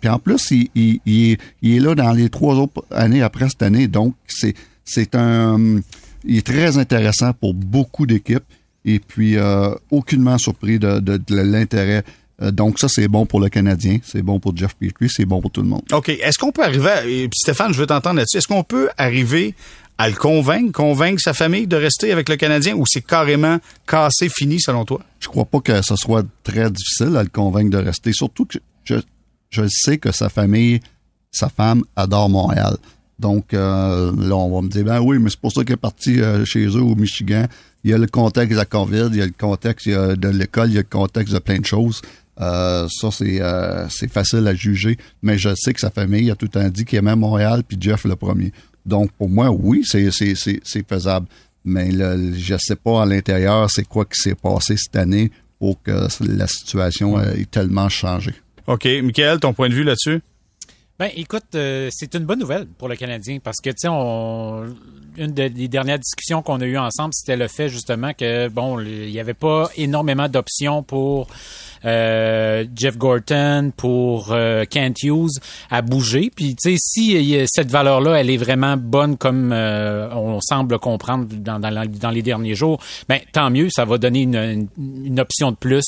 Puis 0.00 0.08
en 0.08 0.18
plus, 0.18 0.50
il 0.50 1.00
est 1.06 1.80
là 1.80 1.94
dans 1.94 2.12
les 2.12 2.28
trois 2.28 2.54
autres 2.56 2.84
années 2.90 3.22
après 3.22 3.48
cette 3.48 3.62
année. 3.62 3.88
Donc, 3.88 4.14
c'est, 4.26 4.54
c'est 4.84 5.14
un. 5.14 5.80
Il 6.24 6.36
est 6.38 6.46
très 6.46 6.76
intéressant 6.76 7.32
pour 7.32 7.54
beaucoup 7.54 8.06
d'équipes. 8.06 8.44
Et 8.86 9.00
puis, 9.00 9.36
euh, 9.36 9.74
aucunement 9.90 10.38
surpris 10.38 10.78
de, 10.78 11.00
de, 11.00 11.18
de 11.18 11.36
l'intérêt. 11.36 12.04
Euh, 12.40 12.52
donc, 12.52 12.78
ça, 12.78 12.86
c'est 12.88 13.08
bon 13.08 13.26
pour 13.26 13.40
le 13.40 13.48
Canadien. 13.48 13.98
C'est 14.02 14.22
bon 14.22 14.38
pour 14.38 14.56
Jeff 14.56 14.74
Petrie. 14.76 15.10
C'est 15.10 15.26
bon 15.26 15.40
pour 15.40 15.50
tout 15.50 15.60
le 15.62 15.68
monde. 15.68 15.82
OK. 15.92 16.08
Est-ce 16.08 16.38
qu'on 16.38 16.52
peut 16.52 16.62
arriver 16.62 16.88
à, 16.88 17.04
et 17.04 17.28
puis 17.28 17.38
Stéphane, 17.38 17.74
je 17.74 17.80
veux 17.80 17.86
t'entendre 17.86 18.16
là-dessus. 18.16 18.38
Est-ce 18.38 18.46
qu'on 18.46 18.62
peut 18.62 18.88
arriver 18.96 19.54
à 19.98 20.08
le 20.08 20.14
convaincre, 20.14 20.72
convaincre 20.72 21.20
sa 21.20 21.32
famille 21.32 21.66
de 21.66 21.76
rester 21.76 22.12
avec 22.12 22.28
le 22.28 22.36
Canadien 22.36 22.76
ou 22.76 22.84
c'est 22.86 23.04
carrément 23.04 23.58
cassé, 23.86 24.28
fini 24.28 24.60
selon 24.60 24.84
toi? 24.84 25.00
Je 25.20 25.28
crois 25.28 25.46
pas 25.46 25.60
que 25.60 25.82
ce 25.82 25.96
soit 25.96 26.24
très 26.44 26.70
difficile 26.70 27.16
à 27.16 27.22
le 27.22 27.28
convaincre 27.28 27.70
de 27.70 27.82
rester. 27.82 28.12
Surtout 28.12 28.44
que 28.44 28.58
je, 28.84 28.96
je 29.50 29.66
sais 29.68 29.98
que 29.98 30.12
sa 30.12 30.28
famille, 30.28 30.80
sa 31.32 31.48
femme 31.48 31.82
adore 31.96 32.28
Montréal. 32.28 32.76
Donc 33.18 33.54
euh, 33.54 34.12
là, 34.18 34.36
on 34.36 34.54
va 34.54 34.60
me 34.60 34.68
dire, 34.68 34.84
ben 34.84 35.00
oui, 35.00 35.18
mais 35.18 35.30
c'est 35.30 35.40
pour 35.40 35.50
ça 35.50 35.64
qu'il 35.64 35.72
est 35.72 35.78
parti 35.78 36.20
euh, 36.20 36.44
chez 36.44 36.66
eux 36.66 36.82
au 36.82 36.94
Michigan. 36.94 37.46
Il 37.86 37.90
y 37.90 37.94
a 37.94 37.98
le 37.98 38.08
contexte 38.08 38.50
de 38.50 38.56
la 38.56 38.64
COVID, 38.64 39.10
il 39.12 39.16
y 39.18 39.22
a 39.22 39.26
le 39.26 39.32
contexte 39.38 39.88
de 39.88 40.28
l'école, 40.28 40.70
il 40.70 40.74
y 40.74 40.78
a 40.78 40.80
le 40.80 40.88
contexte 40.90 41.32
de 41.32 41.38
plein 41.38 41.60
de 41.60 41.64
choses. 41.64 42.02
Euh, 42.40 42.88
ça, 42.90 43.12
c'est 43.12 43.40
euh, 43.40 43.88
c'est 43.88 44.10
facile 44.10 44.44
à 44.48 44.56
juger. 44.56 44.98
Mais 45.22 45.38
je 45.38 45.54
sais 45.54 45.72
que 45.72 45.78
sa 45.78 45.90
famille 45.90 46.28
a 46.32 46.34
tout 46.34 46.46
le 46.46 46.50
temps 46.50 46.68
dit 46.68 46.84
qu'il 46.84 46.98
aimait 46.98 47.14
Montréal, 47.14 47.62
puis 47.66 47.78
Jeff 47.80 48.04
le 48.04 48.16
premier. 48.16 48.50
Donc, 48.84 49.12
pour 49.12 49.28
moi, 49.28 49.52
oui, 49.52 49.82
c'est 49.84 50.10
c'est- 50.10 50.34
c'est- 50.34 50.88
faisable. 50.88 51.28
Mais 51.64 51.92
je 51.92 52.56
sais 52.58 52.74
pas 52.74 53.02
à 53.02 53.06
l'intérieur 53.06 53.70
c'est 53.70 53.86
quoi 53.86 54.04
qui 54.04 54.20
s'est 54.20 54.34
passé 54.34 54.76
cette 54.76 54.96
année 54.96 55.30
pour 55.60 55.80
que 55.80 56.08
la 56.26 56.46
situation 56.48 57.20
ait 57.20 57.44
tellement 57.44 57.88
changé. 57.88 58.34
OK. 58.66 58.84
Michael, 59.04 59.38
ton 59.38 59.52
point 59.52 59.68
de 59.68 59.74
vue 59.74 59.84
là-dessus? 59.84 60.20
Ben, 60.98 61.10
écoute, 61.14 61.54
euh, 61.54 61.90
c'est 61.92 62.14
une 62.14 62.24
bonne 62.24 62.38
nouvelle 62.38 62.66
pour 62.66 62.88
le 62.88 62.96
Canadien 62.96 63.38
parce 63.44 63.58
que, 63.62 63.68
tu 63.68 63.76
sais, 63.80 63.88
on... 63.88 64.74
une 65.18 65.32
des 65.32 65.68
dernières 65.68 65.98
discussions 65.98 66.40
qu'on 66.40 66.58
a 66.62 66.64
eues 66.64 66.78
ensemble, 66.78 67.12
c'était 67.12 67.36
le 67.36 67.48
fait 67.48 67.68
justement 67.68 68.14
que, 68.14 68.48
bon, 68.48 68.80
il 68.80 69.10
n'y 69.10 69.20
avait 69.20 69.34
pas 69.34 69.68
énormément 69.76 70.26
d'options 70.26 70.82
pour 70.82 71.28
Jeff 71.84 72.96
Gorton, 72.96 73.72
pour 73.76 74.32
euh, 74.32 74.64
Kent 74.64 75.02
Hughes 75.02 75.38
à 75.70 75.82
bouger. 75.82 76.30
Puis, 76.34 76.54
tu 76.56 76.72
sais, 76.72 76.76
si 76.78 77.36
a 77.36 77.44
cette 77.46 77.70
valeur-là, 77.70 78.14
elle 78.20 78.30
est 78.30 78.36
vraiment 78.36 78.76
bonne 78.76 79.16
comme 79.16 79.52
euh, 79.52 80.08
on 80.12 80.40
semble 80.40 80.78
comprendre 80.78 81.26
dans, 81.30 81.58
dans, 81.58 81.84
dans 81.86 82.10
les 82.10 82.22
derniers 82.22 82.54
jours, 82.54 82.80
ben 83.08 83.20
tant 83.32 83.50
mieux, 83.50 83.68
ça 83.70 83.84
va 83.84 83.98
donner 83.98 84.22
une, 84.22 84.36
une, 84.36 84.68
une 85.04 85.20
option 85.20 85.50
de 85.50 85.56
plus 85.56 85.84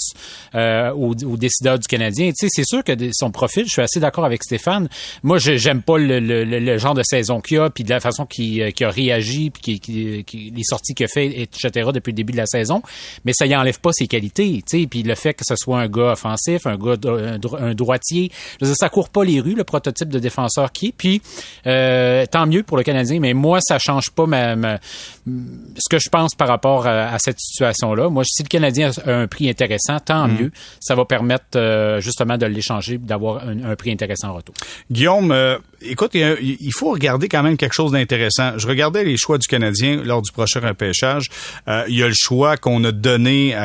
euh, 0.55 0.93
aux, 0.93 1.15
aux 1.25 1.37
décideurs 1.37 1.79
du 1.79 1.87
Canadien. 1.87 2.29
Tu 2.31 2.47
sais, 2.47 2.49
c'est 2.51 2.67
sûr 2.67 2.85
que 2.85 2.93
son 3.13 3.31
profil, 3.31 3.65
je 3.67 3.71
suis 3.73 3.83
assez 3.83 4.01
d'accord 4.01 4.25
avec 4.25 4.43
Stéphane. 4.43 4.89
Moi, 5.23 5.39
j'aime 5.39 5.83
pas 5.83 5.99
le, 5.99 6.21
le, 6.21 6.45
le- 6.45 6.79
genre 6.79 6.95
de 6.95 7.03
saison 7.03 7.41
qu'il 7.41 7.59
a, 7.59 7.71
puis 7.71 7.85
de 7.85 7.91
la 7.91 8.01
façon 8.01 8.27
qu'il 8.27 8.63
euh, 8.63 8.71
a 8.81 8.91
réagi, 8.91 9.51
puis 9.51 9.81
les 9.87 10.63
sorties 10.65 10.95
qu'il 10.95 11.05
a 11.07 11.09
fait, 11.09 11.27
etc. 11.41 11.91
depuis 11.93 12.13
le 12.13 12.17
début 12.17 12.33
de 12.33 12.39
la 12.39 12.47
saison. 12.47 12.83
Mais 13.25 13.33
ça 13.35 13.47
y 13.47 13.55
enlève 13.57 13.81
pas 13.81 13.91
ses 13.93 14.07
qualités, 14.07 14.63
tu 14.69 14.81
sais. 14.83 14.87
Puis 14.87 15.03
le 15.03 15.15
fait 15.15 15.35
que 15.35 15.45
ce 15.47 15.57
soit 15.57 15.78
un 15.79 15.89
gars 15.89 16.13
offensif, 16.13 16.67
un 16.67 16.77
gars 16.77 16.97
un, 17.07 17.39
dro- 17.39 17.57
un 17.59 17.75
droitier, 17.75 18.31
je 18.61 18.65
veux 18.67 18.71
dire, 18.73 18.77
ça 18.79 18.89
court 18.89 19.09
pas 19.09 19.25
les 19.25 19.41
rues, 19.41 19.55
le 19.55 19.65
prototype 19.65 20.09
de 20.09 20.19
défenseur 20.19 20.73
qui 20.73 20.89
est. 20.89 20.93
Puis 20.97 21.23
euh, 21.67 22.27
tant 22.27 22.47
mieux 22.47 22.63
pour 22.63 22.77
le 22.77 22.83
Canadien, 22.83 23.21
mais 23.21 23.35
moi, 23.35 23.61
ça 23.61 23.79
change 23.79 24.11
pas 24.11 24.27
ma, 24.27 24.57
ma- 24.57 24.79
ce 25.27 25.89
que 25.91 25.99
je 25.99 26.09
pense 26.09 26.35
par 26.35 26.49
rapport 26.49 26.87
à, 26.87 27.09
à 27.13 27.19
cette 27.19 27.39
situation-là. 27.41 28.09
Moi, 28.09 28.25
si 28.25 28.43
le 28.43 28.49
Canadien 28.49 28.91
a 29.07 29.13
un 29.13 29.27
prix 29.27 29.49
intéressant, 29.49 29.99
tant 30.01 30.29
mieux. 30.29 30.51
Ça 30.81 30.95
va 30.95 31.05
permettre 31.05 31.45
euh, 31.57 32.01
justement 32.01 32.37
de 32.39 32.47
l'échanger, 32.47 32.99
d'avoir 32.99 33.47
un, 33.47 33.65
un 33.65 33.77
prix 33.77 33.91
intéressant 33.93 34.29
en 34.29 34.35
retour. 34.35 34.55
Guillaume, 34.91 35.33
euh, 35.33 35.59
écoute, 35.83 36.13
il 36.15 36.73
faut 36.75 36.91
regarder 36.93 37.29
quand 37.29 37.43
même 37.43 37.57
quelque 37.57 37.75
chose 37.75 37.93
d'intéressant. 37.93 38.59
Je 38.59 38.67
regardais 38.67 39.05
les 39.05 39.17
choix 39.17 39.39
du 39.39 39.47
Canadien 39.47 40.03
lors 40.05 40.23
du 40.23 40.33
prochain 40.33 40.61
repêchage. 40.61 41.27
Il 41.67 41.97
y 41.97 42.03
a 42.03 42.09
le 42.09 42.15
choix 42.17 42.57
qu'on 42.57 42.83
a 42.85 42.93
donné 42.93 43.57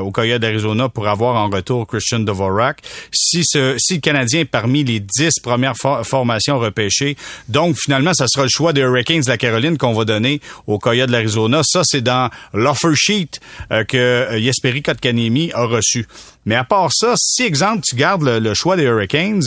au 0.00 0.10
Coyote 0.10 0.40
d'Arizona 0.40 0.88
pour 0.88 1.08
avoir 1.08 1.36
en 1.36 1.48
retour 1.52 1.86
Christian 1.86 2.20
Dvorak. 2.20 2.80
Si, 3.12 3.42
ce, 3.44 3.76
si 3.78 3.94
le 3.94 4.00
Canadien 4.00 4.40
est 4.40 4.44
parmi 4.44 4.84
les 4.84 5.00
dix 5.00 5.38
premières 5.42 5.76
for- 5.76 6.06
formations 6.06 6.58
repêchées, 6.58 7.16
donc 7.48 7.76
finalement, 7.76 8.14
ça 8.14 8.26
sera 8.28 8.44
le 8.44 8.50
choix 8.50 8.72
des 8.72 8.80
Hurricanes 8.80 9.20
de 9.20 9.28
la 9.28 9.38
Caroline 9.38 9.78
qu'on 9.78 9.92
va 9.92 10.04
donner 10.04 10.40
au 10.66 10.78
Coyote 10.78 11.08
de 11.08 11.12
l'Arizona. 11.12 11.62
Ça, 11.64 11.82
c'est 11.84 12.00
dans 12.02 12.30
l'offer 12.52 12.94
sheet 12.94 13.40
euh, 13.70 13.84
que 13.84 13.96
euh, 13.96 14.40
Jesperi 14.40 14.82
Kotkaniemi 14.82 15.52
a 15.52 15.64
reçu. 15.64 16.06
Mais 16.44 16.56
à 16.56 16.64
part 16.64 16.90
ça, 16.92 17.14
si, 17.16 17.44
exemple, 17.44 17.82
tu 17.88 17.94
gardes 17.94 18.22
le, 18.22 18.40
le 18.40 18.54
choix 18.54 18.76
des 18.76 18.82
Hurricanes, 18.82 19.42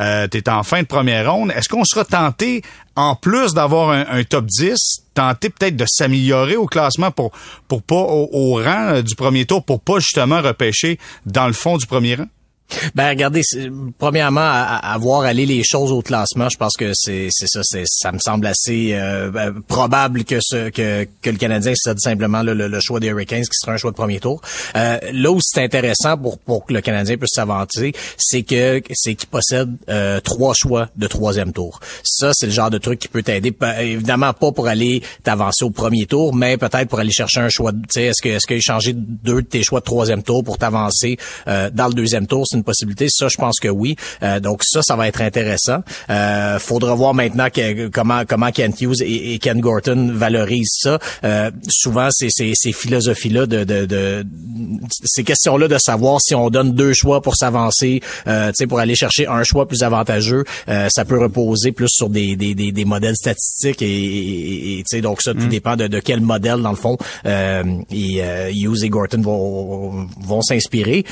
euh, 0.00 0.26
tu 0.28 0.38
es 0.38 0.48
en 0.48 0.64
fin 0.64 0.82
de 0.82 0.86
première 0.86 1.32
ronde, 1.32 1.52
est-ce 1.54 1.68
qu'on 1.68 1.84
sera 1.84 2.04
tenté, 2.04 2.62
en 2.96 3.14
plus 3.14 3.54
d'avoir 3.54 3.90
un, 3.90 4.24
top 4.24 4.46
10, 4.46 4.76
tenter 5.14 5.50
peut-être 5.50 5.76
de 5.76 5.86
s'améliorer 5.86 6.56
au 6.56 6.66
classement 6.66 7.10
pour, 7.10 7.30
pour 7.68 7.82
pas 7.82 7.94
au, 7.94 8.28
au 8.32 8.54
rang 8.56 8.94
euh, 8.94 9.02
du 9.02 9.14
premier 9.14 9.46
tour, 9.46 9.64
pour 9.64 9.80
pas 9.80 10.00
justement 10.00 10.40
repêcher 10.40 10.98
dans 11.26 11.46
le 11.46 11.52
fond 11.52 11.76
du 11.76 11.86
premier 11.86 12.16
rang? 12.16 12.26
Ben 12.94 13.08
regardez, 13.10 13.42
premièrement, 13.98 14.40
à, 14.40 14.92
à- 14.92 14.98
voir 14.98 15.22
aller 15.22 15.46
les 15.46 15.62
choses 15.64 15.92
au 15.92 16.02
classement, 16.02 16.48
je 16.50 16.56
pense 16.58 16.76
que 16.76 16.92
c'est 16.94 17.28
ça, 17.30 17.60
ça 17.62 18.12
me 18.12 18.18
semble 18.18 18.46
assez 18.46 18.90
euh, 18.92 19.30
ben, 19.30 19.54
probable 19.66 20.24
que 20.24 20.38
ce 20.40 20.68
que, 20.68 21.06
que 21.22 21.30
le 21.30 21.36
Canadien 21.38 21.72
cède 21.74 21.98
simplement 22.00 22.42
le, 22.42 22.52
le- 22.54 22.68
le 22.68 22.80
choix 22.80 23.00
des 23.00 23.06
Hurricanes, 23.08 23.42
qui 23.42 23.48
sera 23.58 23.72
un 23.72 23.76
choix 23.76 23.90
de 23.90 23.96
premier 23.96 24.20
tour. 24.20 24.40
Euh, 24.76 24.98
là 25.12 25.30
où 25.30 25.38
c'est 25.40 25.62
intéressant 25.62 26.16
pour 26.18 26.38
pour 26.38 26.66
que 26.66 26.72
le 26.74 26.80
Canadien 26.80 27.16
puisse 27.16 27.32
s'avancer, 27.34 27.92
c'est 28.18 28.42
que 28.42 28.82
c'est 28.92 29.14
qu'il 29.14 29.28
possède 29.28 29.70
euh, 29.88 30.20
trois 30.20 30.52
choix 30.54 30.88
de 30.96 31.06
troisième 31.06 31.52
tour. 31.52 31.80
Ça, 32.04 32.32
c'est 32.34 32.46
le 32.46 32.52
genre 32.52 32.70
de 32.70 32.78
truc 32.78 32.98
qui 32.98 33.08
peut 33.08 33.22
t'aider. 33.22 33.52
Pas- 33.52 33.82
Évidemment 33.82 34.32
pas 34.32 34.52
pour 34.52 34.68
aller 34.68 35.02
t'avancer 35.24 35.64
au 35.64 35.70
premier 35.70 36.06
tour, 36.06 36.34
mais 36.34 36.56
peut-être 36.56 36.88
pour 36.88 36.98
aller 37.00 37.10
chercher 37.12 37.40
un 37.40 37.48
choix. 37.48 37.72
est-ce 37.96 38.20
que 38.22 38.28
est-ce 38.28 38.46
que 38.46 38.60
changer 38.60 38.92
deux 38.94 39.42
de 39.42 39.46
tes 39.46 39.62
choix 39.62 39.80
de 39.80 39.84
troisième 39.84 40.22
tour 40.22 40.44
pour 40.44 40.58
t'avancer 40.58 41.16
euh, 41.48 41.70
dans 41.72 41.88
le 41.88 41.94
deuxième 41.94 42.26
tour, 42.26 42.46
une 42.60 42.64
possibilité. 42.64 43.06
Ça, 43.08 43.26
je 43.28 43.36
pense 43.36 43.58
que 43.60 43.68
oui. 43.68 43.96
Euh, 44.22 44.40
donc 44.40 44.62
ça, 44.64 44.82
ça 44.82 44.96
va 44.96 45.08
être 45.08 45.20
intéressant. 45.22 45.78
Euh, 46.08 46.58
faudra 46.58 46.94
voir 46.94 47.14
maintenant 47.14 47.48
que- 47.50 47.88
comment 47.88 48.22
comment 48.28 48.50
Kent 48.52 48.80
Hughes 48.80 49.02
et, 49.02 49.34
et 49.34 49.38
Ken 49.38 49.60
Gorton 49.60 50.10
valorisent 50.14 50.76
ça. 50.82 50.98
Euh, 51.24 51.50
souvent, 51.68 52.08
c'est 52.10 52.28
ces, 52.30 52.52
ces 52.54 52.72
philosophies-là 52.72 53.46
de, 53.46 53.64
de, 53.64 53.86
de 53.86 54.24
ces 55.04 55.24
questions-là 55.24 55.68
de 55.68 55.78
savoir 55.78 56.20
si 56.20 56.34
on 56.34 56.50
donne 56.50 56.72
deux 56.74 56.92
choix 56.92 57.20
pour 57.22 57.36
s'avancer, 57.36 58.00
euh, 58.26 58.52
pour 58.68 58.78
aller 58.80 58.94
chercher 58.94 59.26
un 59.26 59.42
choix 59.44 59.66
plus 59.66 59.82
avantageux, 59.82 60.44
euh, 60.68 60.88
ça 60.90 61.04
peut 61.04 61.18
reposer 61.18 61.72
plus 61.72 61.88
sur 61.90 62.08
des, 62.10 62.36
des, 62.36 62.54
des, 62.54 62.72
des 62.72 62.84
modèles 62.84 63.16
statistiques 63.16 63.82
et, 63.82 63.86
et- 63.86 64.84
et, 64.92 65.00
donc 65.00 65.22
ça, 65.22 65.32
tout 65.34 65.46
dépend 65.46 65.76
de, 65.76 65.86
de 65.86 66.00
quel 66.00 66.20
modèle 66.20 66.60
dans 66.62 66.70
le 66.70 66.76
fond 66.76 66.96
et, 67.24 68.22
Hughes 68.52 68.84
et 68.84 68.88
Gorton 68.88 69.20
vont, 69.22 70.06
vont 70.20 70.42
s'inspirer. 70.42 71.04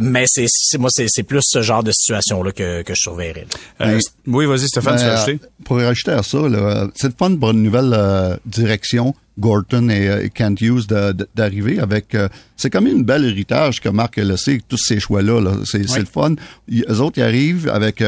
Mais 0.00 0.24
c'est 0.26 0.46
c'est- 0.48 0.78
moi 0.82 0.90
c'est 0.92 1.06
c'est 1.08 1.22
plus 1.22 1.40
ce 1.42 1.62
genre 1.62 1.82
de 1.82 1.92
situation 1.92 2.42
là 2.42 2.52
que, 2.52 2.82
que 2.82 2.94
je 2.94 3.00
surveillerais. 3.00 3.46
Euh, 3.80 3.98
oui, 4.26 4.44
vas-y, 4.46 4.66
Stéphane, 4.68 4.98
tu 4.98 5.04
veux 5.04 5.10
ajouter? 5.12 5.38
euh, 5.42 5.48
Pour 5.64 5.76
rajouter 5.78 6.10
à 6.10 6.22
ça, 6.22 6.38
là, 6.48 6.88
c'est 6.94 7.08
le 7.08 7.14
fun 7.18 7.34
pour 7.36 7.50
une 7.52 7.62
nouvelle 7.62 7.92
euh, 7.94 8.36
direction, 8.44 9.14
Gorton 9.38 9.88
et, 9.88 10.08
euh, 10.08 10.24
et 10.24 10.30
Kent 10.30 10.60
Hughes, 10.60 10.86
de- 10.88 11.12
de- 11.12 11.28
d'arriver 11.34 11.78
avec... 11.80 12.14
euh, 12.14 12.28
c'est 12.56 12.68
comme 12.70 12.86
une 12.86 13.04
belle 13.04 13.24
héritage 13.24 13.80
que 13.80 13.88
Marc 13.88 14.18
a 14.18 14.24
laissé 14.24 14.60
tous 14.68 14.76
ces 14.88 15.00
choix-là. 15.00 15.40
Là. 15.40 15.52
C'est 15.64 15.88
c'est 15.88 16.00
le 16.00 16.04
fun. 16.06 16.34
Ils, 16.68 16.84
eux 16.90 17.00
autres, 17.00 17.18
ils 17.18 17.22
arrivent 17.24 17.68
avec... 17.68 18.02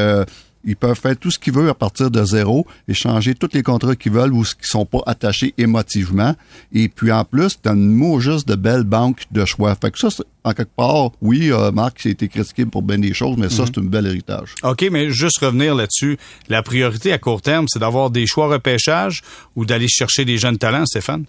euh, 0.65 0.69
Ils 0.69 0.75
peuvent 0.75 0.99
faire 0.99 1.17
tout 1.17 1.31
ce 1.31 1.39
qu'ils 1.39 1.53
veulent 1.53 1.69
à 1.69 1.73
partir 1.73 2.11
de 2.11 2.23
zéro 2.23 2.65
et 2.87 2.93
changer 2.93 3.35
tous 3.35 3.49
les 3.53 3.63
contrats 3.63 3.95
qu'ils 3.95 4.11
veulent 4.11 4.33
ou 4.33 4.43
qui 4.43 4.67
sont 4.67 4.85
pas 4.85 5.01
attachés 5.05 5.53
émotivement. 5.57 6.35
Et 6.73 6.89
puis 6.89 7.11
en 7.11 7.23
plus, 7.25 7.57
tu 7.61 7.69
as 7.69 7.73
une 7.73 7.93
mot 7.93 8.19
juste 8.19 8.47
de 8.47 8.55
belle 8.55 8.83
banque 8.83 9.23
de 9.31 9.45
choix. 9.45 9.75
Fait 9.75 9.91
que 9.91 9.99
ça, 9.99 10.09
en 10.43 10.53
quelque 10.53 10.75
part, 10.75 11.11
oui, 11.21 11.51
euh, 11.51 11.71
Marc, 11.71 12.05
a 12.05 12.09
été 12.09 12.27
critiqué 12.27 12.65
pour 12.65 12.81
bien 12.81 12.99
des 12.99 13.13
choses, 13.13 13.37
mais 13.37 13.49
ça, 13.49 13.63
mhm. 13.63 13.69
c'est 13.73 13.81
un 13.81 13.83
bel 13.83 14.07
héritage. 14.07 14.55
OK, 14.63 14.85
mais 14.91 15.11
juste 15.11 15.39
revenir 15.39 15.75
là-dessus. 15.75 16.17
La 16.49 16.63
priorité 16.63 17.11
à 17.11 17.17
court 17.17 17.41
terme, 17.41 17.65
c'est 17.67 17.79
d'avoir 17.79 18.09
des 18.09 18.27
choix 18.27 18.47
repêchage 18.47 19.21
ou 19.55 19.65
d'aller 19.65 19.87
chercher 19.87 20.25
des 20.25 20.37
jeunes 20.37 20.57
talents, 20.57 20.85
Stéphane? 20.85 21.25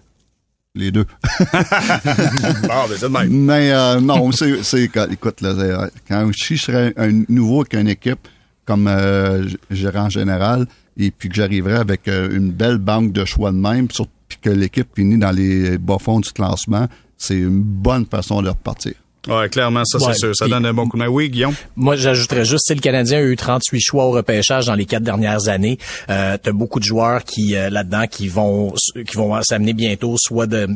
les 0.77 0.91
deux. 0.91 1.05
Ben, 3.09 3.27
mais 3.29 3.71
euh, 3.71 3.99
non, 3.99 4.31
c'est, 4.31 4.83
écoute, 4.83 5.41
là, 5.41 5.89
quand 6.07 6.29
je 6.35 6.55
serais 6.55 6.93
un 6.97 7.23
nouveau 7.29 7.61
avec 7.61 7.73
une 7.73 7.87
équipe 7.87 8.27
comme 8.67 8.87
euh, 8.87 9.47
gérant 9.71 10.09
général, 10.09 10.67
et 10.97 11.09
puis 11.09 11.29
que 11.29 11.35
j'arriverais 11.35 11.77
avec 11.79 12.07
euh, 12.07 12.29
une 12.35 12.51
belle 12.51 12.77
banque 12.77 13.13
de 13.13 13.25
choix 13.25 13.51
de 13.51 13.57
même, 13.57 13.87
puis 13.87 14.37
que 14.41 14.49
l'équipe 14.49 14.87
finit 14.93 15.17
dans 15.17 15.31
les 15.31 15.77
bas 15.77 15.97
fonds 15.99 16.19
du 16.19 16.31
classement, 16.31 16.87
c'est 17.17 17.37
une 17.37 17.61
bonne 17.61 18.05
façon 18.05 18.41
de 18.41 18.49
repartir. 18.49 18.93
Oui, 19.27 19.49
clairement, 19.49 19.83
ça, 19.83 19.99
c'est 19.99 20.13
sûr. 20.13 20.35
Ça 20.35 20.47
donne 20.47 20.65
un 20.65 20.73
bon 20.73 20.87
coup 20.87 20.97
de 20.97 21.03
main. 21.03 21.09
Oui, 21.09 21.29
Guillaume? 21.29 21.53
Moi, 21.75 21.95
j'ajouterais 21.95 22.45
juste, 22.45 22.67
si 22.67 22.73
le 22.73 22.79
Canadien 22.79 23.19
a 23.19 23.21
eu 23.21 23.35
38 23.35 23.79
choix 23.79 24.05
au 24.05 24.11
repêchage 24.11 24.67
dans 24.67 24.75
les 24.75 24.85
quatre 24.85 25.03
dernières 25.03 25.49
années, 25.49 25.77
euh, 26.09 26.37
t'as 26.41 26.51
beaucoup 26.51 26.79
de 26.79 26.85
joueurs 26.85 27.23
qui, 27.23 27.55
euh, 27.55 27.69
là-dedans, 27.69 28.07
qui 28.07 28.29
vont, 28.29 28.73
qui 29.05 29.17
vont 29.17 29.41
s'amener 29.41 29.73
bientôt, 29.73 30.15
soit 30.17 30.47
de 30.47 30.67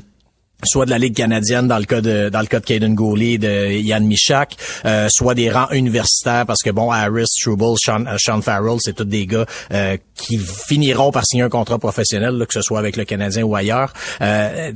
soit 0.64 0.86
de 0.86 0.92
la 0.92 0.98
Ligue 0.98 1.16
canadienne 1.16 1.68
dans 1.68 1.80
le 1.80 1.86
cas 1.86 2.02
de 2.02 2.30
dans 2.30 2.42
le 2.42 2.48
cas 2.48 2.60
de 2.60 2.66
Caden 2.66 2.96
Goulet, 2.96 3.38
de 3.38 3.72
Yann 3.72 4.06
Michak, 4.06 4.56
euh, 4.86 5.08
soit 5.10 5.36
des 5.36 5.50
rangs 5.50 5.70
universitaires 5.72 6.46
parce 6.46 6.62
que 6.62 6.70
bon 6.70 6.92
Harris, 6.92 7.28
Struble, 7.28 7.76
Sean, 7.78 8.06
euh, 8.06 8.18
Sean 8.18 8.42
Farrell, 8.42 8.78
c'est 8.80 8.94
tous 8.94 9.06
des 9.06 9.26
gars 9.26 9.46
euh, 9.74 9.98
qui 10.16 10.38
finiront 10.38 11.12
par 11.12 11.26
signer 11.26 11.44
un 11.44 11.50
contrat 11.50 11.80
professionnel, 11.80 12.36
là, 12.36 12.46
que 12.46 12.54
ce 12.54 12.62
soit 12.62 12.80
avec 12.80 12.98
le 12.98 13.06
Canadien 13.06 13.44
ou 13.44 13.56
ailleurs. 13.56 13.94
Euh, 14.22 14.72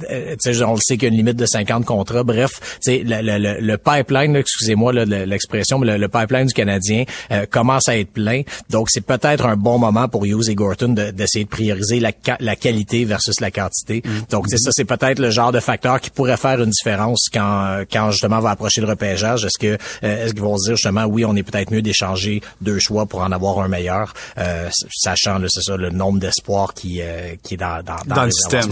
on 0.65 0.73
le 0.73 0.79
sait 0.81 0.97
qu'il 0.97 1.03
y 1.03 1.05
a 1.05 1.09
une 1.09 1.17
limite 1.17 1.37
de 1.37 1.45
50 1.45 1.85
contrats. 1.85 2.23
Bref, 2.23 2.79
le, 2.87 3.21
le, 3.21 3.59
le 3.59 3.77
pipeline, 3.77 4.35
excusez-moi 4.35 4.93
l'expression, 4.93 5.79
mais 5.79 5.97
le, 5.97 6.07
pipeline 6.07 6.47
du 6.47 6.53
Canadien 6.53 7.03
commence 7.51 7.89
à 7.89 7.97
être 7.97 8.11
plein. 8.11 8.41
Donc 8.69 8.89
c'est 8.89 9.05
peut-être 9.05 9.45
un 9.45 9.55
bon 9.55 9.77
moment 9.77 10.07
pour 10.07 10.25
Hughes 10.25 10.49
et 10.49 10.55
Gorton 10.55 10.89
d'essayer 10.89 11.45
de, 11.45 11.49
prioriser 11.49 11.99
la, 11.99 12.11
la 12.39 12.55
qualité 12.55 13.05
versus 13.05 13.39
la 13.39 13.51
quantité. 13.51 14.01
Mm. 14.05 14.09
Donc 14.31 14.47
ça, 14.49 14.71
c'est 14.71 14.85
peut-être 14.85 15.19
le 15.19 15.29
genre 15.29 15.51
de 15.51 15.59
qui 16.01 16.09
pourrait 16.09 16.37
faire 16.37 16.61
une 16.61 16.69
différence 16.69 17.27
quand, 17.31 17.83
quand 17.91 18.11
justement 18.11 18.39
va 18.39 18.51
approcher 18.51 18.81
le 18.81 18.87
repêchage? 18.87 19.45
Est-ce 19.45 19.57
que 19.59 19.77
euh, 20.03 20.25
est-ce 20.25 20.33
qu'ils 20.33 20.41
vont 20.41 20.57
se 20.57 20.65
dire 20.65 20.75
justement 20.75 21.05
oui, 21.05 21.25
on 21.25 21.35
est 21.35 21.43
peut-être 21.43 21.71
mieux 21.71 21.81
d'échanger 21.81 22.41
deux 22.61 22.79
choix 22.79 23.05
pour 23.05 23.21
en 23.21 23.31
avoir 23.31 23.59
un 23.59 23.67
meilleur, 23.67 24.13
euh, 24.37 24.69
sachant 24.91 25.39
c'est 25.47 25.61
ça 25.61 25.77
le 25.77 25.89
nombre 25.89 26.19
d'espoirs 26.19 26.73
qui 26.73 27.01
euh, 27.01 27.35
qui 27.43 27.55
est 27.55 27.57
dans 27.57 27.81
dans, 27.83 28.15
dans, 28.15 28.25
le 28.25 28.31
système. 28.31 28.71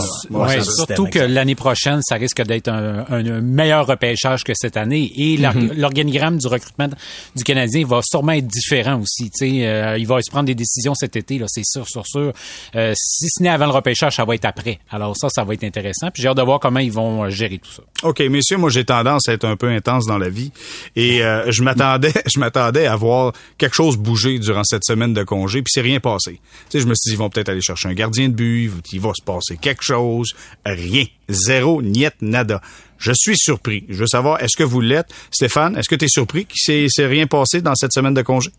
surtout 0.61 1.07
que 1.07 1.19
l'année 1.19 1.55
prochaine, 1.55 2.01
ça 2.01 2.15
risque 2.15 2.41
d'être 2.43 2.69
un, 2.69 3.05
un, 3.09 3.41
meilleur 3.41 3.87
repêchage 3.87 4.43
que 4.43 4.53
cette 4.55 4.77
année 4.77 5.11
et 5.15 5.37
mm-hmm. 5.37 5.73
l'organigramme 5.77 6.37
du 6.37 6.47
recrutement 6.47 6.87
du 7.35 7.43
Canadien 7.43 7.85
va 7.85 8.01
sûrement 8.03 8.33
être 8.33 8.47
différent 8.47 8.99
aussi. 8.99 9.29
Tu 9.31 9.49
sais, 9.61 9.97
il 9.99 10.07
va 10.07 10.21
se 10.21 10.31
prendre 10.31 10.45
des 10.45 10.55
décisions 10.55 10.95
cet 10.95 11.15
été 11.15 11.37
là, 11.37 11.45
c'est 11.47 11.65
sûr, 11.65 11.87
sûr, 11.87 12.05
sûr. 12.05 12.33
si 12.73 13.27
ce 13.29 13.43
n'est 13.43 13.49
avant 13.49 13.65
le 13.65 13.71
repêchage, 13.71 14.15
ça 14.15 14.25
va 14.25 14.35
être 14.35 14.45
après. 14.45 14.79
Alors 14.89 15.15
ça, 15.17 15.27
ça 15.29 15.43
va 15.43 15.53
être 15.53 15.63
intéressant. 15.63 16.09
Puis 16.11 16.23
j'ai 16.23 16.29
hâte 16.29 16.37
de 16.37 16.41
voir 16.41 16.59
comment 16.59 16.79
ils 16.79 16.91
vont 16.93 17.23
euh, 17.23 17.29
gérer 17.29 17.59
tout 17.59 17.71
ça. 17.71 17.83
OK, 18.03 18.19
messieurs, 18.21 18.57
moi 18.57 18.69
j'ai 18.69 18.85
tendance 18.85 19.27
à 19.27 19.33
être 19.33 19.45
un 19.45 19.55
peu 19.55 19.69
intense 19.69 20.05
dans 20.05 20.17
la 20.17 20.29
vie 20.29 20.51
et 20.95 21.23
euh, 21.23 21.51
je 21.51 21.63
m'attendais 21.63 22.13
je 22.33 22.39
m'attendais 22.39 22.85
à 22.85 22.95
voir 22.95 23.33
quelque 23.57 23.75
chose 23.75 23.97
bouger 23.97 24.39
durant 24.39 24.63
cette 24.63 24.83
semaine 24.85 25.13
de 25.13 25.23
congé 25.23 25.61
puis 25.61 25.71
c'est 25.73 25.81
rien 25.81 25.99
passé. 25.99 26.39
Tu 26.69 26.77
sais, 26.77 26.79
je 26.79 26.87
me 26.87 26.93
suis 26.95 27.09
dit 27.09 27.15
ils 27.15 27.19
vont 27.19 27.29
peut-être 27.29 27.49
aller 27.49 27.61
chercher 27.61 27.89
un 27.89 27.93
gardien 27.93 28.29
de 28.29 28.33
but, 28.33 28.71
il 28.91 28.99
va 28.99 29.11
se 29.13 29.21
passer 29.21 29.57
quelque 29.57 29.83
chose, 29.83 30.33
rien, 30.65 31.05
zéro, 31.27 31.81
niet, 31.81 32.13
nada. 32.21 32.61
Je 32.97 33.11
suis 33.13 33.37
surpris. 33.37 33.83
Je 33.89 33.95
veux 33.95 34.07
savoir, 34.07 34.41
est-ce 34.41 34.55
que 34.55 34.63
vous 34.63 34.79
l'êtes? 34.79 35.13
Stéphane, 35.29 35.75
est-ce 35.77 35.89
que 35.89 35.95
tu 35.95 36.05
es 36.05 36.07
surpris 36.07 36.45
qu'il 36.45 36.89
s'est 36.89 37.05
rien 37.05 37.27
passé 37.27 37.61
dans 37.61 37.75
cette 37.75 37.91
semaine 37.91 38.13
de 38.13 38.21
congé? 38.21 38.49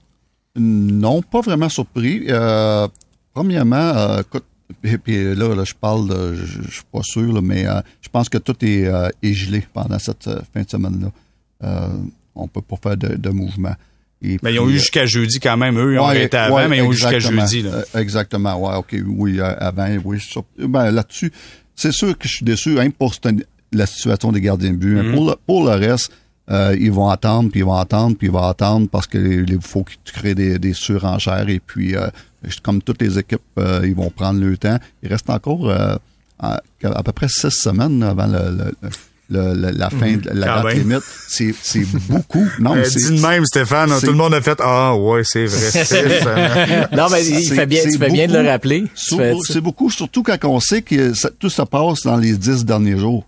Non, 0.56 1.22
pas 1.22 1.40
vraiment 1.40 1.70
surpris. 1.70 2.26
Euh, 2.28 2.86
premièrement, 3.32 4.18
écoute, 4.18 4.44
et 4.82 4.98
puis 4.98 5.34
là, 5.34 5.54
là, 5.54 5.64
je 5.64 5.74
parle, 5.74 6.08
de, 6.08 6.34
je, 6.34 6.62
je, 6.62 6.70
suis 6.70 6.84
pas 6.90 7.02
sûr, 7.02 7.42
mais 7.42 7.66
euh, 7.66 7.80
je 8.00 8.08
pense 8.08 8.28
que 8.28 8.38
tout 8.38 8.56
est, 8.64 8.86
euh, 8.86 9.08
est 9.22 9.32
gelé 9.32 9.62
pendant 9.72 9.98
cette 9.98 10.26
euh, 10.26 10.40
fin 10.52 10.62
de 10.62 10.70
semaine-là. 10.70 11.08
Euh, 11.64 11.88
on 12.34 12.48
peut 12.48 12.62
pas 12.62 12.76
faire 12.82 12.96
de, 12.96 13.16
de 13.16 13.30
mouvement. 13.30 13.74
Et 14.22 14.38
mais 14.42 14.54
ils 14.54 14.60
ont 14.60 14.68
eu 14.68 14.74
jusqu'à 14.74 15.04
jeudi 15.04 15.38
quand 15.38 15.56
même, 15.56 15.78
eux, 15.78 15.94
ils 15.94 15.98
ont 15.98 16.04
arrêté 16.04 16.36
avant, 16.36 16.66
mais 16.68 16.78
ils 16.78 16.82
ont 16.82 16.90
eu 16.92 16.94
jusqu'à 16.94 17.18
jeudi. 17.18 17.62
Là. 17.62 17.82
exactement, 17.94 18.56
ouais, 18.56 18.76
ok, 18.76 18.96
oui, 19.06 19.40
avant, 19.40 19.88
oui. 20.04 20.18
Ben, 20.58 20.90
là-dessus, 20.90 21.30
c'est 21.74 21.92
sûr 21.92 22.16
que 22.16 22.26
je 22.26 22.36
suis 22.36 22.44
déçu, 22.44 22.80
hein, 22.80 22.88
pour 22.90 23.14
la 23.72 23.86
situation 23.86 24.32
des 24.32 24.40
gardiens 24.40 24.70
de 24.70 24.76
but. 24.76 24.96
Mm-hmm. 24.96 25.14
pour, 25.14 25.26
le, 25.26 25.36
pour 25.46 25.64
le 25.64 25.72
reste, 25.72 26.10
euh, 26.50 26.76
ils 26.78 26.92
vont 26.92 27.08
attendre, 27.08 27.50
puis 27.50 27.60
ils 27.60 27.64
vont 27.64 27.74
attendre, 27.74 28.16
puis 28.16 28.28
ils 28.28 28.32
vont 28.32 28.42
attendre 28.42 28.88
parce 28.88 29.06
qu'il 29.06 29.58
faut 29.62 29.82
qu'ils 29.82 29.98
créent 30.04 30.34
des, 30.34 30.58
des 30.58 30.74
surenchères 30.74 31.48
et 31.48 31.60
puis 31.60 31.96
euh, 31.96 32.08
comme 32.62 32.82
toutes 32.82 33.02
les 33.02 33.18
équipes, 33.18 33.40
euh, 33.58 33.82
ils 33.84 33.94
vont 33.94 34.10
prendre 34.10 34.40
le 34.40 34.56
temps. 34.56 34.78
Il 35.02 35.08
reste 35.08 35.28
encore 35.30 35.70
à, 35.70 35.98
à, 36.38 37.02
peu 37.02 37.12
près 37.12 37.28
six 37.28 37.50
semaines 37.50 38.02
avant 38.02 38.26
le, 38.26 38.72
le 38.80 38.94
la 39.30 39.90
fin 39.90 40.12
mhm. 40.12 40.20
de 40.20 40.30
la 40.30 40.62
date 40.62 40.74
limite, 40.74 41.02
c'est, 41.28 41.54
c'est 41.62 41.86
beaucoup. 42.08 42.46
Non, 42.60 42.74
c'est 42.84 43.10
dit 43.10 43.16
de 43.16 43.26
même, 43.26 43.44
Stéphane. 43.44 43.90
Tout 44.00 44.06
le 44.06 44.12
monde 44.12 44.34
a 44.34 44.40
fait 44.40 44.58
Ah 44.62 44.94
ouais, 44.96 45.22
c'est 45.24 45.46
vrai. 45.46 46.88
non, 46.96 47.06
mais 47.10 47.26
il 47.26 47.52
fait 47.52 47.66
bien, 47.66 47.82
tu 47.84 47.98
fais 47.98 48.10
bien 48.10 48.26
de 48.26 48.38
le 48.38 48.48
rappeler. 48.48 48.84
C'est 48.94 49.60
beaucoup, 49.60 49.90
surtout 49.90 50.22
quand 50.22 50.36
on 50.44 50.60
sait 50.60 50.82
que 50.82 51.12
tout 51.38 51.50
ça 51.50 51.66
passe 51.66 52.02
dans 52.02 52.16
les 52.16 52.36
dix 52.36 52.64
derniers 52.64 52.98
jours. 52.98 53.26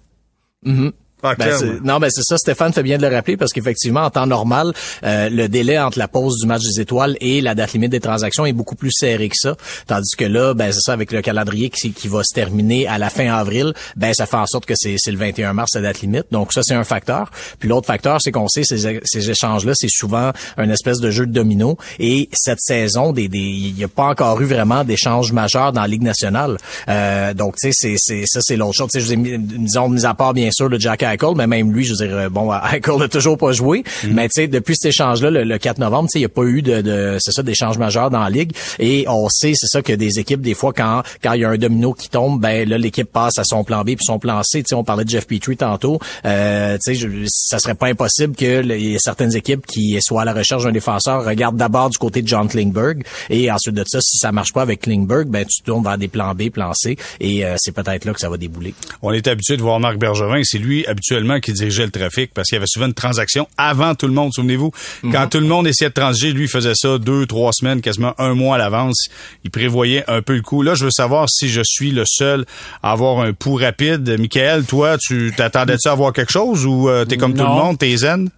Mm 0.65 0.91
ben, 1.39 1.81
non, 1.85 1.99
mais 1.99 2.09
c'est 2.11 2.23
ça, 2.23 2.37
Stéphane 2.39 2.73
fait 2.73 2.83
bien 2.83 2.99
de 2.99 3.07
le 3.07 3.15
rappeler 3.15 3.37
parce 3.37 3.53
qu'effectivement, 3.53 4.05
en 4.05 4.11
temps 4.11 4.27
normal, 4.27 4.73
euh, 5.05 5.29
le 5.31 5.49
délai 5.49 5.79
entre 5.79 5.99
la 5.99 6.09
pause 6.09 6.39
du 6.41 6.47
match 6.47 6.63
des 6.63 6.81
étoiles 6.81 7.17
et 7.21 7.41
la 7.41 7.55
date 7.55 7.73
limite 7.73 7.91
des 7.91 8.01
transactions 8.01 8.47
est 8.47 8.53
beaucoup 8.53 8.77
plus 8.77 8.93
serré 8.93 9.29
que 9.29 9.37
ça. 9.37 9.57
Tandis 9.87 10.17
que 10.17 10.25
là, 10.25 10.55
ben 10.55 10.73
c'est 10.73 10.81
ça, 10.81 10.93
avec 10.93 11.13
le 11.13 11.23
calendrier 11.23 11.71
qui, 11.71 11.93
qui 11.93 12.09
va 12.09 12.23
se 12.23 12.35
terminer 12.35 12.87
à 12.87 12.99
la 12.99 13.11
fin 13.11 13.33
avril, 13.33 13.73
ben 13.97 14.13
ça 14.15 14.27
fait 14.27 14.37
en 14.37 14.47
sorte 14.47 14.67
que 14.67 14.75
c'est 14.77 14.99
le 15.07 15.19
21 15.19 15.53
mars 15.53 15.75
la 15.75 15.81
date 15.83 16.01
limite. 16.01 16.27
Donc 16.31 16.53
ça, 16.53 16.63
c'est 16.63 16.75
un 16.75 16.85
facteur. 16.85 17.31
Puis 17.59 17.69
l'autre 17.69 17.87
facteur, 17.87 18.21
c'est 18.21 18.33
qu'on 18.33 18.49
sait 18.49 18.65
ces, 18.65 19.01
ces 19.05 19.31
échanges-là, 19.31 19.73
c'est 19.75 19.91
souvent 19.91 20.33
un 20.57 20.71
espèce 20.71 21.01
de 21.01 21.11
jeu 21.11 21.27
de 21.27 21.33
domino. 21.33 21.77
Et 21.99 22.29
cette 22.33 22.61
saison, 22.61 23.13
des, 23.13 23.29
des, 23.29 23.39
il 23.39 23.75
n'y 23.75 23.85
a 23.85 23.89
pas 23.89 24.05
encore 24.05 24.41
eu 24.41 24.45
vraiment 24.45 24.85
d'échanges 24.85 25.33
majeurs 25.33 25.73
dans 25.73 25.83
la 25.83 25.89
Ligue 25.89 26.03
nationale. 26.03 26.59
Euh, 26.89 27.35
donc 27.35 27.57
tu 27.57 27.73
sais, 27.73 27.95
c'est 27.97 28.25
ça, 28.27 28.41
c'est 28.43 28.57
l'autre 28.57 28.75
chose. 28.75 28.89
Tu 28.93 29.01
sais, 29.01 29.01
je 29.01 29.07
vous 29.07 29.13
ai 29.13 29.17
mis, 29.17 29.39
disons, 29.39 29.89
mis 29.89 30.05
à 30.05 30.15
part 30.15 30.35
bien 30.35 30.51
sûr 30.51 30.69
le 30.69 30.79
Jack 30.79 31.03
mais 31.37 31.47
même 31.47 31.73
lui, 31.73 31.85
je 31.85 31.93
veux 31.93 32.07
dire, 32.07 32.17
euh, 32.17 32.29
bon, 32.29 32.53
Eichel 32.73 32.97
n'a 32.99 33.09
toujours 33.09 33.39
pas 33.39 33.53
joué, 33.53 33.85
mm. 34.05 34.09
mais 34.13 34.29
tu 34.29 34.43
sais, 34.43 34.49
depuis 34.49 34.77
cet 34.77 34.91
échange-là, 34.91 35.31
le, 35.31 35.59
4 35.59 35.79
novembre, 35.79 36.09
tu 36.09 36.13
sais, 36.13 36.19
il 36.19 36.23
n'y 36.23 36.27
a 36.27 36.29
pas 36.29 36.45
eu 36.45 36.63
de, 36.63 36.81
de 36.81 37.17
c'est 37.21 37.33
ça, 37.33 37.43
d'échange 37.43 37.79
majeur 37.79 38.11
dans 38.11 38.21
la 38.21 38.31
ligue, 38.31 38.53
et 38.79 39.05
on 39.09 39.29
sait, 39.29 39.53
c'est 39.55 39.67
ça, 39.67 39.83
que 39.83 39.93
des 39.93 40.19
équipes, 40.19 40.41
des 40.41 40.55
fois, 40.55 40.73
quand 40.73 41.03
quand 41.23 41.33
il 41.33 41.41
y 41.41 41.45
a 41.45 41.51
un 41.51 41.57
domino 41.57 41.93
qui 41.93 42.09
tombe, 42.09 42.41
ben 42.41 42.69
là, 42.69 42.79
l'équipe 42.79 43.11
passe 43.11 43.39
à 43.39 43.45
son 43.45 43.65
plan 43.65 43.83
B 43.83 43.97
puis 43.97 44.05
son 44.05 44.19
plan 44.19 44.43
C. 44.43 44.63
Tu 44.63 44.69
sais, 44.69 44.75
on 44.75 44.85
parlait 44.85 45.05
de 45.05 45.11
Jeff 45.11 45.27
Petrie 45.27 45.57
tantôt, 45.57 45.99
euh, 46.25 46.79
tu 46.85 46.97
sais, 46.97 47.09
ça 47.29 47.59
serait 47.59 47.75
pas 47.75 47.87
impossible 47.87 48.35
que 48.37 48.71
ait 48.71 48.99
certaines 48.99 49.35
équipes 49.37 49.67
qui 49.67 49.97
soient 50.01 50.23
à 50.23 50.25
la 50.25 50.33
recherche 50.33 50.65
d'un 50.65 50.73
défenseur 50.73 51.25
regardent 51.25 51.57
d'abord 51.57 51.91
du 51.91 51.99
côté 51.99 52.23
de 52.23 52.29
John 52.29 52.49
Klingberg, 52.49 53.05
et 53.31 53.51
ensuite 53.51 53.75
de 53.75 53.85
ça, 53.87 54.01
si 54.01 54.19
ça 54.19 54.33
marche 54.33 54.53
pas 54.53 54.63
avec 54.63 54.83
Klingberg, 54.83 55.29
ben 55.29 55.45
tu 55.45 55.63
tournes 55.63 55.85
vers 55.85 55.99
des 55.99 56.09
plans 56.09 56.35
B, 56.35 56.51
plans 56.51 56.75
C, 56.75 56.97
et 57.21 57.45
euh, 57.45 57.55
c'est 57.59 57.73
peut-être 57.73 58.05
là 58.05 58.13
que 58.13 58.21
ça 58.21 58.29
va 58.29 58.37
débouler. 58.37 58.75
On 59.03 59.13
est 59.13 59.27
habitué 59.27 59.57
de 59.57 59.63
voir 59.63 59.81
Marc 59.81 59.99
Bergevin, 59.99 60.43
c'est 60.45 60.59
lui 60.59 60.87
habituellement 60.97 61.41
qui 61.41 61.53
dirigeait 61.53 61.85
le 61.85 61.91
trafic 61.91 62.33
parce 62.33 62.49
qu'il 62.49 62.57
y 62.57 62.59
avait 62.59 62.67
souvent 62.67 62.87
une 62.87 62.95
transaction 62.95 63.47
avant 63.59 63.95
tout 63.95 64.07
le 64.07 64.15
monde, 64.15 64.33
souvenez-vous. 64.33 64.73
Quand 65.13 65.29
tout 65.29 65.41
le 65.41 65.47
monde 65.47 65.67
essayait 65.67 65.91
de 65.91 65.95
transiger, 65.95 66.33
lui 66.33 66.49
faisait 66.49 66.75
ça 66.75 66.99
deux, 66.99 67.27
trois 67.27 67.53
semaines, 67.53 67.83
quasiment 67.83 68.15
un 68.19 68.35
mois 68.35 68.57
à 68.57 68.59
l'avance. 68.59 69.09
Il 69.45 69.51
prévoyait 69.51 70.05
un 70.09 70.23
peu 70.23 70.35
le 70.35 70.43
coup. 70.43 70.63
Là, 70.63 70.75
je 70.75 70.87
veux 70.87 70.91
savoir 70.91 71.29
si 71.29 71.49
je 71.49 71.61
suis 71.65 71.91
le 71.91 72.05
seul 72.07 72.47
à 72.83 72.93
avoir 72.93 73.21
un 73.21 73.33
pouls 73.33 73.57
rapide. 73.57 74.17
Michael, 74.19 74.65
toi, 74.65 74.97
tu 74.99 75.33
t'attendais-tu 75.37 75.89
à 75.89 75.93
avoir 75.93 76.13
quelque 76.13 76.33
chose 76.33 76.65
ou 76.65 76.89
euh, 76.89 77.05
t'es 77.05 77.17
comme 77.17 77.35
tout 77.35 77.45
le 77.45 77.51
monde, 77.51 77.79
t'es 77.79 77.95
zen? 77.97 78.31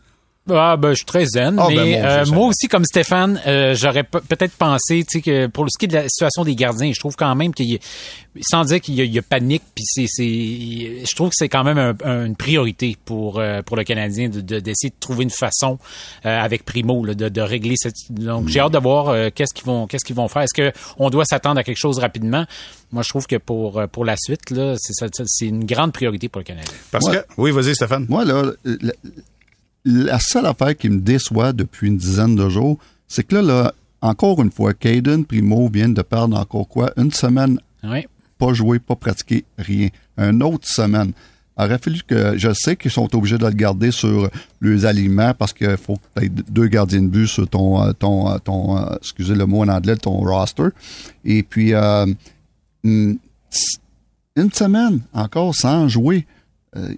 Ah 0.51 0.77
ben 0.77 0.91
je 0.91 0.97
suis 0.97 1.05
très 1.05 1.27
zen, 1.27 1.57
ah, 1.59 1.67
ben, 1.69 1.75
mais 1.75 2.03
euh, 2.03 2.25
moi 2.27 2.47
aussi 2.47 2.69
comme 2.69 2.85
Stéphane, 2.85 3.41
euh, 3.47 3.75
j'aurais 3.75 4.05
peut-être 4.05 4.55
pensé, 4.55 5.05
tu 5.09 5.19
sais 5.19 5.23
que 5.23 5.47
pour 5.47 5.67
ce 5.69 5.79
qui 5.79 5.87
est 5.87 5.89
de 5.89 5.95
la 5.95 6.09
situation 6.09 6.45
des 6.45 6.55
gardiens, 6.55 6.93
je 6.93 6.99
trouve 6.99 7.17
quand 7.17 7.35
même 7.35 7.53
qu'il 7.53 7.79
sans 8.41 8.65
dire 8.65 8.81
qu'il 8.81 8.95
y, 8.95 9.19
a 9.19 9.23
panique, 9.23 9.65
puis 9.75 9.85
c'est, 9.85 10.07
je 10.07 11.15
trouve 11.17 11.31
que 11.31 11.35
c'est 11.37 11.49
quand 11.49 11.65
même 11.65 11.97
une 12.05 12.37
priorité 12.37 12.97
pour 13.05 13.41
euh, 13.41 13.63
pour 13.63 13.77
le 13.77 13.83
Canadien 13.83 14.29
de, 14.29 14.41
d'essayer 14.41 14.91
de, 14.91 14.95
trouver 15.01 15.25
une 15.25 15.31
façon 15.31 15.79
avec 16.23 16.65
Primo 16.65 17.05
de, 17.05 17.29
de, 17.29 17.41
régler 17.41 17.75
cette. 17.77 17.97
Donc 18.11 18.49
j'ai 18.49 18.61
hâte 18.61 18.73
de 18.73 18.79
voir 18.79 19.33
qu'est-ce 19.33 19.53
qu'ils 19.53 19.67
vont 19.67 19.87
qu'est-ce 19.87 20.05
qu'ils 20.05 20.17
vont 20.17 20.29
faire. 20.29 20.43
Est-ce 20.43 20.55
que 20.55 20.73
on 20.99 21.11
doit 21.11 21.25
s'attendre 21.25 21.59
à 21.59 21.65
quelque 21.65 21.79
chose 21.79 21.99
rapidement? 21.99 22.45
Moi 22.93 23.03
je 23.03 23.09
trouve 23.09 23.27
que 23.27 23.37
pour 23.37 23.83
pour 23.91 24.05
la 24.05 24.17
suite 24.17 24.51
là, 24.51 24.75
c'est 24.79 24.95
c'est 25.27 25.47
une 25.47 25.65
grande 25.65 25.93
priorité 25.93 26.29
pour 26.29 26.41
le 26.41 26.45
Canadien. 26.45 26.75
Parce 26.93 27.09
que 27.09 27.25
oui, 27.37 27.51
vas-y 27.51 27.75
Stéphane. 27.75 28.07
Moi 28.09 28.25
là 28.25 28.53
la 28.65 28.93
seule 30.21 30.47
affaire 30.47 30.77
qui 30.77 30.89
me 30.89 31.01
déçoit 31.01 31.53
depuis 31.53 31.89
une 31.89 31.97
dizaine 31.97 32.35
de 32.37 32.49
jours, 32.49 32.79
c'est 33.07 33.23
que 33.27 33.37
là, 33.37 33.43
là 33.43 33.75
encore 34.01 34.41
une 34.43 34.51
fois, 34.51 34.75
Caden 34.75 35.25
Primo 35.25 35.69
vient 35.69 35.89
de 35.89 36.03
perdre 36.03 36.37
encore 36.39 36.69
quoi? 36.69 36.93
Une 36.97 37.11
semaine, 37.11 37.59
Oui. 37.83 38.07
pas 38.39 38.53
joué, 38.53 38.79
pas 38.79 38.95
pratiqué, 38.97 39.45
rien. 39.59 39.89
Une 40.17 40.43
autre 40.43 40.69
semaine. 40.69 41.13
Aurait 41.57 41.79
fallu 41.79 42.01
que, 42.07 42.39
je 42.39 42.53
sais 42.53 42.77
qu'ils 42.77 42.93
sont 42.93 43.13
obligés 43.17 43.37
de 43.39 43.45
le 43.45 43.53
garder 43.53 43.91
sur 43.91 44.31
les 44.61 44.87
aliments 44.87 45.35
parce 45.37 45.53
qu'il 45.53 45.77
faut 45.77 45.97
que 45.97 46.21
tu 46.21 46.27
aies 46.27 46.29
deux 46.29 46.69
gardiens 46.69 47.03
de 47.03 47.09
but 47.09 47.27
sur 47.27 47.49
ton, 47.49 47.83
euh, 47.83 47.93
ton, 47.93 48.31
euh, 48.31 48.39
ton, 48.39 48.79
euh, 48.79 48.95
excusez 49.01 49.35
le 49.35 49.45
mot 49.45 49.65
en 49.65 49.69
anglais, 49.69 49.97
ton 49.97 50.19
roster. 50.21 50.69
Et 51.25 51.43
puis, 51.43 51.75
euh, 51.75 52.07
mm, 52.85 53.15
une 54.37 54.53
semaine 54.53 55.01
encore 55.13 55.53
sans 55.55 55.89
jouer. 55.89 56.27
Euh, 56.77 56.95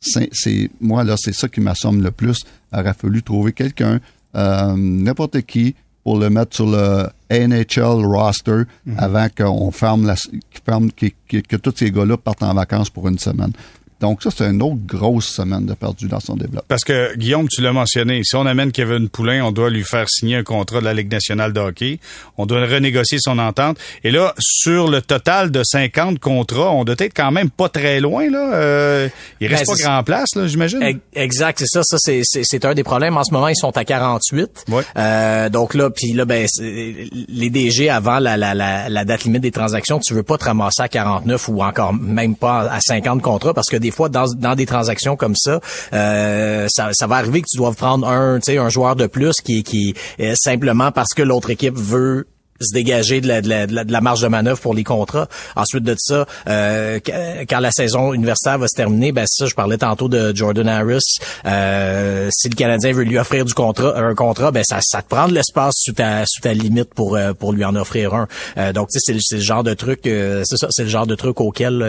c'est, 0.00 0.70
moi 0.80 1.04
là, 1.04 1.14
c'est 1.18 1.34
ça 1.34 1.48
qui 1.48 1.60
m'assomme 1.60 2.02
le 2.02 2.10
plus. 2.10 2.38
Il 2.72 2.78
aurait 2.80 2.94
fallu 2.94 3.22
trouver 3.22 3.52
quelqu'un, 3.52 4.00
euh, 4.34 4.74
n'importe 4.76 5.42
qui, 5.42 5.74
pour 6.02 6.18
le 6.18 6.30
mettre 6.30 6.56
sur 6.56 6.66
le 6.66 7.06
NHL 7.30 8.04
roster 8.06 8.62
avant 8.96 9.26
qu'on 9.36 9.70
ferme 9.70 10.06
la, 10.06 10.16
ferme, 10.64 10.90
qu'il- 10.92 11.12
que 11.28 11.56
tous 11.56 11.74
ces 11.76 11.90
gars-là 11.90 12.16
partent 12.16 12.42
en 12.42 12.54
vacances 12.54 12.88
pour 12.90 13.06
une 13.08 13.18
semaine. 13.18 13.52
Donc 14.00 14.22
ça, 14.22 14.30
c'est 14.34 14.44
une 14.44 14.62
autre 14.62 14.78
grosse 14.86 15.26
semaine 15.28 15.66
de 15.66 15.74
perdu 15.74 16.08
dans 16.08 16.20
son 16.20 16.34
développement. 16.34 16.62
Parce 16.68 16.84
que, 16.84 17.14
Guillaume, 17.16 17.48
tu 17.48 17.60
l'as 17.62 17.72
mentionné, 17.72 18.22
si 18.24 18.34
on 18.36 18.46
amène 18.46 18.72
Kevin 18.72 19.08
Poulain, 19.08 19.44
on 19.44 19.52
doit 19.52 19.70
lui 19.70 19.84
faire 19.84 20.08
signer 20.08 20.36
un 20.36 20.42
contrat 20.42 20.80
de 20.80 20.84
la 20.84 20.94
Ligue 20.94 21.10
nationale 21.12 21.52
de 21.52 21.60
hockey. 21.60 22.00
On 22.38 22.46
doit 22.46 22.60
renégocier 22.66 23.18
son 23.20 23.38
entente. 23.38 23.78
Et 24.04 24.10
là, 24.10 24.34
sur 24.38 24.88
le 24.88 25.02
total 25.02 25.50
de 25.50 25.62
50 25.62 26.18
contrats, 26.18 26.70
on 26.72 26.84
doit 26.84 26.94
être 26.98 27.14
quand 27.14 27.30
même 27.30 27.50
pas 27.50 27.68
très 27.68 28.00
loin. 28.00 28.30
Là. 28.30 28.54
Euh, 28.54 29.08
il 29.40 29.48
reste 29.48 29.66
Ben, 29.66 29.76
pas 29.76 29.82
grand 29.82 30.02
place, 30.02 30.34
là, 30.34 30.46
j'imagine. 30.46 30.82
Ex- 30.82 31.00
Exact, 31.14 31.58
c'est 31.58 31.66
ça. 31.66 31.82
Ça, 31.84 31.96
c'est, 31.98 32.20
c'est, 32.24 32.42
c'est 32.44 32.64
un 32.64 32.74
des 32.74 32.82
problèmes. 32.84 33.16
En 33.16 33.24
ce 33.24 33.32
moment, 33.32 33.48
ils 33.48 33.56
sont 33.56 33.76
à 33.76 33.84
48. 33.84 34.64
Ouais. 34.70 34.82
Euh, 34.96 35.48
donc 35.50 35.74
là, 35.74 35.90
puis 35.90 36.12
là, 36.12 36.24
ben, 36.24 36.46
les 36.60 37.50
DG 37.50 37.90
avant 37.90 38.18
la, 38.18 38.36
la, 38.36 38.54
la, 38.54 38.88
la 38.88 39.04
date 39.04 39.24
limite 39.24 39.42
des 39.42 39.50
transactions, 39.50 39.98
tu 39.98 40.14
veux 40.14 40.22
pas 40.22 40.38
te 40.38 40.44
ramasser 40.44 40.82
à 40.82 40.88
49 40.88 41.48
ou 41.48 41.62
encore 41.62 41.92
même 41.92 42.34
pas 42.36 42.62
à 42.70 42.80
50 42.80 43.20
contrats 43.22 43.54
parce 43.54 43.68
que 43.68 43.76
des 43.76 43.89
fois, 43.90 44.08
dans, 44.08 44.54
des 44.54 44.66
transactions 44.66 45.16
comme 45.16 45.34
ça, 45.36 45.60
euh, 45.92 46.66
ça, 46.68 46.90
ça 46.92 47.06
va 47.06 47.16
arriver 47.16 47.42
que 47.42 47.46
tu 47.50 47.56
dois 47.56 47.72
prendre 47.72 48.08
un, 48.08 48.38
un 48.38 48.68
joueur 48.68 48.96
de 48.96 49.06
plus 49.06 49.34
qui, 49.42 49.62
qui 49.62 49.94
euh, 50.20 50.34
simplement 50.36 50.92
parce 50.92 51.14
que 51.14 51.22
l'autre 51.22 51.50
équipe 51.50 51.76
veut 51.76 52.26
se 52.60 52.72
dégager 52.74 53.20
de 53.20 53.28
la, 53.28 53.40
de, 53.42 53.48
la, 53.48 53.66
de 53.66 53.92
la- 53.92 54.00
marge 54.00 54.20
de 54.22 54.28
manœuvre 54.28 54.60
pour 54.60 54.74
les 54.74 54.84
contrats. 54.84 55.28
Ensuite 55.56 55.84
de 55.84 55.94
ça, 55.98 56.26
euh, 56.48 56.98
qu- 57.00 57.12
quand 57.48 57.60
la 57.60 57.70
saison 57.70 58.12
universitaire 58.14 58.58
va 58.58 58.66
se 58.68 58.74
terminer, 58.76 59.12
ben 59.12 59.26
ça, 59.26 59.46
je 59.46 59.54
parlais 59.54 59.78
tantôt 59.78 60.08
de 60.08 60.34
Jordan 60.34 60.68
Harris. 60.68 61.18
Euh, 61.46 62.28
si 62.32 62.48
le 62.48 62.54
Canadien 62.54 62.92
veut 62.92 63.04
lui 63.04 63.18
offrir 63.18 63.44
du 63.44 63.54
contrat, 63.54 63.96
un 63.98 64.14
contrat, 64.14 64.50
ben 64.50 64.62
ça, 64.64 64.78
ça 64.82 65.02
te 65.02 65.08
prend 65.08 65.28
de 65.28 65.34
l'espace 65.34 65.74
sous 65.78 65.92
ta, 65.92 66.24
sous 66.26 66.40
ta 66.40 66.52
limite 66.52 66.92
pour 66.94 67.16
euh, 67.16 67.32
pour 67.32 67.52
lui 67.52 67.64
en 67.64 67.74
offrir 67.76 68.14
un. 68.14 68.28
Euh, 68.58 68.72
donc 68.72 68.88
tu 68.88 68.98
sais, 68.98 69.12
c'est 69.28 69.36
le- 69.36 69.42
genre 69.42 69.64
de 69.64 69.74
truc, 69.74 70.06
euh, 70.06 70.42
c'est 70.44 70.56
ça, 70.56 70.68
c'est 70.70 70.82
le 70.84 70.88
genre 70.88 71.06
de 71.06 71.14
truc 71.14 71.40
auquel 71.40 71.80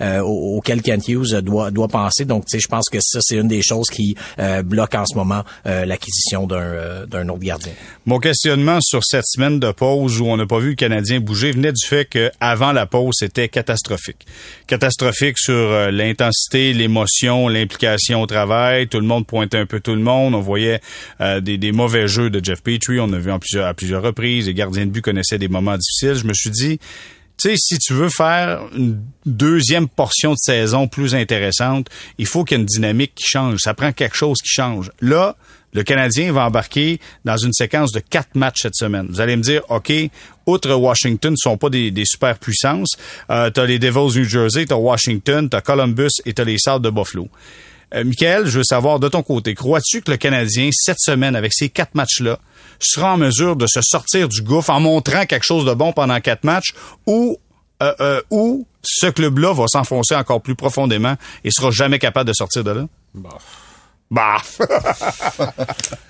euh, 0.00 0.20
au- 0.20 0.56
auquel 0.58 0.82
Kent 0.82 1.08
Hughes 1.08 1.34
doit 1.42 1.70
doit 1.70 1.88
penser. 1.88 2.24
Donc 2.24 2.44
tu 2.46 2.56
sais, 2.56 2.60
je 2.60 2.68
pense 2.68 2.88
que 2.88 2.98
ça 3.00 3.18
c'est 3.22 3.36
une 3.36 3.48
des 3.48 3.62
choses 3.62 3.88
qui 3.88 4.16
bloque 4.64 4.94
en 4.94 5.04
ce 5.06 5.14
moment 5.16 5.42
l'acquisition 5.64 6.46
d'un 6.46 7.06
d'un 7.06 7.28
autre 7.28 7.40
gardien. 7.40 7.72
Mon 8.06 8.18
questionnement 8.18 8.78
sur 8.80 9.04
cette 9.04 9.26
semaine 9.26 9.60
de 9.60 9.70
pause 9.72 10.15
où 10.20 10.26
on 10.26 10.36
n'a 10.36 10.46
pas 10.46 10.58
vu 10.58 10.70
le 10.70 10.74
Canadien 10.74 11.20
bouger 11.20 11.52
venait 11.52 11.72
du 11.72 11.86
fait 11.86 12.04
que 12.04 12.30
avant 12.40 12.72
la 12.72 12.86
pause, 12.86 13.14
c'était 13.18 13.48
catastrophique. 13.48 14.26
Catastrophique 14.66 15.38
sur 15.38 15.54
euh, 15.54 15.90
l'intensité, 15.90 16.72
l'émotion, 16.72 17.48
l'implication 17.48 18.22
au 18.22 18.26
travail. 18.26 18.88
Tout 18.88 19.00
le 19.00 19.06
monde 19.06 19.26
pointait 19.26 19.58
un 19.58 19.66
peu 19.66 19.80
tout 19.80 19.94
le 19.94 20.00
monde. 20.00 20.34
On 20.34 20.40
voyait 20.40 20.80
euh, 21.20 21.40
des, 21.40 21.72
mauvais 21.72 22.08
jeux 22.08 22.30
de 22.30 22.44
Jeff 22.44 22.62
Petrie. 22.62 23.00
On 23.00 23.12
a 23.12 23.18
vu 23.18 23.30
en 23.30 23.38
à 23.62 23.74
plusieurs 23.74 24.02
reprises. 24.02 24.46
Les 24.46 24.54
gardiens 24.54 24.86
de 24.86 24.90
but 24.90 25.02
connaissaient 25.02 25.38
des 25.38 25.48
moments 25.48 25.76
difficiles. 25.76 26.14
Je 26.14 26.26
me 26.26 26.32
suis 26.32 26.50
dit, 26.50 26.78
tu 27.38 27.50
sais, 27.50 27.56
si 27.58 27.78
tu 27.78 27.92
veux 27.92 28.08
faire 28.08 28.62
une 28.74 29.02
deuxième 29.26 29.88
portion 29.88 30.32
de 30.32 30.38
saison 30.38 30.88
plus 30.88 31.14
intéressante, 31.14 31.88
il 32.18 32.26
faut 32.26 32.44
qu'il 32.44 32.56
y 32.56 32.60
ait 32.60 32.62
une 32.62 32.66
dynamique 32.66 33.14
qui 33.14 33.24
change. 33.28 33.60
Ça 33.60 33.74
prend 33.74 33.92
quelque 33.92 34.16
chose 34.16 34.38
qui 34.40 34.48
change. 34.48 34.90
Là, 35.00 35.36
le 35.74 35.82
Canadien 35.82 36.32
va 36.32 36.46
embarquer 36.46 36.98
dans 37.26 37.36
une 37.36 37.52
séquence 37.52 37.92
de 37.92 38.00
quatre 38.00 38.34
matchs 38.34 38.62
cette 38.62 38.74
semaine. 38.74 39.06
Vous 39.10 39.20
allez 39.20 39.36
me 39.36 39.42
dire, 39.42 39.60
OK, 39.68 39.92
outre 40.46 40.72
Washington, 40.72 41.32
ne 41.32 41.36
sont 41.36 41.58
pas 41.58 41.68
des, 41.68 41.90
des 41.90 42.04
super 42.06 42.38
puissances. 42.38 42.96
Euh, 43.30 43.50
t'as 43.50 43.66
les 43.66 43.78
Devils 43.78 44.18
New 44.18 44.24
Jersey, 44.24 44.64
t'as 44.64 44.76
Washington, 44.76 45.50
t'as 45.50 45.60
Columbus 45.60 46.22
et 46.24 46.32
t'as 46.32 46.44
les 46.44 46.56
Sables 46.58 46.82
de 46.82 46.90
Buffalo. 46.90 47.28
Euh, 47.94 48.04
Michael, 48.04 48.46
je 48.46 48.58
veux 48.58 48.64
savoir 48.64 48.98
de 48.98 49.08
ton 49.08 49.22
côté, 49.22 49.54
crois-tu 49.54 50.00
que 50.00 50.10
le 50.10 50.16
Canadien, 50.16 50.70
cette 50.72 50.98
semaine, 50.98 51.36
avec 51.36 51.52
ces 51.52 51.68
quatre 51.68 51.94
matchs-là, 51.94 52.38
sera 52.78 53.14
en 53.14 53.16
mesure 53.16 53.56
de 53.56 53.66
se 53.66 53.80
sortir 53.82 54.28
du 54.28 54.42
gouffre 54.42 54.70
en 54.70 54.80
montrant 54.80 55.26
quelque 55.26 55.44
chose 55.44 55.64
de 55.64 55.74
bon 55.74 55.92
pendant 55.92 56.20
quatre 56.20 56.44
matchs 56.44 56.74
ou 57.06 57.38
euh, 57.82 57.92
euh, 58.00 58.22
ou 58.30 58.66
ce 58.82 59.06
club-là 59.06 59.52
va 59.52 59.66
s'enfoncer 59.68 60.14
encore 60.14 60.40
plus 60.40 60.54
profondément 60.54 61.16
et 61.44 61.50
sera 61.50 61.70
jamais 61.70 61.98
capable 61.98 62.28
de 62.28 62.34
sortir 62.34 62.64
de 62.64 62.70
là? 62.70 62.86
Bah. 64.10 64.36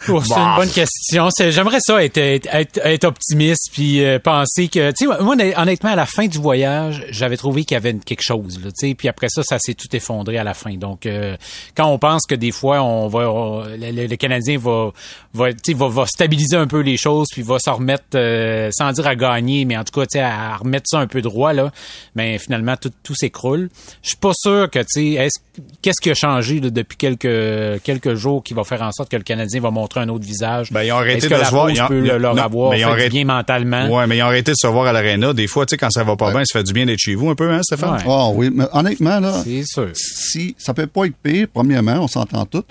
Oh, 0.09 0.23
c'est 0.23 0.35
une 0.39 0.55
bonne 0.57 0.71
question. 0.71 1.29
J'aimerais 1.51 1.81
ça 1.81 2.05
être, 2.05 2.17
être, 2.19 2.47
être- 2.53 2.79
être 2.85 3.05
optimiste 3.05 3.71
puis 3.73 4.05
euh, 4.05 4.21
penser 4.21 4.69
que, 4.69 4.93
tu 4.93 5.09
sais, 5.09 5.21
moi 5.21 5.35
honnêtement 5.57 5.91
à 5.91 5.97
la 5.97 6.07
fin 6.07 6.29
du 6.29 6.39
voyage, 6.39 7.05
j'avais 7.11 7.37
trouvé 7.37 7.65
qu'il 7.65 7.75
y 7.75 7.79
avait 7.79 7.95
quelque 7.95 8.23
chose, 8.23 8.61
tu 8.63 8.71
sais, 8.89 8.95
puis 8.95 9.09
après 9.09 9.27
ça, 9.29 9.43
ça 9.43 9.59
s'est 9.59 9.75
tout 9.75 9.89
effondré 9.97 10.39
à 10.39 10.45
la 10.45 10.55
fin. 10.55 10.75
Donc, 10.77 11.07
euh, 11.07 11.37
quand 11.77 11.87
on 11.89 11.99
pense 11.99 12.23
que 12.25 12.37
des 12.37 12.53
fois 12.53 12.83
on 12.85 13.09
va, 13.09 13.29
on- 13.33 13.65
le, 13.65 14.15
Canadien 14.15 14.59
va, 14.59 14.93
va, 15.35 15.53
tu 15.53 15.59
sais, 15.67 15.75
va, 15.75 15.89
va 15.89 16.07
stabiliser 16.07 16.57
un 16.57 16.69
peu 16.69 16.83
les 16.83 16.97
choses 16.97 17.27
puis 17.33 17.43
va 17.43 17.59
s'en 17.59 17.75
remettre, 17.75 18.05
euh, 18.15 18.71
sans 18.73 18.93
dire 18.93 19.09
à 19.09 19.17
gagner, 19.17 19.65
mais 19.65 19.77
en 19.77 19.83
tout 19.83 19.99
cas, 19.99 20.07
tu 20.07 20.19
sais, 20.19 20.21
à 20.21 20.57
remettre 20.57 20.87
ça 20.89 21.01
un 21.01 21.09
peu 21.09 21.21
droit 21.21 21.53
là, 21.53 21.73
mais 22.15 22.39
finalement 22.39 22.77
tout, 22.77 22.93
tout 23.03 23.17
s'écroule. 23.17 23.71
Je 24.05 24.11
suis 24.11 24.19
pas 24.19 24.33
sûr 24.35 24.71
que, 24.71 24.79
tu 24.79 24.85
sais, 24.89 25.07
est-ce- 25.15 25.41
qu'est-ce 25.83 26.01
qui 26.01 26.11
a 26.11 26.15
changé 26.15 26.61
là, 26.61 26.71
depuis 26.71 26.97
quelques 26.97 27.83
quelques 27.87 28.15
jours 28.17 28.43
qui 28.43 28.53
va 28.53 28.65
faire 28.65 28.83
en 28.83 28.91
sorte 28.93 29.11
que 29.11 29.17
le 29.17 29.23
Canadien 29.23 29.61
va 29.61 29.71
montrer 29.71 30.01
un 30.01 30.09
autre 30.09 30.25
visage. 30.27 30.73
Ben, 30.73 30.83
ils 30.83 30.91
ont 30.93 30.97
arrêté 30.97 31.29
de 31.29 31.35
la 31.35 31.45
se 31.45 31.51
voir. 31.51 31.71
Ils 31.71 31.81
ont- 31.81 31.87
peut 31.87 32.01
le- 32.01 32.19
leur 32.19 32.35
non, 32.35 32.43
avoir? 32.43 32.71
mais 32.73 32.81
ils 32.81 32.85
ont 32.85 32.89
fait 32.89 32.95
du 32.97 33.01
arrêté- 33.03 33.25
bien 33.25 33.25
mentalement. 33.25 33.89
Ouais, 33.89 34.07
mais 34.09 34.17
ils 34.19 34.23
ont 34.23 34.27
arrêté 34.27 34.51
de 34.51 34.57
se 34.57 34.67
voir 34.67 34.87
à 34.87 34.93
l'aréna. 34.93 35.33
Des 35.33 35.47
fois, 35.47 35.65
tu 35.65 35.71
sais, 35.71 35.77
quand 35.79 35.91
ça 35.91 36.03
va 36.05 36.17
pas 36.17 36.33
bien, 36.33 36.45
ça 36.45 36.59
fait 36.59 36.65
du 36.65 36.73
bien 36.73 36.85
d'être 36.87 36.99
chez 36.99 37.15
vous 37.15 37.31
un 37.31 37.35
peu, 37.35 37.51
hein, 37.51 37.61
Stéphane? 37.63 37.95
Ouais. 37.99 38.03
Ah 38.07 38.29
oui, 38.35 38.51
mais 38.53 38.65
honnêtement, 38.73 39.21
là, 39.21 39.41
C'est 39.45 39.65
sûr. 39.65 39.91
si 39.95 40.55
ça 40.59 40.75
peut 40.75 40.87
pas 40.89 41.07
être 41.07 41.17
pire, 41.23 41.47
premièrement, 41.55 42.01
on 42.03 42.09
s'entend 42.09 42.45
tout. 42.45 42.65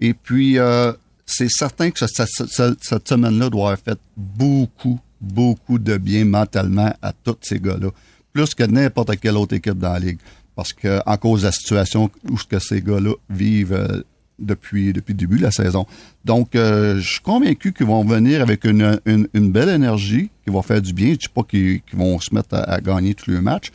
Et 0.00 0.14
puis, 0.14 0.58
euh, 0.58 0.92
c'est 1.26 1.50
certain 1.50 1.90
que 1.90 1.98
ce- 1.98 2.06
ce- 2.08 2.46
ce- 2.46 2.76
cette 2.80 3.08
semaine-là 3.08 3.50
doit 3.50 3.72
avoir 3.72 3.78
fait 3.78 3.98
beaucoup, 4.16 4.98
beaucoup 5.20 5.78
de 5.78 5.96
bien 5.96 6.24
mentalement 6.24 6.92
à 7.02 7.12
tous 7.12 7.36
ces 7.42 7.58
gars-là. 7.58 7.88
Plus 8.32 8.54
que 8.54 8.62
n'importe 8.64 9.16
quelle 9.20 9.36
autre 9.36 9.54
équipe 9.54 9.78
dans 9.78 9.92
la 9.92 9.98
Ligue. 9.98 10.18
Parce 10.56 10.72
que, 10.72 11.00
en 11.06 11.16
cause 11.16 11.40
de 11.42 11.46
la 11.46 11.52
situation 11.52 12.10
où 12.30 12.38
ce 12.38 12.44
que 12.44 12.58
ces 12.58 12.82
gars-là 12.82 13.12
vivent 13.30 13.72
euh, 13.72 14.02
depuis, 14.40 14.92
depuis 14.92 15.12
le 15.12 15.18
début 15.18 15.38
de 15.38 15.42
la 15.42 15.50
saison. 15.50 15.86
Donc, 16.24 16.54
euh, 16.54 16.98
je 16.98 17.08
suis 17.08 17.20
convaincu 17.20 17.72
qu'ils 17.72 17.86
vont 17.86 18.04
venir 18.04 18.42
avec 18.42 18.64
une, 18.64 19.00
une, 19.06 19.52
belle 19.52 19.68
énergie 19.68 20.30
qui 20.44 20.52
va 20.52 20.62
faire 20.62 20.82
du 20.82 20.92
bien. 20.92 21.08
Je 21.08 21.12
ne 21.12 21.16
dis 21.16 21.28
pas 21.28 21.42
qu'ils 21.42 21.80
vont 21.94 22.18
se 22.18 22.34
mettre 22.34 22.54
à 22.54 22.80
gagner 22.80 23.14
tous 23.14 23.30
les 23.30 23.40
matchs, 23.40 23.70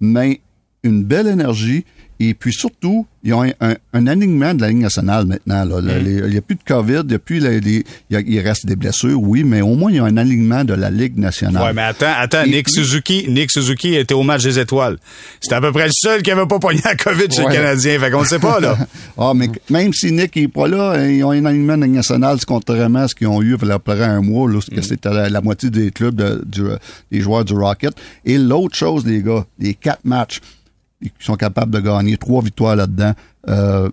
mais 0.00 0.40
une 0.82 1.04
belle 1.04 1.26
énergie. 1.26 1.84
Et 2.18 2.32
puis 2.34 2.52
surtout, 2.52 3.06
ils 3.22 3.34
ont 3.34 3.42
un, 3.42 3.50
un, 3.60 3.74
un 3.92 4.06
alignement 4.06 4.54
de 4.54 4.62
la 4.62 4.68
Ligue 4.68 4.78
nationale 4.78 5.26
maintenant. 5.26 5.64
là. 5.64 5.80
Les- 5.98 6.12
Il 6.14 6.30
n'y 6.30 6.36
a 6.38 6.40
plus 6.40 6.54
de 6.54 6.62
COVID, 6.66 7.02
il 7.04 7.12
y 7.12 7.14
a 7.14 7.18
plus 7.18 7.40
les- 7.40 7.60
les- 7.60 7.84
il, 8.08 8.14
y 8.14 8.16
a- 8.16 8.20
il 8.20 8.40
reste 8.40 8.64
des 8.64 8.76
blessures, 8.76 9.20
oui, 9.20 9.44
mais 9.44 9.60
au 9.60 9.74
moins 9.74 9.90
il 9.90 9.96
y 9.96 9.98
a 9.98 10.04
un 10.04 10.16
alignement 10.16 10.64
de 10.64 10.72
la 10.72 10.88
Ligue 10.90 11.18
nationale. 11.18 11.62
Ouais, 11.62 11.72
mais 11.74 11.82
attends, 11.82 12.12
attends, 12.16 12.44
Et 12.44 12.50
Nick 12.50 12.64
puis- 12.66 12.74
Suzuki, 12.74 13.26
Nick 13.28 13.50
Suzuki 13.50 13.94
était 13.96 14.14
au 14.14 14.22
match 14.22 14.44
des 14.44 14.58
étoiles. 14.58 14.96
C'était 15.40 15.56
à 15.56 15.60
peu 15.60 15.72
près 15.72 15.86
le 15.86 15.92
seul 15.92 16.22
qui 16.22 16.30
avait 16.30 16.46
pas 16.46 16.58
pogné 16.58 16.80
la 16.84 16.94
COVID 16.94 17.30
chez 17.30 17.42
le 17.42 17.52
Canadien. 17.52 17.98
Fait 18.00 18.10
qu'on 18.10 18.20
ne 18.22 18.26
sait 18.26 18.38
pas, 18.38 18.60
là. 18.60 18.78
Ah, 19.18 19.32
mais 19.34 19.48
même 19.70 19.92
si 19.94 20.12
Nick 20.12 20.36
n'est 20.36 20.48
pas 20.48 20.68
là, 20.68 20.92
hein, 20.96 21.06
ils 21.08 21.24
ont 21.24 21.30
un 21.32 21.44
alignement 21.44 21.76
de 21.76 21.80
la 21.80 21.86
Ligue 21.86 21.96
nationale, 21.96 22.38
contrairement 22.46 23.00
à 23.00 23.08
ce 23.08 23.14
qu'ils 23.14 23.26
ont 23.28 23.40
eu 23.42 23.56
il 23.60 23.66
y 23.68 23.70
a 23.70 23.74
à 23.74 23.78
peu 23.78 23.94
près 23.94 24.04
un 24.04 24.20
mois, 24.22 24.50
là, 24.50 24.58
que 24.74 24.80
c'était 24.82 25.10
la, 25.12 25.28
la 25.28 25.40
moitié 25.40 25.68
des 25.70 25.90
clubs 25.90 26.14
de- 26.14 26.42
du- 26.46 26.62
des 27.12 27.20
joueurs 27.20 27.44
du 27.44 27.54
Rocket. 27.54 27.92
Et 28.24 28.36
l'autre 28.38 28.76
chose, 28.76 29.04
les 29.06 29.22
gars, 29.22 29.44
les 29.58 29.74
quatre 29.74 30.04
matchs, 30.04 30.40
ils 31.00 31.10
sont 31.18 31.36
capables 31.36 31.72
de 31.72 31.80
gagner 31.80 32.16
trois 32.16 32.42
victoires 32.42 32.76
là-dedans. 32.76 33.12
Euh, 33.48 33.88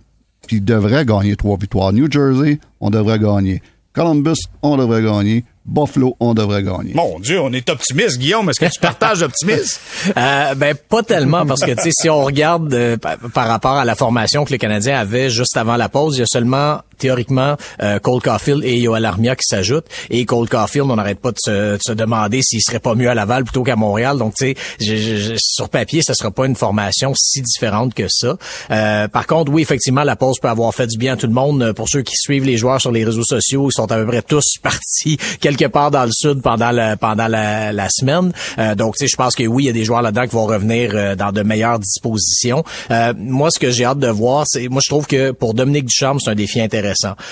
puis 0.47 0.57
ils 0.57 0.65
devraient 0.65 1.05
gagner 1.05 1.35
trois 1.35 1.57
victoires. 1.57 1.93
New 1.93 2.11
Jersey, 2.11 2.59
on 2.79 2.89
devrait 2.89 3.19
gagner. 3.19 3.61
Columbus, 3.93 4.47
on 4.61 4.77
devrait 4.77 5.03
gagner. 5.03 5.45
Buffalo, 5.65 6.17
on 6.19 6.33
devrait 6.33 6.63
gagner. 6.63 6.93
Mon 6.93 7.19
Dieu, 7.19 7.39
on 7.39 7.53
est 7.53 7.69
optimiste, 7.69 8.17
Guillaume. 8.17 8.49
Est-ce 8.49 8.59
que 8.59 8.65
tu 8.65 8.79
partages 8.79 9.19
l'optimisme? 9.21 9.79
Euh, 10.17 10.55
ben 10.55 10.75
pas 10.75 11.03
tellement 11.03 11.45
parce 11.45 11.61
que 11.61 11.71
tu 11.71 11.83
sais 11.83 11.91
si 11.93 12.09
on 12.09 12.23
regarde 12.23 12.73
euh, 12.73 12.97
par 12.97 13.47
rapport 13.47 13.77
à 13.77 13.85
la 13.85 13.95
formation 13.95 14.43
que 14.43 14.51
les 14.51 14.57
Canadiens 14.57 14.99
avaient 14.99 15.29
juste 15.29 15.55
avant 15.55 15.77
la 15.77 15.87
pause, 15.87 16.17
il 16.17 16.19
y 16.19 16.23
a 16.23 16.27
seulement 16.27 16.81
théoriquement 16.97 17.55
Cole 18.01 18.21
Caulfield 18.21 18.63
et 18.63 18.79
Yoel 18.79 19.05
Armia 19.05 19.35
qui 19.35 19.45
s'ajoutent. 19.47 19.87
Et 20.09 20.25
Cole 20.25 20.49
Caulfield, 20.49 20.89
on 20.89 20.95
n'arrête 20.95 21.19
pas 21.19 21.31
de 21.31 21.37
se, 21.39 21.73
de 21.75 21.81
se 21.81 21.91
demander 21.93 22.41
s'il 22.41 22.61
serait 22.61 22.79
pas 22.79 22.95
mieux 22.95 23.09
à 23.09 23.15
Laval 23.15 23.43
plutôt 23.43 23.63
qu'à 23.63 23.75
Montréal. 23.75 24.17
Donc, 24.17 24.35
tu 24.35 24.55
sais, 24.79 25.35
sur 25.37 25.69
papier, 25.69 26.01
ça 26.01 26.13
sera 26.13 26.31
pas 26.31 26.45
une 26.45 26.55
formation 26.55 27.13
si 27.15 27.41
différente 27.41 27.93
que 27.93 28.07
ça. 28.09 28.37
Euh, 28.71 29.07
par 29.07 29.27
contre, 29.27 29.51
oui, 29.51 29.61
effectivement, 29.61 30.03
la 30.03 30.15
pause 30.15 30.37
peut 30.41 30.47
avoir 30.47 30.73
fait 30.73 30.87
du 30.87 30.97
bien 30.97 31.13
à 31.13 31.17
tout 31.17 31.27
le 31.27 31.33
monde. 31.33 31.73
Pour 31.73 31.87
ceux 31.89 32.01
qui 32.01 32.15
suivent 32.15 32.45
les 32.45 32.57
joueurs 32.57 32.81
sur 32.81 32.91
les 32.91 33.03
réseaux 33.03 33.23
sociaux, 33.23 33.69
ils 33.69 33.73
sont 33.73 33.91
à 33.91 33.95
peu 33.95 34.05
près 34.05 34.21
tous 34.21 34.57
partis 34.61 35.17
quelque 35.39 35.65
part 35.65 35.91
dans 35.91 36.05
le 36.05 36.11
sud 36.11 36.41
pendant 36.41 36.71
la, 36.71 36.97
pendant 36.97 37.27
la, 37.27 37.71
la 37.71 37.87
semaine. 37.89 38.31
Euh, 38.59 38.75
donc, 38.75 38.95
tu 38.95 39.05
sais, 39.05 39.07
je 39.07 39.15
pense 39.15 39.35
que 39.35 39.43
oui, 39.43 39.63
il 39.63 39.67
y 39.67 39.69
a 39.69 39.73
des 39.73 39.83
joueurs 39.83 40.01
là-dedans 40.01 40.23
qui 40.23 40.35
vont 40.35 40.45
revenir 40.45 40.91
euh, 40.93 41.15
dans 41.15 41.31
de 41.31 41.41
meilleures 41.41 41.79
dispositions. 41.79 42.63
Euh, 42.91 43.13
moi, 43.17 43.49
ce 43.51 43.59
que 43.59 43.71
j'ai 43.71 43.85
hâte 43.85 43.99
de 43.99 44.07
voir, 44.07 44.45
c'est, 44.47 44.67
moi, 44.67 44.81
je 44.83 44.89
trouve 44.89 45.07
que 45.07 45.31
pour 45.31 45.53
Dominique 45.53 45.85
Ducharme, 45.85 46.19
c'est 46.19 46.29
un 46.29 46.35
défi 46.35 46.61
intéressant 46.61 46.82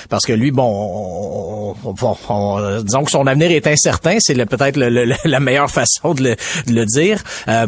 parce 0.10 0.26
que 0.26 0.34
lui, 0.34 0.52
bon, 0.52 1.76
on, 1.84 2.82
disons 2.84 3.04
que 3.04 3.12
son 3.12 3.28
avenir 3.28 3.52
est 3.52 3.68
incertain, 3.68 4.18
c'est 4.20 4.36
peut-être 4.46 4.78
la 4.78 5.40
meilleure 5.40 5.70
façon 5.72 6.14
de 6.14 6.24
le, 6.24 6.36
de 6.68 6.74
le 6.74 6.86
dire. 6.86 7.22
Euh, 7.48 7.68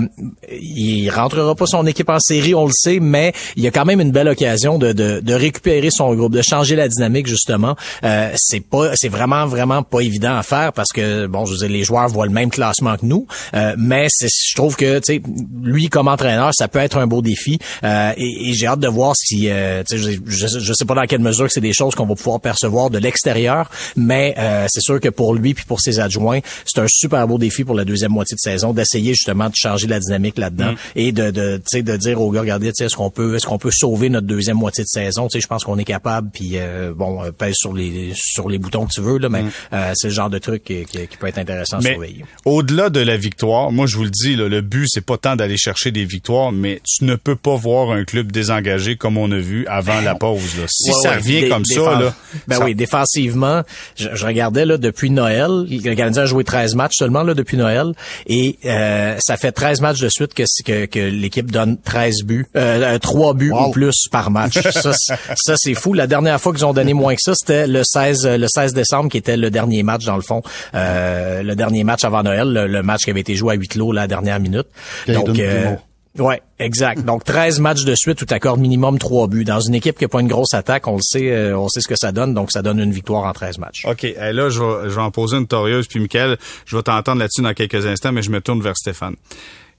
il 0.52 1.10
rentrera 1.10 1.56
pas 1.56 1.66
son 1.66 1.86
équipe 1.86 2.10
en 2.10 2.20
série, 2.20 2.56
on 2.56 2.66
le 2.66 2.72
sait, 2.74 3.00
mais 3.00 3.34
il 3.56 3.64
y 3.64 3.68
a 3.68 3.72
quand 3.72 3.86
même 3.86 4.02
une 4.02 4.12
belle 4.12 4.28
occasion 4.28 4.78
de, 4.78 4.92
de, 4.92 5.20
de 5.20 5.34
récupérer 5.34 5.90
son 5.92 6.14
groupe, 6.16 6.34
de 6.34 6.42
changer 6.42 6.76
la 6.76 6.88
dynamique 6.88 7.28
justement. 7.28 7.76
Euh, 8.04 8.32
c'est 8.36 8.60
pas, 8.60 8.92
c'est 8.96 9.10
vraiment 9.10 9.46
vraiment 9.46 9.84
pas 9.84 10.02
évident 10.02 10.36
à 10.36 10.44
faire 10.44 10.74
parce 10.74 10.92
que 10.92 11.28
bon, 11.28 11.46
je 11.46 11.54
veux 11.54 11.58
dire, 11.60 11.70
les 11.70 11.84
joueurs 11.84 12.08
voient 12.08 12.26
le 12.26 12.32
même 12.32 12.50
classement 12.50 12.96
que 12.98 13.06
nous, 13.06 13.28
euh, 13.54 13.76
mais 13.78 14.08
je 14.22 14.56
trouve 14.56 14.76
que 14.76 15.00
tu 15.00 15.16
sais, 15.16 15.22
lui 15.62 15.90
comme 15.90 16.08
entraîneur, 16.08 16.52
ça 16.54 16.68
peut 16.68 16.80
être 16.80 16.98
un 16.98 17.08
beau 17.08 17.22
défi 17.22 17.60
euh, 17.84 18.12
et, 18.18 18.50
et 18.50 18.54
j'ai 18.54 18.68
hâte 18.68 18.80
de 18.80 18.88
voir 18.88 19.16
si, 19.16 19.50
euh, 19.50 19.84
je, 19.90 19.98
je, 20.26 20.48
je, 20.60 20.74
sais 20.74 20.86
pas 20.86 20.96
dans 20.96 21.06
quelle 21.06 21.22
mesure 21.22 21.50
c'est 21.50 21.62
des 21.62 21.73
choses 21.74 21.96
qu'on 21.96 22.06
va 22.06 22.16
pouvoir 22.16 22.40
percevoir 22.40 22.90
de 22.90 22.98
l'extérieur, 22.98 23.70
mais 23.96 24.36
euh, 24.38 24.66
c'est 24.70 24.82
sûr 24.82 25.00
que 25.00 25.10
pour 25.10 25.34
lui 25.34 25.54
puis 25.54 25.66
pour 25.66 25.82
ses 25.82 26.00
adjoints, 26.00 26.40
c'est 26.66 26.82
un 26.82 26.88
super 26.88 27.28
beau 27.28 27.38
défi 27.38 27.64
pour 27.64 27.76
la 27.76 27.86
deuxième 27.86 28.12
moitié 28.12 28.36
de 28.36 28.40
saison 28.40 28.74
d'essayer 28.74 29.14
justement 29.14 29.50
de 29.50 29.56
changer 29.56 29.88
la 29.88 30.00
dynamique 30.00 30.38
là-dedans 30.38 30.74
mm. 30.74 30.78
et 30.96 31.12
de 31.12 31.32
de, 31.32 31.62
de 31.74 31.98
dire 31.98 32.22
aux 32.22 32.32
gars, 32.32 32.42
regardez, 32.42 32.68
est-ce 32.68 32.96
qu'on 32.96 33.10
peut 33.10 33.36
est-ce 33.36 33.46
qu'on 33.46 33.58
peut 33.58 33.72
sauver 33.72 34.10
notre 34.10 34.28
deuxième 34.28 34.58
moitié 34.58 34.84
de 34.84 34.90
saison? 34.90 35.28
Je 35.34 35.48
pense 35.48 35.64
qu'on 35.64 35.78
est 35.78 35.84
capable. 35.84 36.30
Puis 36.34 36.52
euh, 36.54 36.94
bon, 36.96 37.24
euh, 37.24 37.32
pèse 37.32 37.56
sur 37.56 37.74
les 37.74 38.12
sur 38.16 38.50
les 38.50 38.58
boutons 38.58 38.86
que 38.86 38.94
tu 38.94 39.02
veux 39.02 39.18
là, 39.18 39.30
mais 39.30 39.44
mm. 39.44 39.52
euh, 39.74 39.92
c'est 39.96 40.08
le 40.08 40.14
genre 40.14 40.30
de 40.30 40.40
truc 40.40 40.64
qui, 40.64 40.86
qui, 40.86 41.18
peut 41.18 41.28
être 41.28 41.38
intéressant 41.38 41.78
à 41.78 41.82
surveiller. 41.82 42.26
Au-delà 42.46 42.90
de 42.90 43.00
la 43.00 43.18
victoire, 43.18 43.72
moi 43.72 43.86
je 43.86 43.98
vous 43.98 44.04
le 44.04 44.10
dis, 44.10 44.36
là, 44.36 44.48
le 44.48 44.62
but 44.62 44.88
c'est 44.90 45.06
pas 45.06 45.18
tant 45.18 45.36
d'aller 45.36 45.58
chercher 45.58 45.92
des 45.92 46.06
victoires, 46.06 46.52
mais 46.52 46.82
tu 46.86 47.06
ne 47.06 47.16
peux 47.16 47.36
pas 47.36 47.56
voir 47.56 47.92
un 47.92 48.04
club 48.04 48.32
désengagé 48.32 48.96
comme 48.96 49.18
on 49.18 49.32
a 49.32 49.38
vu 49.38 49.66
avant 49.68 50.02
la 50.02 50.16
pause. 50.16 50.58
Là. 50.58 50.66
Si 50.68 50.92
ça 51.02 51.16
revient 51.16 51.50
comme 51.50 51.63
ça, 51.66 52.00
là, 52.00 52.14
ben 52.48 52.60
oui, 52.64 52.76
défensivement, 52.76 53.64
je, 53.96 54.26
regardais 54.26 54.66
là 54.66 54.78
depuis 54.78 55.10
Noël, 55.10 55.66
le 55.70 55.96
Canadien 55.96 56.24
a 56.24 56.26
joué 56.26 56.44
13 56.44 56.76
matchs 56.76 56.96
seulement 56.98 57.24
là 57.24 57.34
depuis 57.34 57.58
Noël 57.58 57.94
et 58.28 58.58
ça 59.20 59.38
fait 59.38 59.52
13 59.52 59.82
matchs 59.82 60.00
de 60.00 60.10
suite 60.10 60.34
que 60.34 60.44
que, 60.64 60.86
que 60.86 61.00
l'équipe 61.00 61.52
donne 61.52 61.78
13 61.78 62.24
buts, 62.24 62.48
euh, 62.56 62.98
3 63.00 63.34
buts 63.34 63.52
ou 63.52 63.72
plus 63.72 64.08
par 64.12 64.32
match. 64.32 64.60
ça, 64.72 64.94
ça 64.94 65.56
c'est 65.58 65.74
fou. 65.74 65.94
La 65.94 66.08
dernière 66.08 66.40
fois 66.40 66.54
qu'ils 66.54 66.66
ont 66.66 66.74
donné 66.74 66.94
moins 66.94 67.16
que 67.16 67.22
ça, 67.22 67.34
c'était 67.36 67.68
le 67.68 67.84
16 67.84 68.28
le 68.28 68.48
16 68.48 68.74
décembre 68.74 69.10
qui 69.10 69.18
était 69.18 69.38
le 69.38 69.50
dernier 69.50 69.84
match 69.84 70.06
dans 70.06 70.16
le 70.16 70.22
fond, 70.22 70.42
euh, 70.74 71.44
le 71.44 71.56
dernier 71.56 71.84
match 71.84 72.04
avant 72.04 72.24
Noël, 72.24 72.52
le, 72.52 72.84
match 72.84 73.02
qui 73.04 73.10
avait 73.10 73.22
été 73.22 73.36
joué 73.36 73.54
à 73.54 73.58
huis 73.58 73.68
clos 73.68 73.92
la 73.92 74.08
dernière 74.08 74.40
minute. 74.40 74.68
Donc 75.08 75.40
euh, 75.40 75.76
Ouais, 76.20 76.42
exact. 76.60 77.04
Donc 77.04 77.24
13 77.24 77.60
matchs 77.60 77.86
de 77.86 77.96
suite 77.96 78.22
où 78.22 78.26
tu 78.26 78.34
accordes 78.34 78.60
minimum 78.60 79.00
3 79.00 79.28
buts. 79.28 79.46
Dans 79.46 79.60
une 79.60 79.74
équipe 79.74 79.98
qui 79.98 80.06
a 80.06 80.08
pas 80.08 80.22
une 80.22 80.28
grosse 80.28 80.54
attaque, 80.54 80.88
on 80.88 80.96
le 80.96 81.02
sait, 81.02 81.32
euh, 81.32 81.58
on 81.58 81.68
sait 81.70 81.82
ce 81.82 81.88
que 81.88 81.96
ça 81.96 82.12
donne, 82.12 82.36
donc 82.36 82.52
ça 82.52 82.62
donne 82.62 82.80
une 82.80 82.92
victoire 82.92 83.24
en 83.24 83.34
13 83.34 83.58
matchs. 83.58 83.86
OK, 83.86 84.04
là 84.04 84.50
je 84.50 84.62
vais, 84.62 84.90
je 84.90 84.96
vais 84.96 85.02
en 85.02 85.12
poser 85.12 85.38
une 85.38 85.48
torieuse 85.48 85.88
puis 85.88 86.00
Michael, 86.00 86.38
je 86.66 86.76
vais 86.76 86.84
t'entendre 86.84 87.20
là-dessus 87.20 87.42
dans 87.42 87.54
quelques 87.54 87.86
instants, 87.86 88.12
mais 88.12 88.22
je 88.22 88.30
me 88.30 88.42
tourne 88.42 88.62
vers 88.62 88.78
Stéphane. 88.78 89.16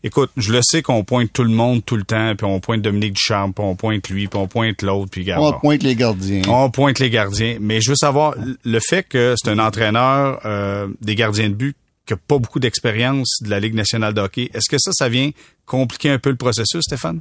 Écoute, 0.06 0.30
je 0.36 0.52
le 0.52 0.60
sais 0.62 0.82
qu'on 0.82 1.02
pointe 1.02 1.32
tout 1.32 1.44
le 1.44 1.50
monde 1.50 1.82
tout 1.82 1.96
le 1.96 2.02
temps, 2.02 2.34
puis 2.36 2.44
on 2.44 2.60
pointe 2.60 2.82
Dominique 2.82 3.14
Duchamp, 3.14 3.52
puis 3.52 3.64
on 3.64 3.74
pointe 3.74 4.06
lui, 4.10 4.26
puis 4.26 4.38
on 4.38 4.46
pointe 4.46 4.82
l'autre, 4.82 5.10
puis 5.10 5.26
On 5.34 5.52
pointe 5.54 5.82
les 5.82 5.96
gardiens. 5.96 6.42
On 6.46 6.68
pointe 6.70 6.98
les 6.98 7.08
gardiens. 7.08 7.56
Mais 7.58 7.80
je 7.80 7.88
veux 7.88 7.96
savoir, 7.96 8.34
le 8.64 8.80
fait 8.80 9.02
que 9.02 9.34
c'est 9.38 9.50
un 9.50 9.58
entraîneur 9.58 10.40
euh, 10.44 10.88
des 11.00 11.14
gardiens 11.14 11.48
de 11.48 11.54
but 11.54 11.74
qui 12.06 12.12
n'a 12.12 12.18
pas 12.18 12.38
beaucoup 12.38 12.60
d'expérience 12.60 13.38
de 13.40 13.50
la 13.50 13.60
Ligue 13.60 13.74
nationale 13.74 14.14
de 14.14 14.20
hockey, 14.20 14.50
est-ce 14.54 14.68
que 14.68 14.76
ça, 14.78 14.92
ça 14.92 15.08
vient 15.08 15.30
compliquer 15.66 16.10
un 16.10 16.18
peu 16.18 16.30
le 16.30 16.36
processus, 16.36 16.82
Stéphane? 16.82 17.20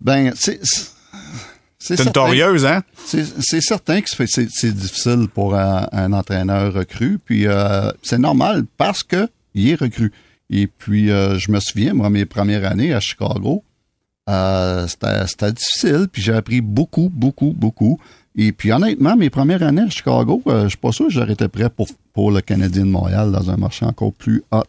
Ben, 0.00 0.32
c'est... 0.36 0.60
C'est 1.80 2.00
une 2.00 2.10
torieuse, 2.10 2.66
hein? 2.66 2.82
C'est 3.06 3.60
certain 3.60 4.00
que 4.00 4.08
c'est 4.10 4.74
difficile 4.74 5.28
pour 5.32 5.54
un, 5.54 6.12
entraîneur 6.12 6.74
recru, 6.74 7.20
puis 7.24 7.46
euh, 7.46 7.92
c'est 8.02 8.18
normal 8.18 8.64
parce 8.76 9.04
que 9.04 9.28
il 9.54 9.70
est 9.70 9.74
recru. 9.76 10.12
Et 10.50 10.66
puis, 10.66 11.10
euh, 11.10 11.38
je 11.38 11.50
me 11.50 11.60
souviens, 11.60 11.94
moi, 11.94 12.10
mes 12.10 12.24
premières 12.24 12.64
années 12.64 12.92
à 12.92 13.00
Chicago, 13.00 13.62
euh, 14.28 14.86
c'était 14.86 15.52
difficile, 15.52 16.06
puis 16.10 16.22
j'ai 16.22 16.34
appris 16.34 16.60
beaucoup, 16.60 17.10
beaucoup, 17.12 17.54
beaucoup. 17.56 17.98
Et 18.36 18.52
puis, 18.52 18.72
honnêtement, 18.72 19.16
mes 19.16 19.30
premières 19.30 19.62
années 19.62 19.82
à 19.82 19.90
Chicago, 19.90 20.42
euh, 20.46 20.64
je 20.64 20.68
suis 20.68 20.78
pas 20.78 20.92
sûr 20.92 21.06
que 21.06 21.12
j'aurais 21.12 21.32
été 21.32 21.48
prêt 21.48 21.70
pour, 21.70 21.88
le 22.30 22.40
Canadien 22.40 22.84
de 22.84 22.90
Montréal 22.90 23.32
dans 23.32 23.50
un 23.50 23.56
marché 23.56 23.84
encore 23.84 24.12
plus 24.12 24.42
hot. 24.50 24.64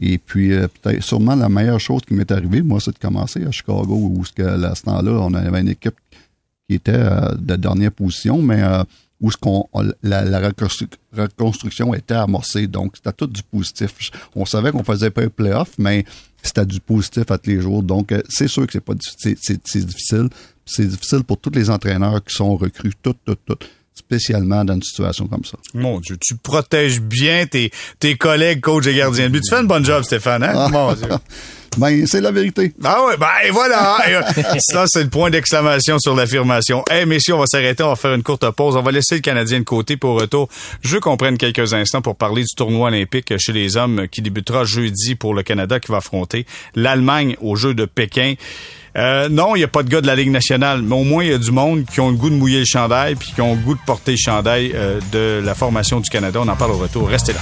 Et 0.00 0.18
puis, 0.18 0.50
peut-être, 0.50 1.02
sûrement, 1.02 1.36
la 1.36 1.48
meilleure 1.48 1.80
chose 1.80 2.02
qui 2.06 2.14
m'est 2.14 2.30
arrivée, 2.30 2.62
moi, 2.62 2.80
c'est 2.80 2.92
de 2.92 2.98
commencer 2.98 3.44
à 3.44 3.50
Chicago, 3.50 3.94
où, 3.94 4.22
à 4.22 4.74
ce 4.74 4.82
temps-là, 4.82 5.12
on 5.12 5.34
avait 5.34 5.60
une 5.60 5.68
équipe 5.68 5.94
qui 6.68 6.76
était 6.76 7.04
de 7.38 7.56
dernière 7.56 7.92
position, 7.92 8.42
mais 8.42 8.60
où 9.20 9.30
ce 9.30 9.36
qu'on 9.36 9.66
la, 10.02 10.50
reconstruction 11.16 11.94
était 11.94 12.14
amorcée. 12.14 12.66
Donc, 12.66 12.96
c'était 12.96 13.12
tout 13.12 13.26
du 13.26 13.42
positif. 13.42 13.94
On 14.34 14.44
savait 14.44 14.70
qu'on 14.72 14.84
faisait 14.84 15.10
pas 15.10 15.22
un 15.22 15.28
playoff, 15.28 15.70
mais 15.78 16.04
c'était 16.42 16.66
du 16.66 16.80
positif 16.80 17.30
à 17.30 17.38
tous 17.38 17.50
les 17.50 17.60
jours. 17.60 17.82
Donc, 17.82 18.12
euh, 18.12 18.22
c'est 18.28 18.48
sûr 18.48 18.66
que 18.66 18.72
c'est 18.72 18.80
pas 18.80 18.94
difficile. 18.94 20.28
C'est 20.66 20.86
difficile 20.86 21.24
pour 21.24 21.38
tous 21.38 21.50
les 21.50 21.70
entraîneurs 21.70 22.22
qui 22.24 22.34
sont 22.34 22.56
recrues, 22.56 22.92
tout, 23.02 23.14
tout, 23.24 23.36
tout 23.46 23.58
spécialement 23.94 24.64
dans 24.64 24.74
une 24.74 24.82
situation 24.82 25.26
comme 25.26 25.44
ça. 25.44 25.56
Mon 25.72 26.00
Dieu, 26.00 26.16
tu 26.20 26.36
protèges 26.36 27.00
bien 27.00 27.46
tes, 27.46 27.70
tes 28.00 28.16
collègues 28.16 28.60
coach 28.60 28.86
et 28.86 28.94
gardiens 28.94 29.28
de 29.28 29.32
but. 29.32 29.42
Tu 29.42 29.50
fais 29.50 29.60
un 29.60 29.64
bon 29.64 29.84
job, 29.84 30.02
Stéphane, 30.02 30.42
hein? 30.42 30.52
Ah. 30.54 30.68
Mon 30.70 30.92
Dieu. 30.92 31.08
Ben, 31.76 32.06
c'est 32.06 32.20
la 32.20 32.30
vérité. 32.30 32.72
Ah 32.84 33.04
ouais, 33.04 33.16
ben 33.16 33.26
voilà. 33.50 33.98
Ça, 34.60 34.84
c'est 34.86 35.02
le 35.02 35.08
point 35.08 35.30
d'exclamation 35.30 35.98
sur 35.98 36.14
l'affirmation. 36.14 36.84
Eh, 36.90 36.98
hey, 36.98 37.06
messieurs, 37.06 37.34
on 37.34 37.38
va 37.38 37.46
s'arrêter, 37.46 37.82
on 37.82 37.88
va 37.88 37.96
faire 37.96 38.14
une 38.14 38.22
courte 38.22 38.48
pause. 38.50 38.76
On 38.76 38.82
va 38.82 38.92
laisser 38.92 39.16
le 39.16 39.20
Canadien 39.20 39.58
de 39.58 39.64
côté 39.64 39.96
pour 39.96 40.20
retour. 40.20 40.48
Je 40.82 40.94
veux 40.94 41.00
qu'on 41.00 41.16
prenne 41.16 41.36
quelques 41.36 41.74
instants 41.74 42.02
pour 42.02 42.16
parler 42.16 42.42
du 42.42 42.54
tournoi 42.56 42.88
olympique 42.88 43.36
chez 43.38 43.52
les 43.52 43.76
hommes 43.76 44.06
qui 44.08 44.22
débutera 44.22 44.64
jeudi 44.64 45.14
pour 45.16 45.34
le 45.34 45.42
Canada 45.42 45.80
qui 45.80 45.90
va 45.90 45.98
affronter 45.98 46.46
l'Allemagne 46.76 47.36
au 47.40 47.56
Jeux 47.56 47.74
de 47.74 47.86
Pékin. 47.86 48.34
Euh, 48.96 49.28
non, 49.28 49.56
il 49.56 49.58
n'y 49.58 49.64
a 49.64 49.68
pas 49.68 49.82
de 49.82 49.88
gars 49.88 50.00
de 50.00 50.06
la 50.06 50.14
Ligue 50.14 50.30
nationale, 50.30 50.82
mais 50.82 50.94
au 50.94 51.02
moins 51.02 51.24
il 51.24 51.30
y 51.30 51.34
a 51.34 51.38
du 51.38 51.50
monde 51.50 51.84
qui 51.84 52.00
ont 52.00 52.10
le 52.10 52.16
goût 52.16 52.30
de 52.30 52.36
mouiller 52.36 52.60
le 52.60 52.64
chandail 52.64 53.16
puis 53.16 53.32
qui 53.34 53.40
ont 53.40 53.54
le 53.54 53.60
goût 53.60 53.74
de 53.74 53.80
porter 53.84 54.12
le 54.12 54.18
chandail 54.18 54.72
euh, 54.74 55.00
de 55.12 55.44
la 55.44 55.54
formation 55.54 56.00
du 56.00 56.08
Canada. 56.08 56.40
On 56.42 56.48
en 56.48 56.56
parle 56.56 56.72
au 56.72 56.78
retour. 56.78 57.08
Restez 57.08 57.32
là. 57.32 57.40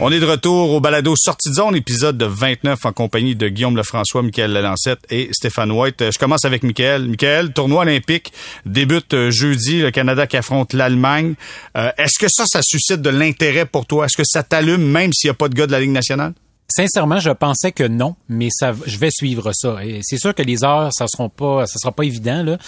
On 0.00 0.12
est 0.12 0.20
de 0.20 0.26
retour 0.26 0.74
au 0.74 0.80
balado 0.80 1.16
Sortie 1.16 1.48
de 1.48 1.54
zone, 1.54 1.74
épisode 1.74 2.16
de 2.16 2.24
29 2.24 2.86
en 2.86 2.92
compagnie 2.92 3.34
de 3.34 3.48
Guillaume 3.48 3.76
Lefrançois, 3.76 4.22
Michael 4.22 4.52
Lalancette 4.52 5.00
et 5.10 5.28
Stéphane 5.32 5.72
White. 5.72 6.12
Je 6.12 6.18
commence 6.20 6.44
avec 6.44 6.62
Michael. 6.62 7.08
Michael, 7.08 7.52
tournoi 7.52 7.82
olympique 7.82 8.32
débute 8.64 9.12
euh, 9.14 9.32
jeudi, 9.32 9.82
le 9.82 9.90
Canada 9.90 10.28
qui 10.28 10.36
affronte 10.36 10.72
l'Allemagne. 10.72 11.34
Euh, 11.76 11.90
est-ce 11.98 12.16
que 12.20 12.28
ça, 12.30 12.44
ça 12.46 12.60
suscite 12.62 13.02
de 13.02 13.10
l'intérêt 13.10 13.66
pour 13.66 13.86
toi? 13.86 14.04
Est-ce 14.04 14.16
que 14.16 14.22
ça 14.24 14.44
t'allume 14.44 14.88
même 14.88 15.12
s'il 15.12 15.30
n'y 15.30 15.32
a 15.32 15.34
pas 15.34 15.48
de 15.48 15.54
gars 15.54 15.66
de 15.66 15.72
la 15.72 15.80
Ligue 15.80 15.90
nationale? 15.90 16.32
Sincèrement, 16.70 17.18
je 17.18 17.30
pensais 17.30 17.72
que 17.72 17.84
non, 17.84 18.14
mais 18.28 18.48
ça, 18.50 18.74
je 18.84 18.98
vais 18.98 19.10
suivre 19.10 19.52
ça. 19.54 19.82
Et 19.82 20.00
c'est 20.02 20.18
sûr 20.18 20.34
que 20.34 20.42
les 20.42 20.64
heures, 20.64 20.90
ça 20.92 21.06
seront 21.08 21.30
pas, 21.30 21.66
ça 21.66 21.78
sera 21.78 21.92
pas 21.92 22.02
évident 22.02 22.42
là, 22.42 22.58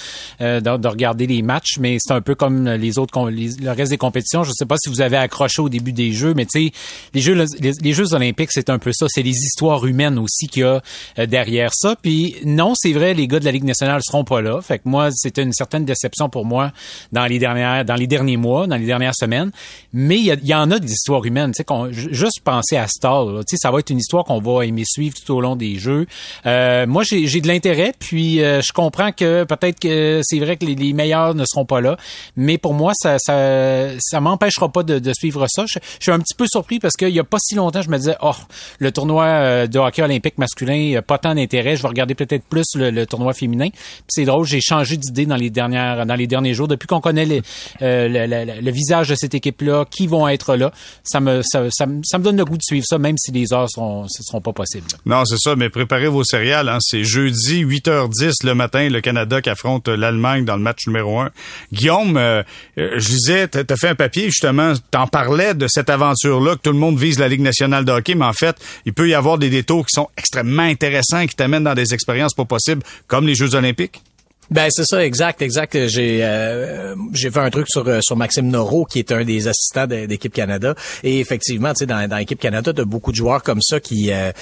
euh, 0.40 0.60
de, 0.60 0.88
regarder 0.88 1.26
les 1.26 1.42
matchs, 1.42 1.76
mais 1.78 1.98
c'est 2.00 2.14
un 2.14 2.22
peu 2.22 2.34
comme 2.34 2.66
les 2.66 2.98
autres, 2.98 3.12
le 3.30 3.70
reste 3.70 3.90
des 3.90 3.98
compétitions. 3.98 4.42
Je 4.42 4.52
sais 4.52 4.64
pas 4.64 4.76
si 4.82 4.88
vous 4.88 5.02
avez 5.02 5.18
accroché 5.18 5.60
au 5.60 5.68
début 5.68 5.92
des 5.92 6.12
jeux, 6.12 6.32
mais 6.32 6.46
tu 6.46 6.68
sais, 6.68 6.72
les 7.12 7.20
jeux, 7.20 7.44
les, 7.60 7.92
Jeux 7.92 8.14
olympiques, 8.14 8.50
c'est 8.52 8.70
un 8.70 8.78
peu 8.78 8.92
ça. 8.92 9.04
C'est 9.10 9.22
les 9.22 9.36
histoires 9.36 9.84
humaines 9.84 10.18
aussi 10.18 10.46
qu'il 10.46 10.62
y 10.62 10.64
a 10.64 10.80
euh, 11.18 11.26
derrière 11.26 11.72
ça. 11.74 11.94
Puis 12.00 12.36
non, 12.46 12.72
c'est 12.74 12.92
vrai, 12.92 13.12
les 13.12 13.28
gars 13.28 13.38
de 13.38 13.44
la 13.44 13.52
Ligue 13.52 13.64
nationale 13.64 14.00
seront 14.02 14.24
pas 14.24 14.40
là. 14.40 14.62
Fait 14.62 14.78
que 14.78 14.88
moi, 14.88 15.10
c'était 15.12 15.42
une 15.42 15.52
certaine 15.52 15.84
déception 15.84 16.30
pour 16.30 16.46
moi 16.46 16.72
dans 17.12 17.26
les 17.26 17.38
dernières, 17.38 17.84
dans 17.84 17.96
les 17.96 18.06
derniers 18.06 18.38
mois, 18.38 18.66
dans 18.66 18.76
les 18.76 18.86
dernières 18.86 19.14
semaines. 19.14 19.50
Mais 19.92 20.18
il 20.18 20.46
y, 20.46 20.54
en 20.54 20.70
a 20.70 20.78
des 20.78 20.90
histoires 20.90 21.24
humaines. 21.26 21.52
Tu 21.52 21.62
sais, 21.62 22.12
juste 22.12 22.40
penser 22.42 22.78
à 22.78 22.86
Stall, 22.88 23.40
tu 23.40 23.56
sais, 23.56 23.60
ça 23.60 23.70
va 23.70 23.80
être 23.80 23.89
une 23.90 23.98
histoire 23.98 24.24
qu'on 24.24 24.40
va 24.40 24.64
aimer 24.64 24.84
suivre 24.86 25.14
tout 25.24 25.34
au 25.34 25.40
long 25.40 25.56
des 25.56 25.76
jeux. 25.76 26.06
Euh, 26.46 26.86
moi, 26.86 27.02
j'ai 27.04 27.40
de 27.40 27.48
l'intérêt, 27.48 27.92
puis 27.98 28.42
euh, 28.42 28.60
je 28.62 28.72
comprends 28.72 29.12
que 29.12 29.44
peut-être 29.44 29.78
que 29.78 30.20
c'est 30.24 30.38
vrai 30.38 30.56
que 30.56 30.64
les, 30.64 30.92
meilleurs 30.92 31.34
ne 31.34 31.44
seront 31.44 31.64
pas 31.64 31.80
là, 31.80 31.96
mais 32.36 32.58
pour 32.58 32.74
moi, 32.74 32.92
ça 32.94 33.16
ça, 33.18 33.88
ça 33.98 34.20
m'empêchera 34.20 34.70
pas 34.70 34.82
de, 34.82 34.98
de, 34.98 35.12
suivre 35.12 35.46
ça. 35.48 35.64
Je, 35.66 35.78
suis 36.00 36.12
un 36.12 36.18
petit 36.18 36.34
peu 36.34 36.46
surpris 36.48 36.78
parce 36.78 36.94
qu'il 36.96 37.10
y 37.10 37.18
a 37.18 37.24
pas 37.24 37.38
si 37.40 37.54
longtemps, 37.54 37.82
je 37.82 37.90
me 37.90 37.96
disais, 37.96 38.16
oh, 38.22 38.32
le 38.78 38.90
tournoi 38.92 39.24
euh, 39.24 39.66
de 39.66 39.78
hockey 39.78 40.02
olympique 40.02 40.38
masculin, 40.38 41.00
pas 41.06 41.18
tant 41.18 41.34
d'intérêt, 41.34 41.76
je 41.76 41.82
vais 41.82 41.88
regarder 41.88 42.14
peut-être 42.14 42.44
plus 42.44 42.66
le, 42.74 43.04
tournoi 43.06 43.32
féminin. 43.32 43.68
Puis 43.70 44.08
c'est 44.08 44.24
drôle, 44.24 44.46
j'ai 44.46 44.60
changé 44.60 44.96
d'idée 44.96 45.26
dans 45.26 45.36
les 45.36 45.50
dernières 45.50 46.06
dans 46.06 46.14
les 46.14 46.26
derniers 46.26 46.54
jours 46.54 46.68
depuis 46.68 46.86
qu'on 46.86 47.00
connaît 47.00 47.24
les, 47.24 47.42
le, 47.80 48.60
le, 48.60 48.70
visage 48.70 49.08
de 49.08 49.14
cette 49.14 49.34
équipe-là, 49.34 49.84
qui 49.90 50.06
vont 50.06 50.28
être 50.28 50.56
là. 50.56 50.72
Ça 51.04 51.20
me 51.20 51.42
ça, 51.42 51.64
ça, 51.70 51.86
ça 52.04 52.18
me 52.18 52.24
donne 52.24 52.36
le 52.36 52.44
goût 52.44 52.56
de 52.56 52.62
suivre 52.62 52.86
ça, 52.86 52.98
même 52.98 53.16
si 53.18 53.32
les 53.32 53.52
heures 53.52 53.68
seront, 53.80 54.06
ce 54.08 54.22
seront 54.22 54.40
pas 54.40 54.52
possibles. 54.52 54.86
Non, 55.06 55.24
c'est 55.24 55.38
ça, 55.38 55.56
mais 55.56 55.70
préparez 55.70 56.08
vos 56.08 56.24
céréales. 56.24 56.68
Hein. 56.68 56.78
C'est 56.80 57.04
jeudi, 57.04 57.64
8h10 57.64 58.44
le 58.44 58.54
matin, 58.54 58.88
le 58.88 59.00
Canada 59.00 59.40
qui 59.40 59.50
affronte 59.50 59.88
l'Allemagne 59.88 60.44
dans 60.44 60.56
le 60.56 60.62
match 60.62 60.86
numéro 60.86 61.20
1. 61.20 61.30
Guillaume, 61.72 62.16
euh, 62.16 62.42
euh, 62.78 62.98
je 62.98 63.08
disais, 63.08 63.48
t'as 63.48 63.62
as 63.68 63.76
fait 63.76 63.88
un 63.88 63.94
papier, 63.94 64.26
justement, 64.26 64.72
t'en 64.90 65.06
parlais 65.06 65.54
de 65.54 65.66
cette 65.68 65.90
aventure-là, 65.90 66.56
que 66.56 66.62
tout 66.62 66.72
le 66.72 66.78
monde 66.78 66.98
vise 66.98 67.18
la 67.18 67.28
Ligue 67.28 67.40
nationale 67.40 67.84
de 67.84 67.92
hockey, 67.92 68.14
mais 68.14 68.26
en 68.26 68.32
fait, 68.32 68.56
il 68.84 68.92
peut 68.92 69.08
y 69.08 69.14
avoir 69.14 69.38
des 69.38 69.50
détours 69.50 69.86
qui 69.86 69.94
sont 69.94 70.08
extrêmement 70.16 70.62
intéressants, 70.62 71.26
qui 71.26 71.34
t'amènent 71.34 71.64
dans 71.64 71.74
des 71.74 71.94
expériences 71.94 72.34
pas 72.34 72.44
possibles, 72.44 72.82
comme 73.06 73.26
les 73.26 73.34
Jeux 73.34 73.54
olympiques. 73.54 74.02
Ben 74.50 74.66
c'est 74.70 74.84
ça, 74.84 75.04
exact, 75.04 75.42
exact. 75.42 75.86
J'ai 75.86 76.24
euh, 76.24 76.96
j'ai 77.12 77.30
fait 77.30 77.38
un 77.38 77.50
truc 77.50 77.68
sur 77.68 77.86
euh, 77.86 78.00
sur 78.02 78.16
Maxime 78.16 78.48
Noro, 78.48 78.84
qui 78.84 78.98
est 78.98 79.12
un 79.12 79.24
des 79.24 79.46
assistants 79.46 79.86
d'équipe 79.86 80.32
Canada. 80.32 80.74
Et 81.04 81.20
effectivement, 81.20 81.68
tu 81.68 81.78
sais, 81.78 81.86
dans, 81.86 82.08
dans 82.08 82.16
l'équipe 82.16 82.40
Canada, 82.40 82.72
tu 82.72 82.80
as 82.80 82.84
beaucoup 82.84 83.12
de 83.12 83.16
joueurs 83.16 83.44
comme 83.44 83.62
ça 83.62 83.78
qui 83.78 84.10
euh, 84.10 84.32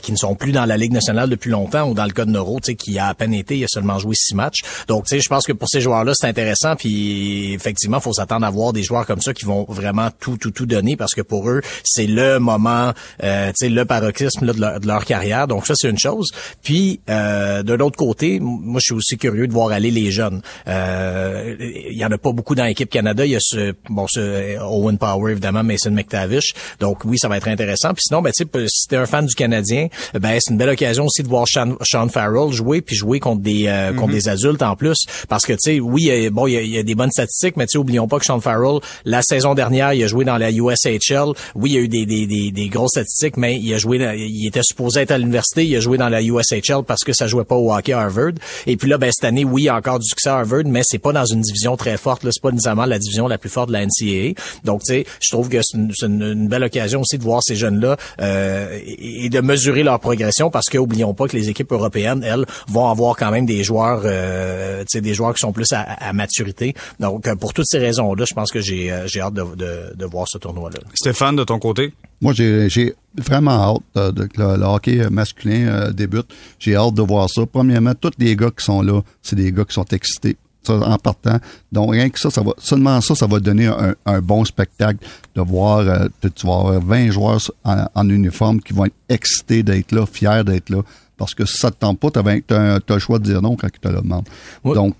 qui 0.00 0.12
ne 0.12 0.18
sont 0.18 0.34
plus 0.34 0.52
dans 0.52 0.66
la 0.66 0.76
Ligue 0.76 0.92
nationale 0.92 1.30
depuis 1.30 1.50
longtemps, 1.50 1.88
ou 1.88 1.94
dans 1.94 2.04
le 2.04 2.10
cas 2.10 2.26
de 2.26 2.30
Noro, 2.30 2.60
tu 2.60 2.72
sais, 2.72 2.74
qui 2.74 2.98
a 2.98 3.06
à 3.06 3.14
peine 3.14 3.32
été, 3.32 3.56
il 3.56 3.64
a 3.64 3.68
seulement 3.68 3.98
joué 3.98 4.14
six 4.14 4.34
matchs. 4.34 4.60
Donc, 4.86 5.06
tu 5.06 5.16
sais, 5.16 5.22
je 5.22 5.28
pense 5.30 5.46
que 5.46 5.54
pour 5.54 5.70
ces 5.70 5.80
joueurs-là, 5.80 6.12
c'est 6.14 6.26
intéressant. 6.26 6.76
Puis 6.76 7.54
effectivement, 7.54 8.00
faut 8.00 8.12
s'attendre 8.12 8.44
à 8.44 8.50
voir 8.50 8.74
des 8.74 8.82
joueurs 8.82 9.06
comme 9.06 9.22
ça 9.22 9.32
qui 9.32 9.46
vont 9.46 9.64
vraiment 9.66 10.10
tout, 10.20 10.36
tout, 10.36 10.50
tout 10.50 10.66
donner, 10.66 10.96
parce 10.96 11.14
que 11.14 11.22
pour 11.22 11.48
eux, 11.48 11.62
c'est 11.84 12.06
le 12.06 12.38
moment, 12.38 12.92
tu 13.18 13.26
sais, 13.54 13.70
le 13.70 13.84
paroxysme 13.86 14.44
là, 14.44 14.52
de, 14.52 14.60
leur, 14.60 14.80
de, 14.80 14.86
leur, 14.86 15.06
carrière. 15.06 15.48
Donc 15.48 15.66
ça, 15.66 15.72
c'est 15.74 15.88
une 15.88 15.98
chose. 15.98 16.32
Puis 16.62 17.00
de 17.08 17.72
l'autre 17.72 17.96
côté, 17.96 18.40
moi, 18.40 18.78
je 18.78 18.92
suis 18.92 18.94
aussi 18.94 19.16
curieux 19.16 19.46
voir 19.54 19.70
aller 19.70 19.90
les 19.90 20.10
jeunes. 20.10 20.42
Euh, 20.68 21.54
il 21.58 21.96
y 21.96 22.04
en 22.04 22.10
a 22.10 22.18
pas 22.18 22.32
beaucoup 22.32 22.54
dans 22.54 22.64
l'équipe 22.64 22.90
Canada. 22.90 23.24
Il 23.24 23.32
y 23.32 23.36
a 23.36 23.40
ce 23.40 23.74
bon 23.88 24.06
ce 24.08 24.58
Owen 24.60 24.98
Power 24.98 25.32
évidemment, 25.32 25.62
Mason 25.62 25.90
McTavish. 25.90 26.54
Donc 26.80 27.04
oui, 27.04 27.18
ça 27.18 27.28
va 27.28 27.36
être 27.36 27.48
intéressant. 27.48 27.94
Puis 27.94 28.04
sinon, 28.08 28.20
ben 28.20 28.32
tu 28.36 28.44
sais, 28.44 28.66
si 28.68 28.88
t'es 28.88 28.96
un 28.96 29.06
fan 29.06 29.26
du 29.26 29.34
Canadien, 29.34 29.88
ben 30.14 30.38
c'est 30.40 30.52
une 30.52 30.58
belle 30.58 30.70
occasion 30.70 31.06
aussi 31.06 31.22
de 31.22 31.28
voir 31.28 31.46
Sean, 31.48 31.76
Sean 31.82 32.08
Farrell 32.08 32.52
jouer 32.52 32.82
puis 32.82 32.96
jouer 32.96 33.20
contre 33.20 33.42
des 33.42 33.66
euh, 33.66 33.92
contre 33.94 34.12
mm-hmm. 34.12 34.14
des 34.14 34.28
adultes 34.28 34.62
en 34.62 34.76
plus. 34.76 35.06
Parce 35.28 35.46
que 35.46 35.52
tu 35.52 35.58
sais, 35.60 35.80
oui, 35.80 36.02
il 36.06 36.22
y 36.22 36.26
a, 36.26 36.30
bon, 36.30 36.46
il 36.46 36.66
y, 36.66 36.78
a, 36.78 36.82
des 36.82 36.94
bonnes 36.94 37.10
statistiques, 37.10 37.56
mais 37.56 37.66
tu 37.66 37.72
sais, 37.72 37.78
oublions 37.78 38.08
pas 38.08 38.18
que 38.18 38.26
Sean 38.26 38.40
Farrell 38.40 38.80
la 39.04 39.22
saison 39.22 39.54
dernière, 39.54 39.92
il 39.94 40.02
a 40.02 40.06
joué 40.06 40.24
dans 40.24 40.38
la 40.38 40.50
USHL. 40.50 41.32
Oui, 41.54 41.70
il 41.70 41.74
y 41.74 41.76
a 41.76 41.80
eu 41.80 41.88
des 41.88 42.06
des, 42.06 42.26
des, 42.26 42.50
des 42.50 42.68
grosses 42.68 42.92
statistiques, 42.92 43.36
mais 43.36 43.56
il 43.56 43.72
a 43.74 43.78
joué, 43.78 43.98
il 44.16 44.46
était 44.46 44.62
supposé 44.62 45.00
être 45.00 45.10
à 45.10 45.18
l'université, 45.18 45.64
il 45.64 45.76
a 45.76 45.80
joué 45.80 45.98
dans 45.98 46.08
la 46.08 46.22
USHL 46.22 46.82
parce 46.86 47.04
que 47.04 47.12
ça 47.12 47.26
jouait 47.26 47.44
pas 47.44 47.56
au 47.56 47.72
hockey 47.72 47.92
à 47.92 48.00
Harvard. 48.00 48.32
Et 48.66 48.76
puis 48.76 48.88
là, 48.88 48.98
ben 48.98 49.10
cette 49.12 49.24
année, 49.24 49.43
oui, 49.44 49.62
il 49.62 49.64
y 49.66 49.68
a 49.68 49.76
encore 49.76 49.98
du 49.98 50.06
succès 50.06 50.28
à 50.28 50.38
Harvard, 50.38 50.62
mais 50.66 50.82
c'est 50.84 50.98
pas 50.98 51.12
dans 51.12 51.24
une 51.24 51.40
division 51.40 51.76
très 51.76 51.96
forte. 51.96 52.22
C'est 52.30 52.42
pas 52.42 52.50
nécessairement 52.50 52.86
la 52.86 52.98
division 52.98 53.28
la 53.28 53.38
plus 53.38 53.50
forte 53.50 53.68
de 53.68 53.74
la 53.74 53.84
NCAA. 53.86 54.40
Donc, 54.64 54.82
tu 54.82 54.94
sais, 54.94 55.06
je 55.20 55.30
trouve 55.30 55.48
que 55.48 55.58
c'est 55.62 56.06
une, 56.06 56.48
belle 56.48 56.64
occasion 56.64 57.00
aussi 57.00 57.18
de 57.18 57.22
voir 57.22 57.42
ces 57.42 57.56
jeunes-là 57.56 57.96
euh, 58.20 58.78
et, 58.84 59.28
de 59.28 59.40
mesurer 59.40 59.82
leur 59.82 60.00
progression 60.00 60.50
parce 60.50 60.68
que 60.68 60.78
oublions 60.78 61.14
pas 61.14 61.26
que 61.28 61.36
les 61.36 61.48
équipes 61.48 61.72
européennes, 61.72 62.22
elles, 62.24 62.44
vont 62.68 62.88
avoir 62.88 63.16
quand 63.16 63.30
même 63.30 63.46
des 63.46 63.64
joueurs, 63.64 64.02
euh, 64.04 64.80
tu 64.80 64.86
sais, 64.88 65.00
des 65.00 65.14
joueurs 65.14 65.34
qui 65.34 65.40
sont 65.40 65.52
plus 65.52 65.72
à, 65.72 66.12
maturité. 66.12 66.74
Donc, 67.00 67.26
euh, 67.26 67.34
pour 67.36 67.52
toutes 67.52 67.66
ces 67.68 67.78
raisons-là, 67.78 68.24
je 68.28 68.34
pense 68.34 68.50
que 68.50 68.60
j'ai 68.60 68.94
j'ai 69.06 69.20
hâte 69.20 69.34
de, 69.34 69.94
de 69.94 70.04
voir 70.06 70.26
ce 70.28 70.38
tournoi-là. 70.38 70.78
Stéphane, 70.94 71.36
de 71.36 71.44
ton 71.44 71.58
côté? 71.58 71.92
Moi, 72.24 72.32
j'ai 72.32 72.94
vraiment 73.14 73.50
hâte 73.96 74.14
de, 74.14 74.24
que 74.24 74.40
le, 74.40 74.64
hockey 74.64 75.10
masculin 75.10 75.68
euh, 75.68 75.92
débute. 75.92 76.26
J'ai 76.58 76.74
hâte 76.74 76.94
de 76.94 77.02
voir 77.02 77.28
ça. 77.28 77.42
Premièrement, 77.44 77.92
tous 77.94 78.12
les 78.18 78.34
gars 78.34 78.50
qui 78.50 78.64
sont 78.64 78.80
là, 78.80 79.02
c'est 79.20 79.36
des 79.36 79.52
gars 79.52 79.66
qui 79.66 79.74
sont 79.74 79.84
excités 79.84 80.38
en 80.66 80.96
partant. 80.96 81.38
Donc, 81.70 81.92
rien 81.92 82.08
que 82.08 82.18
ça, 82.18 82.30
ça 82.30 82.40
va, 82.40 82.52
seulement 82.56 82.98
ça, 83.02 83.14
ça 83.14 83.26
va 83.26 83.40
donner 83.40 83.70
un, 84.06 84.20
bon 84.22 84.42
spectacle 84.46 85.06
de 85.34 85.42
voir, 85.42 85.80
euh, 85.80 86.08
tu 86.22 86.46
vas 86.46 86.54
avoir 86.54 86.80
20 86.80 87.10
joueurs 87.10 87.40
en, 87.62 88.08
uniforme 88.08 88.62
qui 88.62 88.72
vont 88.72 88.86
être 88.86 88.94
excités 89.10 89.62
d'être 89.62 89.92
là, 89.92 90.06
fiers 90.06 90.44
d'être 90.46 90.70
là. 90.70 90.80
Parce 91.18 91.34
que 91.34 91.44
si 91.44 91.58
ça 91.58 91.70
te 91.70 91.76
tente 91.76 92.00
pas, 92.00 92.10
tu 92.10 92.54
as, 92.54 92.80
le 92.88 92.98
choix 92.98 93.18
de 93.18 93.24
dire 93.24 93.42
non 93.42 93.54
quand 93.54 93.68
tu 93.70 93.80
te 93.80 93.88
le 93.88 94.00
demandes. 94.00 94.26
Donc, 94.64 94.96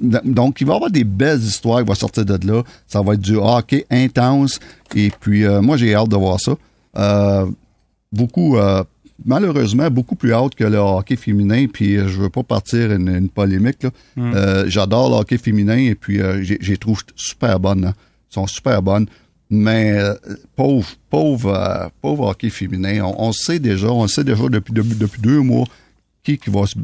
donc, 0.00 0.60
il 0.60 0.66
va 0.66 0.74
y 0.74 0.76
avoir 0.76 0.90
des 0.90 1.04
belles 1.04 1.40
histoires 1.40 1.80
qui 1.80 1.88
vont 1.88 1.94
sortir 1.94 2.24
de 2.24 2.46
là. 2.46 2.62
Ça 2.86 3.02
va 3.02 3.14
être 3.14 3.20
du 3.20 3.36
hockey 3.36 3.84
intense. 3.90 4.60
Et 4.94 5.10
puis, 5.20 5.44
euh, 5.44 5.60
moi, 5.60 5.76
j'ai 5.76 5.94
hâte 5.94 6.08
de 6.08 6.16
voir 6.16 6.38
ça. 6.40 6.56
Euh, 6.96 7.46
beaucoup, 8.12 8.56
euh, 8.56 8.84
malheureusement, 9.24 9.90
beaucoup 9.90 10.14
plus 10.14 10.32
hâte 10.32 10.54
que 10.54 10.64
le 10.64 10.78
hockey 10.78 11.16
féminin. 11.16 11.66
Puis, 11.66 11.96
je 11.96 12.20
veux 12.20 12.28
pas 12.28 12.44
partir 12.44 12.92
une, 12.92 13.08
une 13.08 13.28
polémique. 13.28 13.86
Hmm. 14.16 14.32
J'adore 14.66 15.10
le 15.10 15.16
hockey 15.16 15.38
féminin 15.38 15.78
et 15.78 15.96
puis, 15.96 16.20
j'ai 16.42 16.76
trouve 16.76 17.02
super 17.16 17.58
bonnes. 17.58 17.86
Hein. 17.86 17.94
Ils 18.30 18.34
sont 18.34 18.46
super 18.46 18.80
bonnes. 18.80 19.06
Mais 19.50 20.00
pauvre, 20.56 20.88
pauvre, 21.10 21.90
pauvre 22.00 22.28
hockey 22.28 22.48
féminin, 22.48 23.02
on, 23.04 23.30
sait 23.32 23.58
déjà, 23.58 23.88
on 23.88 24.06
sait 24.08 24.24
déjà 24.24 24.48
depuis, 24.48 24.72
depuis, 24.72 24.94
depuis 24.94 25.20
deux 25.20 25.40
mois 25.40 25.66
qui, 26.24 26.38
qui 26.38 26.50
va 26.50 26.66
se 26.66 26.76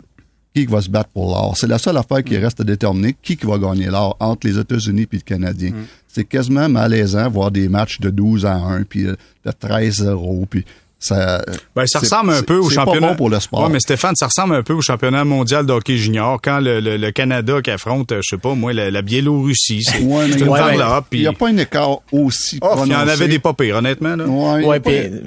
qui 0.55 0.67
va 0.67 0.81
se 0.81 0.91
battre 0.91 1.11
pour 1.11 1.27
l'or. 1.27 1.57
C'est 1.57 1.67
la 1.67 1.79
seule 1.79 1.97
affaire 1.97 2.23
qui 2.25 2.37
mm. 2.37 2.43
reste 2.43 2.61
à 2.61 2.65
déterminer 2.65 3.17
qui, 3.23 3.37
qui 3.37 3.47
va 3.47 3.59
gagner 3.59 3.87
l'or 3.87 4.17
entre 4.21 4.47
les 4.47 4.59
États-Unis 4.59 5.03
et 5.03 5.17
le 5.17 5.21
Canadien. 5.21 5.71
Mm. 5.71 5.87
C'est 6.09 6.25
quasiment 6.25 6.69
malaisant 6.69 7.31
voir 7.31 7.51
des 7.51 7.69
matchs 7.69 8.01
de 8.01 8.11
12 8.11 8.47
à 8.47 8.55
1 8.55 8.83
puis 8.85 9.05
de 9.05 9.17
13-0 9.45 10.47
puis 10.47 10.65
ça, 11.01 11.43
ben, 11.75 11.87
ça 11.87 11.99
ressemble 11.99 12.31
un 12.31 12.43
peu 12.43 12.59
au 12.59 12.69
championnat. 12.69 13.09
Bon 13.09 13.17
pour 13.17 13.31
le 13.31 13.41
sport. 13.41 13.63
Ouais, 13.63 13.71
mais 13.71 13.81
Stéphane, 13.81 14.15
ça 14.17 14.27
ressemble 14.27 14.55
un 14.55 14.63
peu 14.63 14.75
au 14.75 14.83
championnat 14.83 15.25
mondial 15.25 15.65
de 15.65 15.73
hockey 15.73 15.97
junior 15.97 16.39
quand 16.43 16.61
le, 16.61 16.79
le, 16.79 17.11
Canada 17.11 17.63
qui 17.63 17.71
affronte, 17.71 18.13
je 18.15 18.29
sais 18.29 18.37
pas 18.37 18.55
moi, 18.55 18.75
la, 18.75 19.01
Biélorussie. 19.01 19.83
C'est 19.83 20.03
ouais, 20.03 20.31
une 20.31 20.39
Il 21.13 21.21
n'y 21.21 21.27
a 21.27 21.33
pas 21.33 21.49
un 21.49 21.57
écart 21.57 22.01
aussi 22.13 22.59
oh, 22.61 22.67
prononcé. 22.67 22.91
Il 22.91 22.93
y 22.93 22.97
en 22.97 23.09
avait 23.09 23.29
des 23.29 23.39
pas 23.39 23.55
pires, 23.55 23.77
honnêtement. 23.77 24.15
Là. 24.15 24.27
Ouais, 24.27 24.63
il 24.63 24.67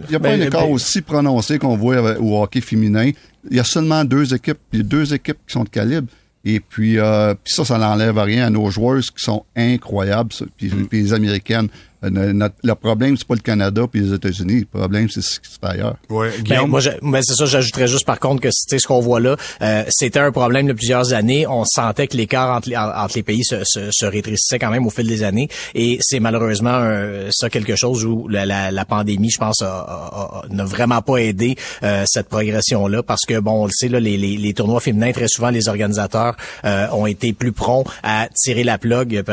n'y 0.10 0.16
a, 0.16 0.20
pas, 0.20 0.30
un 0.30 0.38
ben, 0.38 0.42
écart 0.44 0.68
ben, 0.68 0.74
aussi 0.74 1.02
prononcé 1.02 1.58
qu'on 1.58 1.76
voit 1.76 2.20
au 2.20 2.44
hockey 2.44 2.62
féminin. 2.62 3.10
Il 3.50 3.58
y 3.58 3.60
a 3.60 3.64
seulement 3.64 4.06
deux 4.06 4.32
équipes, 4.32 4.60
y 4.74 4.80
a 4.80 4.84
deux 4.84 5.12
équipes 5.12 5.40
qui 5.48 5.54
sont 5.54 5.64
de 5.64 5.70
calibre. 5.70 6.08
Et 6.46 6.60
puis, 6.60 7.00
euh, 7.00 7.34
puis 7.42 7.54
ça, 7.54 7.66
ça 7.66 7.80
n'enlève 7.80 8.18
rien 8.20 8.46
à 8.46 8.50
nos 8.52 8.70
joueuses 8.70 9.10
qui 9.10 9.24
sont 9.24 9.44
incroyables. 9.56 10.30
Puis, 10.58 10.68
mm. 10.68 10.88
puis 10.88 11.02
les 11.02 11.14
Américaines, 11.14 11.70
euh, 12.04 12.50
le 12.64 12.76
problème, 12.76 13.18
c'est 13.18 13.28
pas 13.28 13.36
le 13.36 13.42
Canada 13.42 13.84
puis 13.92 14.02
les 14.02 14.14
États-Unis. 14.14 14.62
Le 14.62 14.80
problème, 14.80 15.10
c'est 15.10 15.22
ce 15.22 15.40
qui 15.40 15.50
se 15.50 15.60
fait 15.60 15.74
ailleurs. 15.74 15.96
Ouais, 16.10 16.32
ben, 16.48 16.68
moi, 16.68 16.82
ben, 17.02 17.22
c'est 17.22 17.36
ça, 17.36 17.46
j'ajouterais 17.46 17.88
juste 17.88 18.06
par 18.06 18.20
contre 18.20 18.42
que 18.42 18.50
ce 18.52 18.88
qu'on 18.88 19.00
voit 19.00 19.20
là, 19.20 19.36
euh, 19.62 19.84
c'était 19.90 20.20
un 20.20 20.32
problème 20.32 20.68
de 20.68 20.74
plusieurs 20.74 21.14
années. 21.14 21.48
On 21.48 21.66
sentait 21.66 22.08
que 22.08 22.18
l'écart 22.18 22.56
entre, 22.56 22.70
entre, 22.76 23.16
les 23.16 23.24
pays 23.24 23.44
se, 23.44 23.64
se, 23.64 23.90
se, 23.92 24.06
rétrécissait 24.06 24.60
quand 24.60 24.72
même 24.72 24.86
au 24.86 24.90
fil 24.90 25.08
des 25.08 25.24
années. 25.24 25.48
Et 25.76 26.00
c'est 26.02 26.20
malheureusement 26.20 26.84
ça 27.32 27.50
quelque 27.50 27.76
chose 27.76 28.06
où 28.06 28.28
la, 28.28 28.46
la, 28.46 28.72
la 28.72 28.86
pandémie, 28.86 29.30
je 29.30 29.38
pense, 29.38 29.62
n'a 29.62 30.66
vraiment 30.66 31.02
pas 31.02 31.18
aidé 31.18 31.56
euh, 31.84 32.04
cette 32.08 32.30
progression-là. 32.30 33.04
Parce 33.04 33.26
que, 33.28 33.40
bon, 33.40 33.64
on 33.64 33.66
le 33.66 33.72
sait, 33.72 33.88
là, 33.88 34.00
les, 34.00 34.18
les, 34.18 34.38
les 34.38 34.54
tournois 34.54 34.80
féminins, 34.80 35.12
très 35.12 35.28
souvent, 35.28 35.50
les 35.50 35.68
organisateurs 35.68 36.36
euh, 36.66 36.88
ont 36.92 37.06
été 37.06 37.34
plus 37.34 37.52
prompts 37.52 37.88
à 38.04 38.28
tirer 38.34 38.64
la 38.64 38.78
plug, 38.78 39.24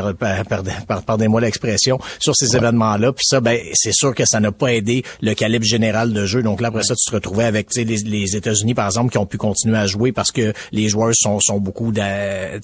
pardonnez-moi 1.06 1.40
l'expression, 1.40 1.98
sur 2.18 2.34
ces 2.36 2.56
événements-là. 2.60 3.12
Puis 3.12 3.24
ça, 3.26 3.40
ben, 3.40 3.58
c'est 3.74 3.92
sûr 3.92 4.14
que 4.14 4.24
ça 4.24 4.40
n'a 4.40 4.52
pas 4.52 4.72
aidé 4.72 5.04
le 5.20 5.34
calibre 5.34 5.64
général 5.64 6.12
de 6.12 6.26
jeu. 6.26 6.42
Donc 6.42 6.60
là, 6.60 6.68
après 6.68 6.82
ça, 6.82 6.94
tu 6.94 7.08
te 7.08 7.14
retrouvais 7.14 7.44
avec 7.44 7.74
les, 7.74 7.84
les 7.84 8.36
États-Unis, 8.36 8.74
par 8.74 8.86
exemple, 8.86 9.10
qui 9.10 9.18
ont 9.18 9.26
pu 9.26 9.38
continuer 9.38 9.78
à 9.78 9.86
jouer 9.86 10.12
parce 10.12 10.32
que 10.32 10.52
les 10.72 10.88
joueurs 10.88 11.12
sont, 11.14 11.40
sont 11.40 11.58
beaucoup 11.58 11.92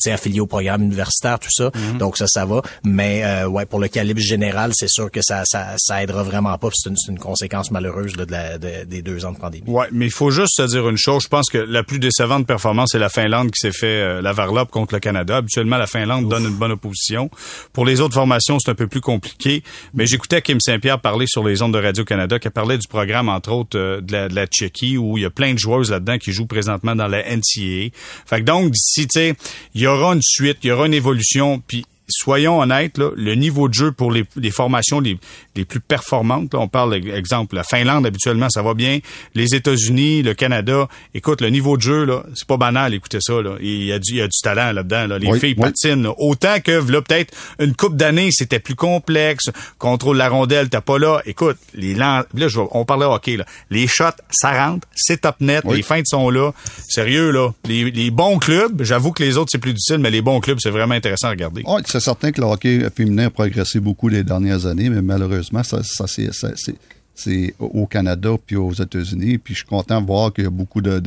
affiliés 0.06 0.40
au 0.40 0.46
programme 0.46 0.82
universitaire, 0.82 1.38
tout 1.38 1.50
ça. 1.50 1.70
Mhm. 1.74 1.98
Donc 1.98 2.16
ça, 2.16 2.26
ça 2.26 2.44
va. 2.44 2.62
Mais 2.84 3.22
euh, 3.24 3.48
ouais, 3.48 3.66
pour 3.66 3.80
le 3.80 3.88
calibre 3.88 4.20
général, 4.20 4.72
c'est 4.74 4.88
sûr 4.88 5.10
que 5.10 5.20
ça, 5.22 5.42
ça, 5.44 5.74
ça 5.78 6.02
aidera 6.02 6.22
vraiment 6.22 6.56
pas. 6.58 6.68
C'est 6.72 6.90
une, 6.90 6.96
une, 7.08 7.18
conséquence 7.18 7.70
malheureuse 7.70 8.12
de 8.14 8.26
la, 8.30 8.58
des 8.58 9.02
deux 9.02 9.24
ans 9.24 9.32
de 9.32 9.38
pandémie. 9.38 9.68
Ouais, 9.68 9.86
mais 9.92 10.06
il 10.06 10.12
faut 10.12 10.30
juste 10.30 10.56
se 10.56 10.62
dire 10.62 10.88
une 10.88 10.98
chose. 10.98 11.22
Je 11.24 11.28
pense 11.28 11.48
que 11.48 11.58
la 11.58 11.82
plus 11.82 11.98
décevante 11.98 12.46
performance, 12.46 12.90
c'est 12.92 12.98
la 12.98 13.08
Finlande 13.08 13.50
qui 13.50 13.60
s'est 13.60 13.72
fait 13.72 13.86
euh, 13.86 14.22
la 14.22 14.32
varlope 14.32 14.70
contre 14.70 14.94
le 14.94 15.00
Canada. 15.00 15.38
Habituellement, 15.38 15.76
la 15.76 15.86
Finlande 15.86 16.28
donne 16.28 16.44
une 16.44 16.56
bonne 16.56 16.72
opposition. 16.72 17.30
Pour 17.72 17.84
les 17.84 18.00
autres 18.00 18.14
formations, 18.14 18.58
c'est 18.58 18.70
un 18.70 18.74
peu 18.74 18.86
plus 18.86 19.00
compliqué. 19.00 19.62
Mais 19.94 20.06
j'écoutais 20.06 20.42
Kim 20.42 20.60
Saint-Pierre 20.60 21.00
parler 21.00 21.26
sur 21.26 21.44
les 21.44 21.62
ondes 21.62 21.74
de 21.74 21.78
Radio-Canada, 21.78 22.38
qui 22.38 22.50
parlait 22.50 22.78
du 22.78 22.88
programme, 22.88 23.28
entre 23.28 23.52
autres, 23.52 23.78
euh, 23.78 24.00
de, 24.00 24.12
la, 24.12 24.28
de 24.28 24.34
la 24.34 24.46
Tchéquie, 24.46 24.96
où 24.96 25.18
il 25.18 25.22
y 25.22 25.26
a 25.26 25.30
plein 25.30 25.52
de 25.54 25.58
joueuses 25.58 25.90
là-dedans 25.90 26.18
qui 26.18 26.32
jouent 26.32 26.46
présentement 26.46 26.94
dans 26.94 27.08
la 27.08 27.22
NCAA. 27.22 27.90
Fait 28.26 28.40
que 28.40 28.42
donc, 28.42 28.70
d'ici, 28.70 29.06
tu 29.06 29.20
sais, 29.20 29.34
il 29.74 29.80
y 29.80 29.86
aura 29.86 30.14
une 30.14 30.22
suite, 30.22 30.58
il 30.62 30.68
y 30.68 30.70
aura 30.70 30.86
une 30.86 30.94
évolution, 30.94 31.62
puis 31.66 31.84
soyons 32.08 32.60
honnêtes, 32.60 32.98
là, 32.98 33.10
le 33.16 33.34
niveau 33.34 33.68
de 33.68 33.74
jeu 33.74 33.92
pour 33.92 34.10
les, 34.12 34.24
les 34.36 34.50
formations 34.50 35.00
les, 35.00 35.18
les 35.54 35.64
plus 35.64 35.80
performantes, 35.80 36.52
là, 36.54 36.60
on 36.60 36.68
parle, 36.68 36.94
exemple, 36.94 37.54
la 37.56 37.64
Finlande, 37.64 38.06
habituellement, 38.06 38.48
ça 38.48 38.62
va 38.62 38.74
bien. 38.74 39.00
Les 39.34 39.54
États-Unis, 39.54 40.22
le 40.22 40.34
Canada, 40.34 40.88
écoute, 41.14 41.40
le 41.40 41.48
niveau 41.50 41.76
de 41.76 41.82
jeu, 41.82 42.04
là, 42.04 42.22
c'est 42.34 42.46
pas 42.46 42.56
banal, 42.56 42.94
écoutez 42.94 43.18
ça, 43.20 43.40
là. 43.42 43.56
Il 43.60 43.84
y 43.84 43.92
a 43.92 43.98
du, 43.98 44.12
il 44.12 44.16
y 44.18 44.20
a 44.22 44.26
du 44.28 44.38
talent 44.42 44.72
là-dedans, 44.72 45.06
là. 45.06 45.18
Les 45.18 45.26
Oui, 45.28 45.40
filles 45.40 45.54
oui. 45.56 45.64
patinent, 45.64 46.02
là. 46.02 46.14
Autant 46.18 46.60
que, 46.60 46.70
là, 46.92 47.02
peut-être, 47.02 47.34
une 47.58 47.74
coupe 47.74 47.96
d'années, 47.96 48.28
c'était 48.30 48.60
plus 48.60 48.74
complexe. 48.74 49.50
Contrôle 49.78 50.16
la 50.16 50.28
rondelle, 50.28 50.68
t'as 50.68 50.80
pas 50.80 50.98
là. 50.98 51.20
Écoute, 51.26 51.56
les 51.74 51.94
là, 51.94 52.26
je, 52.34 52.60
on 52.70 52.84
parlait 52.84 53.04
hockey, 53.06 53.36
là. 53.36 53.44
Les 53.70 53.86
shots, 53.86 54.04
ça 54.30 54.66
rentre, 54.66 54.86
c'est 54.94 55.22
top 55.22 55.36
net, 55.40 55.62
Oui. 55.64 55.76
les 55.78 55.82
feintes 55.82 56.06
sont 56.06 56.30
là. 56.30 56.52
Sérieux, 56.88 57.30
là. 57.30 57.50
Les, 57.66 57.90
les 57.90 58.10
bons 58.10 58.38
clubs, 58.38 58.82
j'avoue 58.82 59.12
que 59.12 59.22
les 59.22 59.36
autres, 59.36 59.48
c'est 59.50 59.58
plus 59.58 59.72
difficile, 59.72 59.98
mais 59.98 60.10
les 60.10 60.22
bons 60.22 60.40
clubs, 60.40 60.58
c'est 60.60 60.70
vraiment 60.70 60.94
intéressant 60.94 61.28
à 61.28 61.30
regarder. 61.30 61.62
C'est 61.98 62.04
certain 62.04 62.30
que 62.30 62.40
le 62.40 62.46
hockey 62.46 62.90
féminin 62.94 63.26
a 63.26 63.30
progressé 63.30 63.80
beaucoup 63.80 64.08
les 64.08 64.22
dernières 64.22 64.66
années, 64.66 64.90
mais 64.90 65.00
malheureusement, 65.00 65.62
ça, 65.62 65.80
c'est, 66.06 67.54
au 67.58 67.86
Canada 67.86 68.30
puis 68.44 68.56
aux 68.56 68.72
États-Unis. 68.72 69.38
Puis 69.38 69.54
je 69.54 69.60
suis 69.60 69.68
content 69.68 70.02
de 70.02 70.06
voir 70.06 70.30
qu'il 70.32 70.44
y 70.44 70.46
a 70.46 70.50
beaucoup 70.50 70.82
de, 70.82 71.02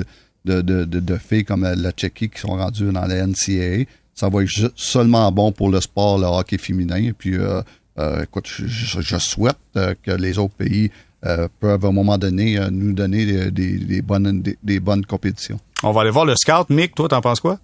de, 0.46 1.18
filles 1.18 1.46
comme 1.46 1.64
la, 1.64 1.92
Tchéquie 1.92 2.30
qui 2.30 2.40
sont 2.40 2.56
rendues 2.56 2.92
dans 2.92 3.06
la 3.06 3.28
NCAA. 3.28 3.86
Ça 4.16 4.30
va 4.30 4.42
être 4.44 4.72
seulement 4.76 5.32
bon 5.32 5.52
pour 5.52 5.70
le 5.70 5.80
sport, 5.80 6.18
le 6.18 6.26
hockey 6.26 6.58
féminin. 6.58 7.12
Puis, 7.16 7.36
euh, 7.36 7.62
euh, 8.00 8.24
écoute, 8.24 8.48
je, 8.48 9.18
souhaite 9.18 9.58
euh, 9.78 9.94
que 10.02 10.12
les 10.12 10.40
autres 10.40 10.56
pays 10.56 10.90
peuvent 11.60 11.86
à 11.86 11.90
un 11.90 11.92
moment 11.92 12.18
donné 12.18 12.58
nous 12.72 12.94
donner 12.94 13.52
des, 13.52 14.02
bonnes, 14.02 14.42
des 14.64 14.80
bonnes 14.80 15.06
compétitions. 15.06 15.60
On 15.84 15.92
va 15.92 16.02
aller 16.02 16.10
voir 16.10 16.26
le 16.26 16.36
scout. 16.36 16.70
Mick, 16.70 16.96
toi, 16.96 17.10
t'en 17.10 17.22
penses 17.22 17.42
quoi? 17.42 17.60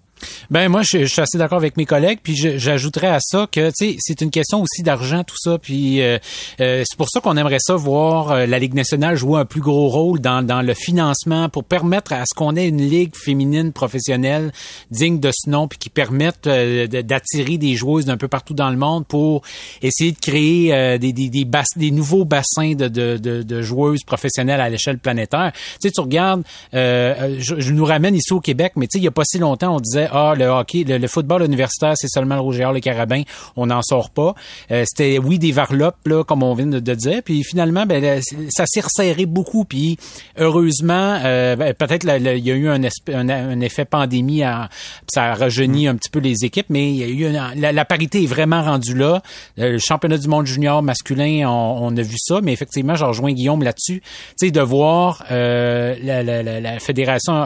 Ben 0.50 0.70
moi, 0.70 0.82
je, 0.84 1.00
je 1.00 1.06
suis 1.06 1.22
assez 1.22 1.38
d'accord 1.38 1.58
avec 1.58 1.78
mes 1.78 1.86
collègues, 1.86 2.20
puis 2.22 2.36
j'ajouterais 2.36 3.08
à 3.08 3.20
ça 3.20 3.48
que 3.52 3.72
c'est 3.76 4.22
une 4.22 4.32
question 4.32 4.62
aussi 4.62 4.84
d'argent 4.84 5.24
tout 5.24 5.38
ça, 5.38 5.58
puis 5.58 6.02
euh, 6.02 6.18
euh, 6.60 6.84
c'est 6.86 6.98
pour 6.98 7.10
ça 7.10 7.20
qu'on 7.20 7.38
aimerait 7.38 7.60
ça 7.60 7.76
voir 7.76 8.32
euh, 8.32 8.46
la 8.46 8.60
Ligue 8.60 8.74
nationale 8.74 9.16
jouer 9.16 9.40
un 9.40 9.46
plus 9.46 9.62
gros 9.62 9.90
rôle 9.90 10.20
dans, 10.20 10.46
dans 10.46 10.62
le 10.62 10.74
financement 10.74 11.50
pour 11.50 11.64
permettre 11.64 12.14
à 12.14 12.24
ce 12.26 12.34
qu'on 12.36 12.56
ait 12.56 12.68
une 12.68 12.82
ligue 12.82 13.16
féminine 13.16 13.72
professionnelle 13.72 14.52
digne 14.92 15.20
de 15.20 15.32
ce 15.34 15.50
nom, 15.50 15.68
puis 15.68 15.78
qui 15.78 15.90
permette 15.90 16.48
euh, 16.48 16.88
d'attirer 16.88 17.58
des 17.58 17.76
joueuses 17.76 18.06
d'un 18.06 18.18
peu 18.18 18.28
partout 18.28 18.54
dans 18.54 18.70
le 18.70 18.78
monde 18.78 19.06
pour 19.08 19.42
essayer 19.82 20.12
de 20.12 20.20
créer 20.20 20.74
euh, 20.74 20.98
des, 20.98 21.14
des, 21.14 21.30
des, 21.30 21.48
des 21.76 21.92
nouveaux 21.92 22.26
bassins 22.26 22.74
de, 22.74 22.88
de, 22.88 23.18
de, 23.18 23.44
de 23.44 23.62
joueuses 23.62 24.04
professionnelles 24.04 24.62
à 24.62 24.70
l'échelle 24.70 25.00
planétaire. 25.00 25.52
Tu 25.54 25.88
sais, 25.88 25.92
tu 25.92 26.02
regardes, 26.02 26.44
je, 26.74 27.56
je 27.58 27.72
nous 27.72 27.86
ramène 27.86 28.16
ici 28.16 28.34
au 28.34 28.40
Québec, 28.40 28.74
mais 28.76 28.88
tu 28.88 28.94
sais, 28.94 29.00
il 29.00 29.06
y 29.06 29.08
a 29.08 29.12
pas 29.12 29.24
si 29.26 29.38
longtemps, 29.38 29.76
on 29.76 29.80
disait 29.80 30.10
ah 30.16 30.34
le 30.36 30.46
hockey, 30.46 30.84
le, 30.84 30.98
le 30.98 31.08
football 31.08 31.44
universitaire, 31.44 31.94
c'est 31.96 32.08
seulement 32.08 32.36
le 32.36 32.42
Rouge 32.42 32.60
et 32.60 32.66
Or, 32.66 32.74
le 32.74 32.80
Carabin, 32.80 33.24
on 33.56 33.68
n'en 33.68 33.82
sort 33.82 34.10
pas. 34.10 34.34
Euh, 34.72 34.84
C'était 34.88 35.18
oui 35.20 35.40
des 35.40 35.52
varlopes 35.52 35.96
là, 36.06 36.24
comme 36.24 36.44
on 36.44 36.54
vient 36.54 36.68
de, 36.68 36.80
de 36.80 36.94
dire, 36.96 37.22
puis 37.24 37.44
finalement, 37.44 37.86
ben 37.86 38.22
ça 38.50 38.66
s'est 38.68 38.82
resserré 38.82 39.26
beaucoup, 39.26 39.66
puis 39.66 39.98
heureusement, 40.38 41.20
euh, 41.24 41.56
ben, 41.56 41.74
peut-être 41.74 42.06
il 42.06 42.46
y 42.46 42.52
a 42.52 42.56
eu 42.56 42.68
un, 42.70 42.80
esp- 42.82 43.14
un, 43.14 43.30
un 43.30 43.60
effet 43.62 43.86
pandémie, 43.86 44.44
à, 44.44 44.70
ça 45.12 45.26
a 45.26 45.34
rajeuni 45.36 45.88
un 45.88 45.96
petit 45.96 46.10
peu 46.10 46.20
les 46.20 46.46
équipes, 46.46 46.68
mais 46.70 46.90
il 46.92 46.96
y 46.98 47.04
a 47.04 47.08
eu 47.08 47.28
une- 47.30 47.60
la, 47.62 47.72
la 47.72 47.86
parité 47.86 48.24
est 48.24 48.28
vraiment 48.28 48.62
rendue 48.64 48.96
là. 48.96 49.22
Euh, 49.60 49.74
Le 49.74 49.78
championnat 49.80 50.18
du 50.18 50.28
monde 50.28 50.46
junior 50.46 50.82
masculin, 50.84 51.50
on, 51.50 51.78
on 51.82 51.98
a 51.98 52.02
vu 52.02 52.16
ça, 52.18 52.40
mais 52.42 52.54
effectivement, 52.54 52.96
je 52.96 53.04
rejoins 53.06 53.34
Guillaume 53.34 53.64
là-dessus. 53.64 54.02
Tu 54.02 54.48
sais, 54.48 54.52
de 54.52 54.62
voir 54.62 55.24
euh, 55.32 55.96
la, 56.02 56.24
la, 56.24 56.44
la, 56.44 56.60
la 56.62 56.80
fédération 56.80 57.46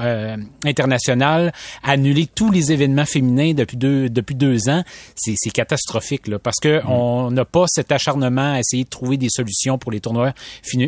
internationale 0.66 1.52
annuler 1.84 2.28
tous 2.50 2.54
les 2.54 2.72
événements 2.72 3.06
féminins 3.06 3.54
depuis 3.54 3.78
deux 3.78 4.10
depuis 4.10 4.36
deux 4.36 4.70
ans, 4.70 4.84
c'est 5.16 5.36
catastrophique 5.52 6.28
là, 6.28 6.40
parce 6.40 6.58
que 6.62 6.82
on 6.88 7.32
n'a 7.32 7.46
pas 7.46 7.66
cet 7.68 7.92
acharnement 7.92 8.54
à 8.54 8.60
essayer 8.60 8.84
de 8.84 8.90
trouver 8.90 9.18
des 9.18 9.30
solutions 9.30 9.78
pour 9.78 9.92
les 9.92 10.00
tournois 10.00 10.34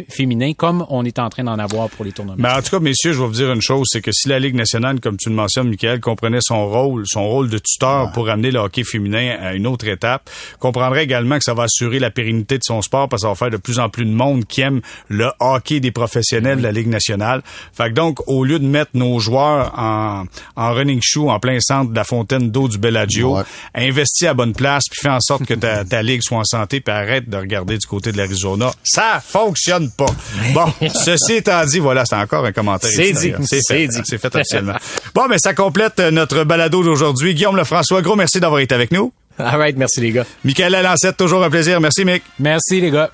féminins 0.10 0.54
comme 0.54 0.86
on 0.90 1.06
est 1.06 1.20
en 1.20 1.30
train 1.30 1.44
d'en 1.44 1.60
avoir 1.60 1.90
pour 1.90 2.06
les 2.06 2.12
tournois. 2.12 2.36
Mais 2.38 2.50
en 2.50 2.62
tout 2.62 2.72
cas, 2.72 2.80
messieurs, 2.80 3.14
je 3.14 3.20
vais 3.20 3.28
vous 3.28 3.34
dire 3.34 3.52
une 3.52 3.62
chose, 3.62 3.88
c'est 3.92 4.02
que 4.02 4.12
si 4.12 4.30
la 4.30 4.40
Ligue 4.40 4.56
nationale, 4.56 5.00
comme 5.00 5.18
tu 5.18 5.30
le 5.30 5.36
mentionnes, 5.36 5.70
Michael, 5.70 6.00
comprenait 6.00 6.40
son 6.42 6.68
rôle, 6.68 7.04
son 7.06 7.28
rôle 7.28 7.50
de 7.50 7.58
tuteur 7.58 8.12
pour 8.12 8.30
amener 8.30 8.52
le 8.52 8.60
hockey 8.60 8.84
féminin 8.84 9.38
à 9.40 9.54
une 9.54 9.68
autre 9.68 9.88
étape, 9.88 10.30
comprendrait 10.60 11.04
également 11.04 11.38
que 11.38 11.44
ça 11.44 11.54
va 11.54 11.64
assurer 11.64 12.00
la 12.00 12.12
pérennité 12.12 12.58
de 12.58 12.64
son 12.64 12.82
sport 12.82 13.08
parce 13.10 13.22
ça 13.22 13.28
va 13.28 13.36
faire 13.36 13.52
de 13.52 13.58
plus 13.58 13.80
en 13.80 13.90
plus 13.90 14.06
de 14.06 14.12
monde 14.12 14.46
qui 14.46 14.62
aime 14.62 14.82
le 15.08 15.30
hockey 15.40 15.80
des 15.80 15.92
professionnels 15.92 16.58
de 16.58 16.64
la 16.64 16.72
Ligue 16.72 16.88
nationale. 16.88 17.44
Fait 17.74 17.90
que 17.90 17.94
donc, 17.94 18.20
au 18.28 18.44
lieu 18.44 18.58
de 18.58 18.66
mettre 18.66 18.92
nos 18.96 19.20
joueurs 19.20 19.78
en, 19.78 20.26
en 20.56 20.74
running 20.74 21.00
shoe 21.04 21.30
en 21.30 21.40
plein 21.40 21.51
centre 21.60 21.92
de 21.92 21.96
la 21.96 22.04
fontaine 22.04 22.52
d'eau 22.52 22.68
du 22.68 22.78
Bellagio, 22.78 23.38
Ouais. 23.38 23.44
investis 23.76 24.28
à 24.28 24.34
bonne 24.34 24.54
place 24.54 24.84
puis 24.90 25.00
fais 25.02 25.10
en 25.10 25.20
sorte 25.20 25.46
que 25.46 25.54
ta, 25.54 25.84
ta 25.86 26.02
ligue 26.02 26.22
soit 26.24 26.38
en 26.38 26.44
santé 26.44 26.80
puis 26.82 26.94
arrête 26.94 27.30
de 27.30 27.38
regarder 27.38 27.78
du 27.78 27.86
côté 27.88 28.12
de 28.12 28.18
l'Arizona. 28.18 28.72
Ça 28.84 29.22
fonctionne 29.26 29.90
pas. 29.92 30.06
Bon, 30.54 30.66
ceci 31.04 31.34
étant 31.34 31.64
dit, 31.66 31.80
voilà, 31.80 32.04
c'est 32.06 32.16
encore 32.16 32.46
un 32.46 32.52
commentaire. 32.52 32.90
C'est 32.94 33.12
dit. 33.12 33.34
C'est 33.46 33.62
fait. 33.68 33.88
C'est 34.06 34.18
fait 34.18 34.36
officiellement. 34.36 34.76
bon, 35.16 35.28
mais 35.30 35.38
ça 35.38 35.54
complète 35.54 36.00
notre 36.00 36.44
balado 36.44 36.84
d'aujourd'hui. 36.84 37.34
Guillaume 37.34 37.56
Lefrançois, 37.58 38.02
gros 38.02 38.16
merci 38.16 38.40
d'avoir 38.40 38.60
été 38.62 38.74
avec 38.76 38.92
nous. 38.92 39.12
All 39.40 39.58
right, 39.58 39.76
merci 39.78 40.02
les 40.02 40.12
gars. 40.12 40.26
Michael 40.44 40.72
Lalancette, 40.74 41.18
toujours 41.18 41.44
un 41.44 41.50
plaisir. 41.50 41.80
Merci, 41.82 42.06
Mick. 42.06 42.22
Merci 42.40 42.80
les 42.82 42.92
gars. 42.92 43.10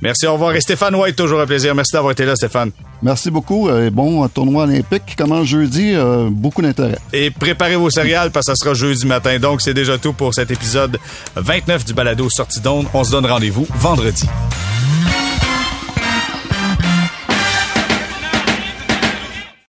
Merci, 0.00 0.26
au 0.26 0.34
revoir. 0.34 0.54
Et 0.54 0.60
Stéphane 0.60 0.94
White, 0.94 1.16
toujours 1.16 1.40
un 1.40 1.46
plaisir. 1.46 1.74
Merci 1.74 1.92
d'avoir 1.92 2.12
été 2.12 2.24
là, 2.24 2.36
Stéphane. 2.36 2.70
Merci 3.02 3.30
beaucoup. 3.30 3.68
euh, 3.68 3.90
bon 3.90 4.26
tournoi 4.28 4.64
olympique 4.64 5.02
qui 5.06 5.16
commence 5.16 5.46
jeudi? 5.46 5.92
euh, 5.94 6.28
beaucoup 6.30 6.62
d'intérêt. 6.62 6.98
Et 7.12 7.30
préparez 7.30 7.76
vos 7.76 7.90
céréales 7.90 8.30
parce 8.30 8.46
que 8.46 8.52
ça 8.52 8.56
sera 8.56 8.74
jeudi 8.74 9.06
matin. 9.06 9.38
Donc, 9.38 9.60
c'est 9.60 9.74
déjà 9.74 9.98
tout 9.98 10.12
pour 10.12 10.34
cet 10.34 10.50
épisode 10.50 10.98
29 11.36 11.84
du 11.84 11.94
balado 11.94 12.28
Sortie 12.30 12.60
d'onde. 12.60 12.86
On 12.94 13.02
se 13.04 13.10
donne 13.10 13.26
rendez-vous 13.26 13.66
vendredi. 13.74 14.26